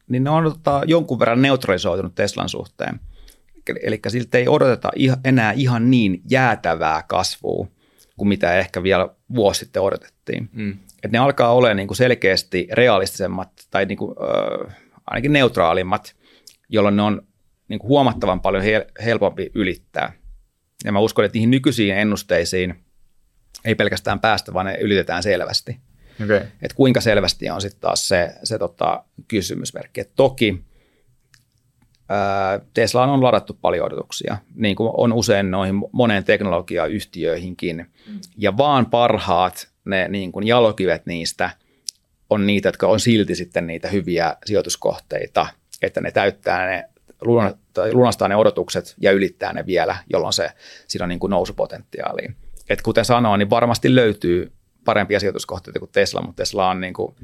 [0.10, 3.00] niin ne on tota, jonkun verran neutralisoitunut Teslan suhteen.
[3.84, 4.92] Eli siltä ei odoteta
[5.24, 7.68] enää ihan niin jäätävää kasvua
[8.18, 10.50] kuin mitä ehkä vielä vuosi sitten odotettiin.
[10.52, 10.78] Mm.
[11.04, 14.16] Et ne alkaa olla niin kuin selkeästi realistisemmat tai niin kuin,
[14.68, 14.76] äh,
[15.08, 16.16] ainakin neutraalimmat,
[16.70, 17.22] jolloin ne on
[17.68, 20.14] niin kuin huomattavan paljon hel- helpompi ylittää.
[20.84, 22.86] Ja mä uskon, että niihin nykyisiin ennusteisiin
[23.66, 25.80] ei pelkästään päästä, vaan ne ylitetään selvästi.
[26.24, 26.42] Okay.
[26.62, 30.02] Et kuinka selvästi on sitten taas se, se tota, kysymysmerkki.
[30.02, 30.64] Et toki
[32.10, 38.20] ää, Teslaan on ladattu paljon odotuksia, niin kuin on usein noihin moneen teknologiayhtiöihinkin, mm.
[38.38, 41.50] ja vaan parhaat ne niin kuin jalokivet niistä
[42.30, 45.48] on niitä, jotka on silti sitten niitä hyviä sijoituskohteita,
[45.82, 46.90] että ne täyttää ne
[47.94, 50.50] lunastaa ne odotukset ja ylittää ne vielä, jolloin se,
[50.88, 52.32] siinä on niin kuin nousupotentiaalia.
[52.70, 54.52] Et kuten sanoin, niin varmasti löytyy
[54.86, 57.16] parempia sijoituskohteita kuin Tesla, mutta Tesla on niin kuin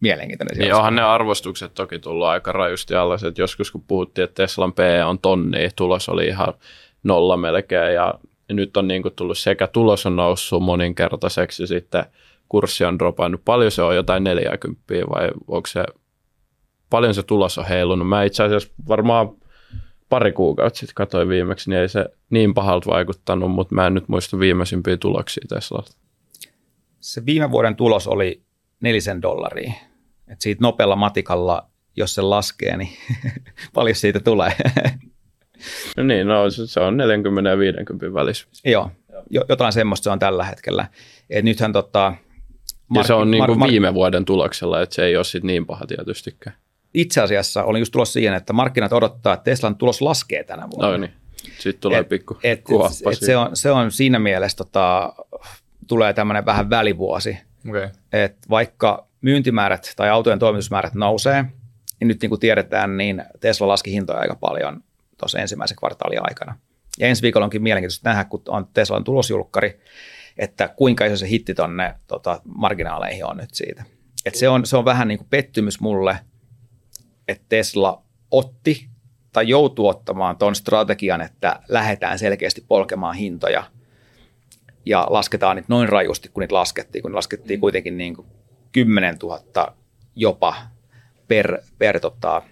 [0.00, 4.42] mielenkiintoinen Niin onhan ne arvostukset toki tullut aika rajusti alle, että joskus kun puhuttiin, että
[4.42, 6.54] Teslan P on tonni, tulos oli ihan
[7.02, 8.14] nolla melkein ja
[8.48, 12.04] nyt on niin kuin tullut sekä tulos on noussut moninkertaiseksi ja sitten
[12.48, 13.44] kurssi on dropannut.
[13.44, 15.84] Paljon se on, jotain 40 vai onko se,
[16.90, 18.08] paljon se tulos on heilunut?
[18.08, 19.28] Mä itse asiassa varmaan
[20.08, 24.08] pari kuukautta sitten katsoin viimeksi, niin ei se niin pahalta vaikuttanut, mutta mä en nyt
[24.08, 25.92] muista viimeisimpiä tuloksia Teslalta
[27.02, 28.42] se viime vuoden tulos oli
[28.80, 29.72] nelisen dollaria.
[30.28, 32.90] Et siitä nopealla matikalla, jos se laskee, niin
[33.74, 34.52] paljon siitä tulee.
[35.96, 38.48] no niin, no se on 40 ja 50 välissä.
[38.64, 38.90] Joo,
[39.48, 40.88] jotain semmoista se on tällä hetkellä.
[41.30, 42.14] Et nythän tota,
[42.88, 45.66] Mark- ja se on niin kuin viime vuoden tuloksella, että se ei ole sit niin
[45.66, 46.56] paha tietystikään.
[46.94, 50.90] Itse asiassa olin just tulossa siihen, että markkinat odottaa, että Teslan tulos laskee tänä vuonna.
[50.90, 51.12] No niin,
[51.58, 55.14] sitten tulee et, pikku et, et, et se, on, se on siinä mielessä tota,
[55.92, 57.38] tulee tämmöinen vähän välivuosi.
[57.68, 57.88] Okay.
[58.12, 61.44] Et vaikka myyntimäärät tai autojen toimitusmäärät nousee,
[62.00, 64.84] niin nyt niin kuin tiedetään, niin Tesla laski hintoja aika paljon
[65.18, 66.58] tuossa ensimmäisen kvartaalin aikana.
[66.98, 69.80] Ja ensi viikolla onkin mielenkiintoista nähdä, kun on Teslan tulosjulkkari,
[70.38, 73.84] että kuinka iso se hitti tuonne tota, marginaaleihin on nyt siitä.
[74.26, 76.18] Et se, on, se on vähän niin kuin pettymys mulle,
[77.28, 78.88] että Tesla otti
[79.32, 83.64] tai joutuu ottamaan tuon strategian, että lähdetään selkeästi polkemaan hintoja–
[84.86, 87.60] ja lasketaan niitä noin rajusti, kun niitä laskettiin, kun laskettiin mm.
[87.60, 88.26] kuitenkin niin kuin
[88.72, 89.74] 10 000
[90.16, 90.54] jopa
[91.28, 92.42] per, per tota,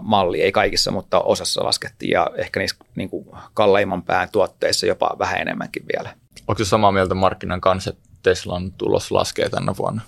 [0.00, 5.16] malli, ei kaikissa, mutta osassa laskettiin ja ehkä niissä niin kuin kalleimman pään tuotteissa jopa
[5.18, 6.14] vähän enemmänkin vielä.
[6.48, 10.02] Onko se samaa mieltä markkinan kanssa, että Teslan tulos laskee tänä vuonna?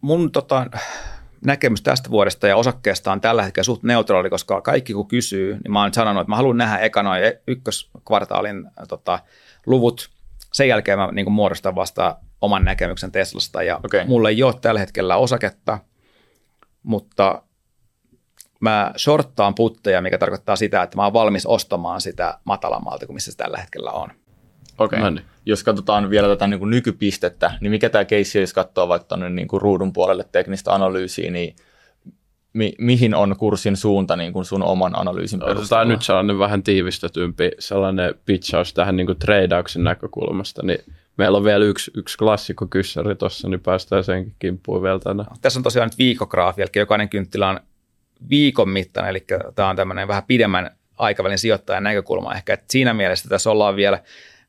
[0.00, 0.66] Mun tota,
[1.44, 5.72] näkemys tästä vuodesta ja osakkeesta on tällä hetkellä suht neutraali, koska kaikki kun kysyy, niin
[5.72, 9.18] mä oon sanonut, että mä haluan nähdä eka noin ykköskvartaalin tota,
[9.66, 10.10] luvut.
[10.52, 14.04] Sen jälkeen mä niin muodostan vasta oman näkemyksen Teslasta ja okay.
[14.06, 15.78] mulla ei ole tällä hetkellä osaketta,
[16.82, 17.42] mutta
[18.60, 23.30] mä shorttaan putteja, mikä tarkoittaa sitä, että mä oon valmis ostamaan sitä matalammalta kuin missä
[23.32, 24.10] se tällä hetkellä on.
[24.78, 24.98] Okei.
[24.98, 25.10] Okay.
[25.10, 25.24] niin.
[25.46, 29.30] Jos katsotaan vielä tätä niin kuin nykypistettä, niin mikä tämä keissi, jos katsoo vaikka tuonne
[29.30, 31.56] niin kuin ruudun puolelle teknistä analyysiä, niin
[32.52, 35.68] mi- mihin on kurssin suunta niin kuin sun oman analyysin perusteella?
[35.68, 40.78] Tämä on nyt sellainen vähän tiivistetympi sellainen pitchaus tähän niin kuin tradeauksen näkökulmasta, niin
[41.16, 45.36] meillä on vielä yksi, yksi klassikko kyssäri tuossa, niin päästään senkin kimppuun vielä tänään.
[45.40, 47.60] Tässä on tosiaan nyt viikograafi, eli jokainen kynttilä on
[48.30, 49.24] viikon mittainen, eli
[49.54, 54.02] tämä on tämmöinen vähän pidemmän aikavälin sijoittajan näkökulma ehkä, että siinä mielessä tässä ollaan vielä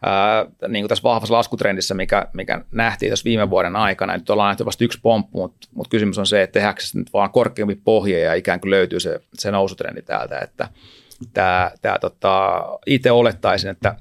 [0.06, 4.18] ää, niin kuin tässä vahvassa laskutrendissä, mikä, mikä nähtiin tässä viime vuoden aikana.
[4.18, 7.32] Nyt ollaan nähty vasta yksi pomppu, mutta, mutta kysymys on se, että tehdäänkö nyt vaan
[7.32, 10.40] korkeampi pohja ja ikään kuin löytyy se, se nousutrendi täältä.
[10.40, 10.70] Että
[11.34, 13.96] tämä, tämä tota, itse olettaisin, että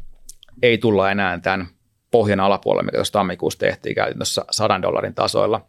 [0.63, 1.67] ei tulla enää tämän
[2.11, 5.67] pohjan alapuolelle, mikä tuossa tammikuussa tehtiin käytännössä 100 dollarin tasoilla.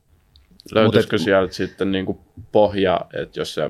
[0.72, 2.20] Löytyisikö sieltä sitten niin kuin
[2.52, 3.70] pohja, että jos se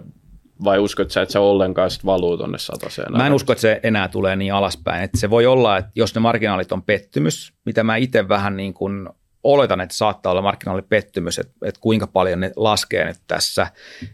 [0.64, 3.18] vai uskot sä, että se ollenkaan sit valuu tuonne sataseen?
[3.18, 5.04] Mä en usko, että se enää tulee niin alaspäin.
[5.04, 8.74] Että se voi olla, että jos ne marginaalit on pettymys, mitä mä itse vähän niin
[8.74, 9.10] kuin
[9.46, 13.68] oletan, että saattaa olla marginaalipettymys, että, että kuinka paljon ne laskee nyt tässä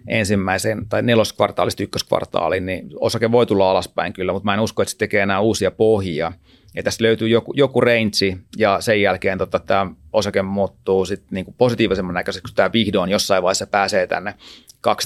[0.08, 4.92] ensimmäisen tai neloskvartaalista ykköskvartaaliin, niin osake voi tulla alaspäin kyllä, mutta mä en usko, että
[4.92, 6.32] se tekee enää uusia pohjia.
[6.76, 11.56] Ja tästä löytyy joku, joku range ja sen jälkeen tota, tämä osake muuttuu sit niinku
[11.58, 14.34] positiivisemman näköiseksi, kun tämä vihdoin jossain vaiheessa pääsee tänne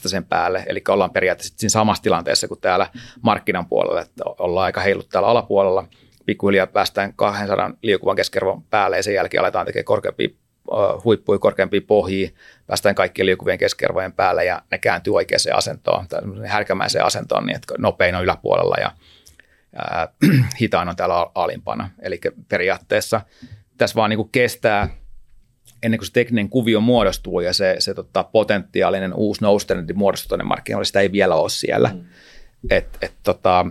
[0.05, 2.89] sen päälle, eli ollaan periaatteessa siinä samassa tilanteessa kuin täällä
[3.21, 5.87] markkinan puolella, että ollaan aika heilut täällä alapuolella,
[6.25, 10.29] pikkuhiljaa päästään 200 liukuvan keskiarvon päälle ja sen jälkeen aletaan tekemään korkeampia
[11.03, 12.29] huippuja, korkeampia pohjia,
[12.67, 17.73] päästään kaikkien liukuvien keskiarvojen päälle ja ne kääntyy oikeaan asentoon, tai härkämäiseen asentoon, niin että
[17.77, 18.91] nopein on yläpuolella ja
[20.61, 21.89] hitaan on täällä alimpana.
[22.01, 22.19] Eli
[22.49, 23.21] periaatteessa
[23.77, 24.89] tässä vaan niin kuin kestää
[25.85, 30.43] ennen kuin se tekninen kuvio muodostuu ja se, se tota, potentiaalinen uusi noustrendi muodostuu tuonne
[30.43, 31.89] markkinoille, sitä ei vielä ole siellä.
[31.93, 32.05] Mm.
[32.69, 33.65] Et, et, tota,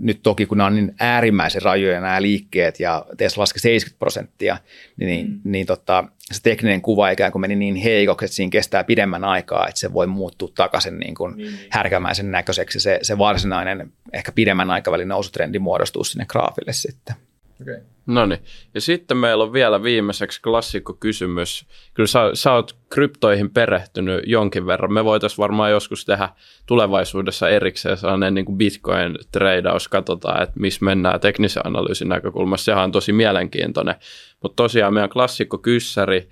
[0.00, 4.58] nyt toki kun nämä on niin äärimmäisen rajoja nämä liikkeet ja Tesla laski 70 prosenttia,
[4.96, 5.40] niin, niin, mm.
[5.44, 9.68] niin tota, se tekninen kuva ikään kuin meni niin heikoksi, että siinä kestää pidemmän aikaa,
[9.68, 11.66] että se voi muuttua takaisin niin kuin niin, niin.
[11.70, 12.80] härkämäisen näköiseksi.
[12.80, 17.16] Se, se varsinainen ehkä pidemmän aikavälin nousutrendi muodostuu sinne graafille sitten.
[17.62, 17.80] Okay.
[18.06, 18.40] No niin.
[18.74, 21.66] Ja sitten meillä on vielä viimeiseksi klassikko kysymys.
[21.94, 24.92] Kyllä sä, sä oot kryptoihin perehtynyt jonkin verran.
[24.92, 26.28] Me voitaisiin varmaan joskus tehdä
[26.66, 29.88] tulevaisuudessa erikseen sellainen niin kuin Bitcoin-tradeaus.
[29.88, 32.64] Katsotaan, että missä mennään teknisen analyysin näkökulmassa.
[32.64, 33.94] Sehän on tosi mielenkiintoinen.
[34.42, 36.28] Mutta tosiaan meidän klassikko kyssäri,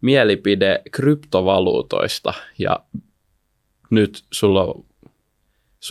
[0.00, 2.34] mielipide kryptovaluutoista.
[2.58, 2.80] Ja
[3.90, 4.84] nyt sulla on,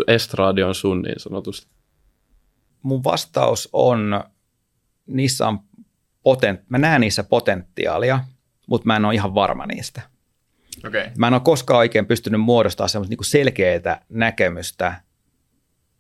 [0.07, 1.67] estradi on sun niin sanotusti.
[2.81, 4.23] Mun vastaus on
[5.07, 5.59] niissä on
[6.23, 8.19] potent, mä näen niissä potentiaalia,
[8.67, 10.01] mutta mä en ole ihan varma niistä.
[10.87, 11.05] Okay.
[11.17, 15.01] Mä en ole koskaan oikein pystynyt muodostamaan semmoista niin selkeää näkemystä,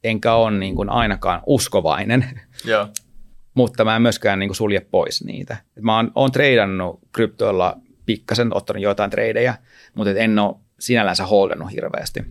[0.03, 2.25] enkä ole niin kuin ainakaan uskovainen,
[2.67, 2.89] yeah.
[3.53, 5.57] mutta mä en myöskään niin kuin sulje pois niitä.
[5.81, 9.55] mä oon, oon treidannut kryptoilla pikkasen, ottanut joitain treidejä,
[9.93, 12.25] mutta en ole sinällänsä holdannut hirveästi.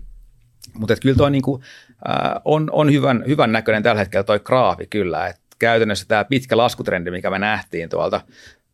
[0.74, 1.62] Mutta kyllä toi niin kuin,
[2.08, 6.56] äh, on, on hyvän, hyvän näköinen tällä hetkellä toi graafi kyllä, että käytännössä tämä pitkä
[6.56, 8.20] laskutrendi, mikä me nähtiin tuolta,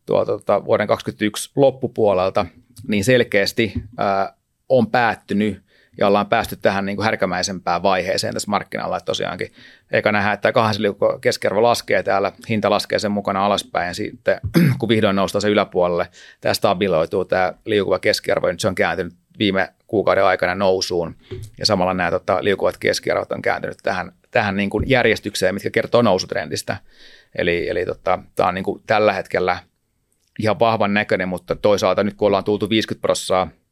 [0.05, 2.45] tuolta tuolta vuoden 2021 loppupuolelta,
[2.87, 4.33] niin selkeästi ää,
[4.69, 5.63] on päättynyt
[5.97, 8.97] ja ollaan päästy tähän niin kuin härkämäisempään vaiheeseen tässä markkinalla.
[8.97, 9.51] Että tosiaankin
[9.91, 10.81] eikä nähdä, että kahden
[11.21, 14.39] keskiarvo laskee täällä, hinta laskee sen mukana alaspäin ja sitten
[14.79, 16.07] kun vihdoin noustaan se yläpuolelle,
[16.41, 21.15] tämä stabiloituu, tämä liukuva keskiarvo, nyt se on kääntynyt viime kuukauden aikana nousuun
[21.59, 26.01] ja samalla nämä tota, liukuvat keskiarvot on kääntynyt tähän tähän niin kuin järjestykseen, mitkä kertoo
[26.01, 26.77] nousutrendistä.
[27.35, 29.59] Eli, eli tota, tämä on niin kuin tällä hetkellä
[30.39, 33.63] ihan vahvan näköinen, mutta toisaalta nyt kun ollaan tultu 50 prosenttia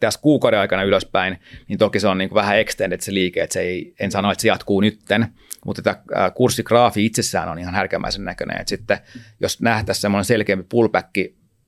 [0.00, 1.38] tässä kuukauden aikana ylöspäin,
[1.68, 4.32] niin toki se on niin kuin vähän extended se liike, että se ei, en sano,
[4.32, 5.26] että se jatkuu nytten,
[5.66, 8.98] mutta tämä kurssigraafi itsessään on ihan härkämäisen näköinen, että sitten
[9.40, 11.10] jos nähtäisiin semmoinen selkeämpi pullback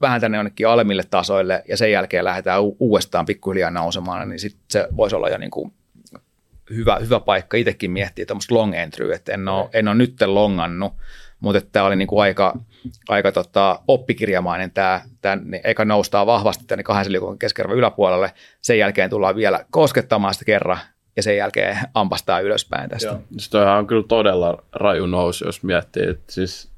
[0.04, 4.88] vähän tänne jonnekin alemmille tasoille ja sen jälkeen lähdetään uudestaan pikkuhiljaa nousemaan, niin sitten se
[4.96, 5.72] voisi olla jo niin kuin
[6.70, 10.92] hyvä, hyvä paikka itsekin miettiä tämmöistä long entry, että en ole, en ole nyt longannut,
[11.40, 12.58] mutta tämä oli niin kuin aika,
[13.08, 18.32] aika tota, oppikirjamainen tämä, tämä niin eka noustaa vahvasti tänne kahden liikon keskiarvon yläpuolelle,
[18.62, 20.78] sen jälkeen tullaan vielä koskettamaan sitä kerran,
[21.16, 23.08] ja sen jälkeen ampastaa ylöspäin tästä.
[23.08, 23.22] Joo.
[23.30, 26.73] Siis toihan on kyllä todella raju nousu, jos miettii, että siis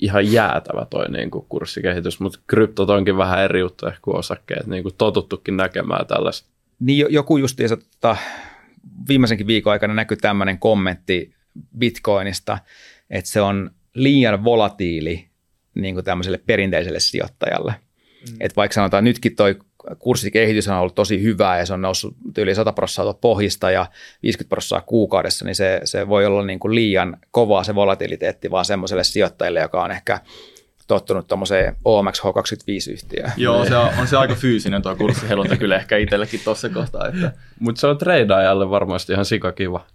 [0.00, 4.66] ihan jäätävä toi niin kuin kurssikehitys, mutta kryptot onkin vähän eri juttu ehkä kuin osakkeet,
[4.66, 6.50] niin kuin totuttukin näkemään tällaista.
[6.80, 8.16] Niin joku justiinsa tota,
[9.08, 11.34] viimeisenkin viikon aikana näkyy tämmöinen kommentti
[11.78, 12.58] Bitcoinista,
[13.10, 15.28] että se on liian volatiili
[15.74, 17.74] niin kuin tämmöiselle perinteiselle sijoittajalle.
[18.30, 18.36] Mm.
[18.40, 19.58] Että vaikka sanotaan nytkin toi
[19.98, 23.86] kurssikehitys on ollut tosi hyvää ja se on noussut yli 100 prosenttia pohjista ja
[24.22, 28.64] 50 prosenttia kuukaudessa, niin se, se voi olla niin kuin liian kovaa se volatiliteetti vaan
[28.64, 30.20] semmoiselle sijoittajalle, joka on ehkä
[30.86, 33.32] tottunut tuommoiseen OMX H25-yhtiöön.
[33.36, 37.08] Joo, se on, on se aika fyysinen tuo kurssihelunta kyllä ehkä itsellekin tuossa kohtaa.
[37.08, 37.32] Että.
[37.60, 39.86] Mutta se on treidaajalle varmasti ihan sikakiva.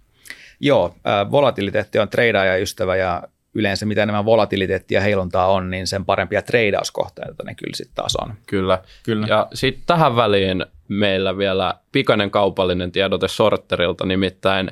[0.60, 0.94] Joo,
[1.30, 3.22] volatiliteetti on treidaaja ystävä ja
[3.56, 8.34] yleensä mitä enemmän volatiliteettia heiluntaa on, niin sen parempia treidauskohteita ne kyllä sitten taas on.
[8.46, 8.82] Kyllä.
[9.02, 9.26] kyllä.
[9.26, 14.70] Ja sitten tähän väliin meillä vielä pikainen kaupallinen tiedote Sorterilta, nimittäin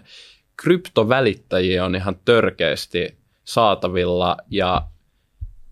[0.56, 4.82] kryptovälittäjiä on ihan törkeästi saatavilla ja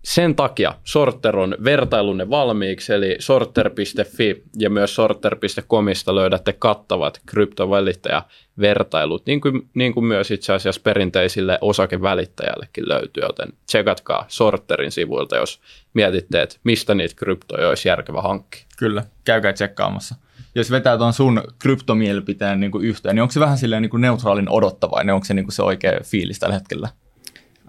[0.03, 9.41] sen takia Sorter on vertailunne valmiiksi, eli sorter.fi ja myös sorter.comista löydätte kattavat kryptovälittäjävertailut, niin
[9.41, 15.61] kuin, niin kuin myös itse asiassa perinteisille osakevälittäjällekin löytyy, joten tsekatkaa Sorterin sivuilta, jos
[15.93, 18.61] mietitte, että mistä niitä kryptoja olisi järkevä hankkia.
[18.77, 20.15] Kyllä, käykää tsekkaamassa.
[20.55, 24.01] Jos vetää tuon sun kryptomielipiteen niin kuin yhteen, niin onko se vähän silleen niin kuin
[24.01, 26.89] neutraalin odottavainen, onko se niin kuin se oikea fiilis tällä hetkellä?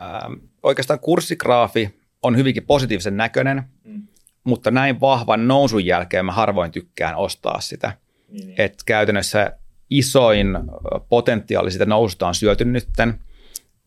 [0.01, 0.33] Ähm,
[0.63, 4.03] oikeastaan kurssigraafi on hyvinkin positiivisen näköinen, mm.
[4.45, 7.93] mutta näin vahvan nousun jälkeen mä harvoin tykkään ostaa sitä.
[8.29, 8.61] Niin, niin.
[8.61, 9.59] Et käytännössä
[9.91, 10.59] isoin
[11.09, 13.21] potentiaali sitä noususta on syöty nytten.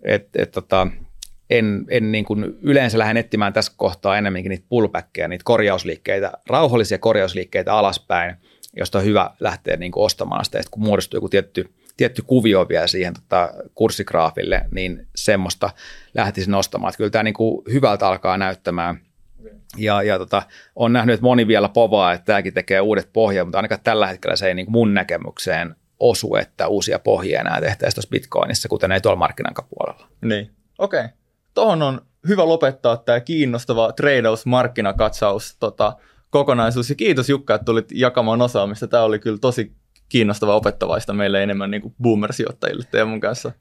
[0.03, 0.87] Et, et tota,
[1.49, 6.97] en, en niin kuin yleensä lähde etsimään tässä kohtaa enemmänkin niitä pullbackkejä, niitä korjausliikkeitä, rauhallisia
[6.97, 8.35] korjausliikkeitä alaspäin,
[8.77, 12.69] josta on hyvä lähteä niin kuin ostamaan sitä, että kun muodostuu joku tietty, tietty kuvio
[12.69, 15.69] vielä siihen tota, kurssigraafille, niin semmoista
[16.13, 16.89] lähtisin nostamaan.
[16.89, 18.99] Että kyllä tämä niin kuin hyvältä alkaa näyttämään.
[19.77, 20.43] Ja, ja tota,
[20.75, 24.35] on nähnyt, että moni vielä povaa, että tämäkin tekee uudet pohjat, mutta ainakaan tällä hetkellä
[24.35, 29.01] se ei niin mun näkemykseen osu, että uusia pohjia enää tehtäisiin tuossa Bitcoinissa, kuten ei
[29.01, 30.07] tuolla markkinan puolella.
[30.21, 30.99] Niin, okei.
[30.99, 31.09] Okay.
[31.53, 35.97] Tuohon on hyvä lopettaa tämä kiinnostava tradeaus-markkinakatsaus tota,
[36.29, 36.89] kokonaisuus.
[36.89, 38.87] Ja kiitos Jukka, että tulit jakamaan osaamista.
[38.87, 39.71] Tämä oli kyllä tosi
[40.09, 43.51] kiinnostava opettavaista meille enemmän niin kuin boomer-sijoittajille Teemun kanssa.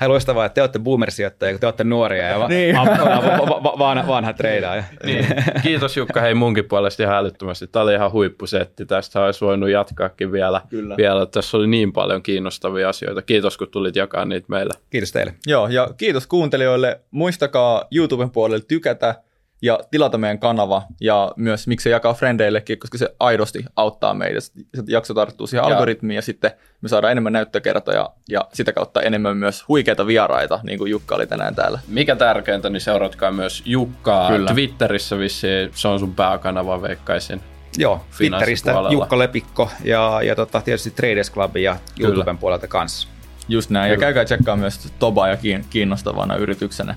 [0.00, 2.76] Ai loistavaa, että te olette boomer-sijoittajia, kun te olette nuoria ja va- niin.
[2.76, 4.84] va- va- vanha, vanha treidaaja.
[5.04, 5.26] Niin.
[5.62, 7.66] Kiitos Jukka, hei munkin puolesta ihan älyttömästi.
[7.66, 8.86] Tämä oli ihan huippusetti.
[8.86, 10.60] Tästä olisi voinut jatkaakin vielä.
[10.70, 10.96] Kyllä.
[10.96, 11.26] vielä.
[11.26, 13.22] Tässä oli niin paljon kiinnostavia asioita.
[13.22, 14.74] Kiitos, kun tulit jakaa niitä meille.
[14.90, 15.34] Kiitos teille.
[15.46, 17.00] Joo, ja kiitos kuuntelijoille.
[17.10, 19.14] Muistakaa YouTuben puolelle tykätä
[19.62, 24.40] ja tilata meidän kanava ja myös miksei jakaa frendeillekin, koska se aidosti auttaa meitä.
[24.40, 24.52] Se
[24.86, 25.74] jakso tarttuu siihen ja.
[25.74, 30.78] algoritmiin ja sitten me saadaan enemmän näyttökertoja ja sitä kautta enemmän myös huikeita vieraita, niin
[30.78, 31.78] kuin Jukka oli tänään täällä.
[31.88, 34.50] Mikä tärkeintä, niin seuratkaa myös Jukkaa Kyllä.
[34.52, 37.40] Twitterissä vissiin, se on sun pääkanava veikkaisin.
[37.78, 42.40] Joo, Twitteristä Jukka Lepikko ja, ja tota, tietysti Traders Club ja YouTuben Kyllä.
[42.40, 43.08] puolelta kanssa.
[43.48, 43.94] Just näin, Kyllä.
[43.94, 45.36] ja käykää tsekkaa myös Toba ja
[45.70, 46.94] kiinnostavana yrityksenä.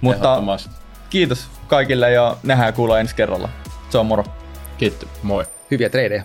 [0.00, 0.42] Mutta
[1.10, 3.48] kiitos kaikille ja nähdään kuulla ensi kerralla.
[3.90, 4.24] Se on moro.
[4.78, 5.44] Kiitos, moi.
[5.70, 6.24] Hyviä treidejä.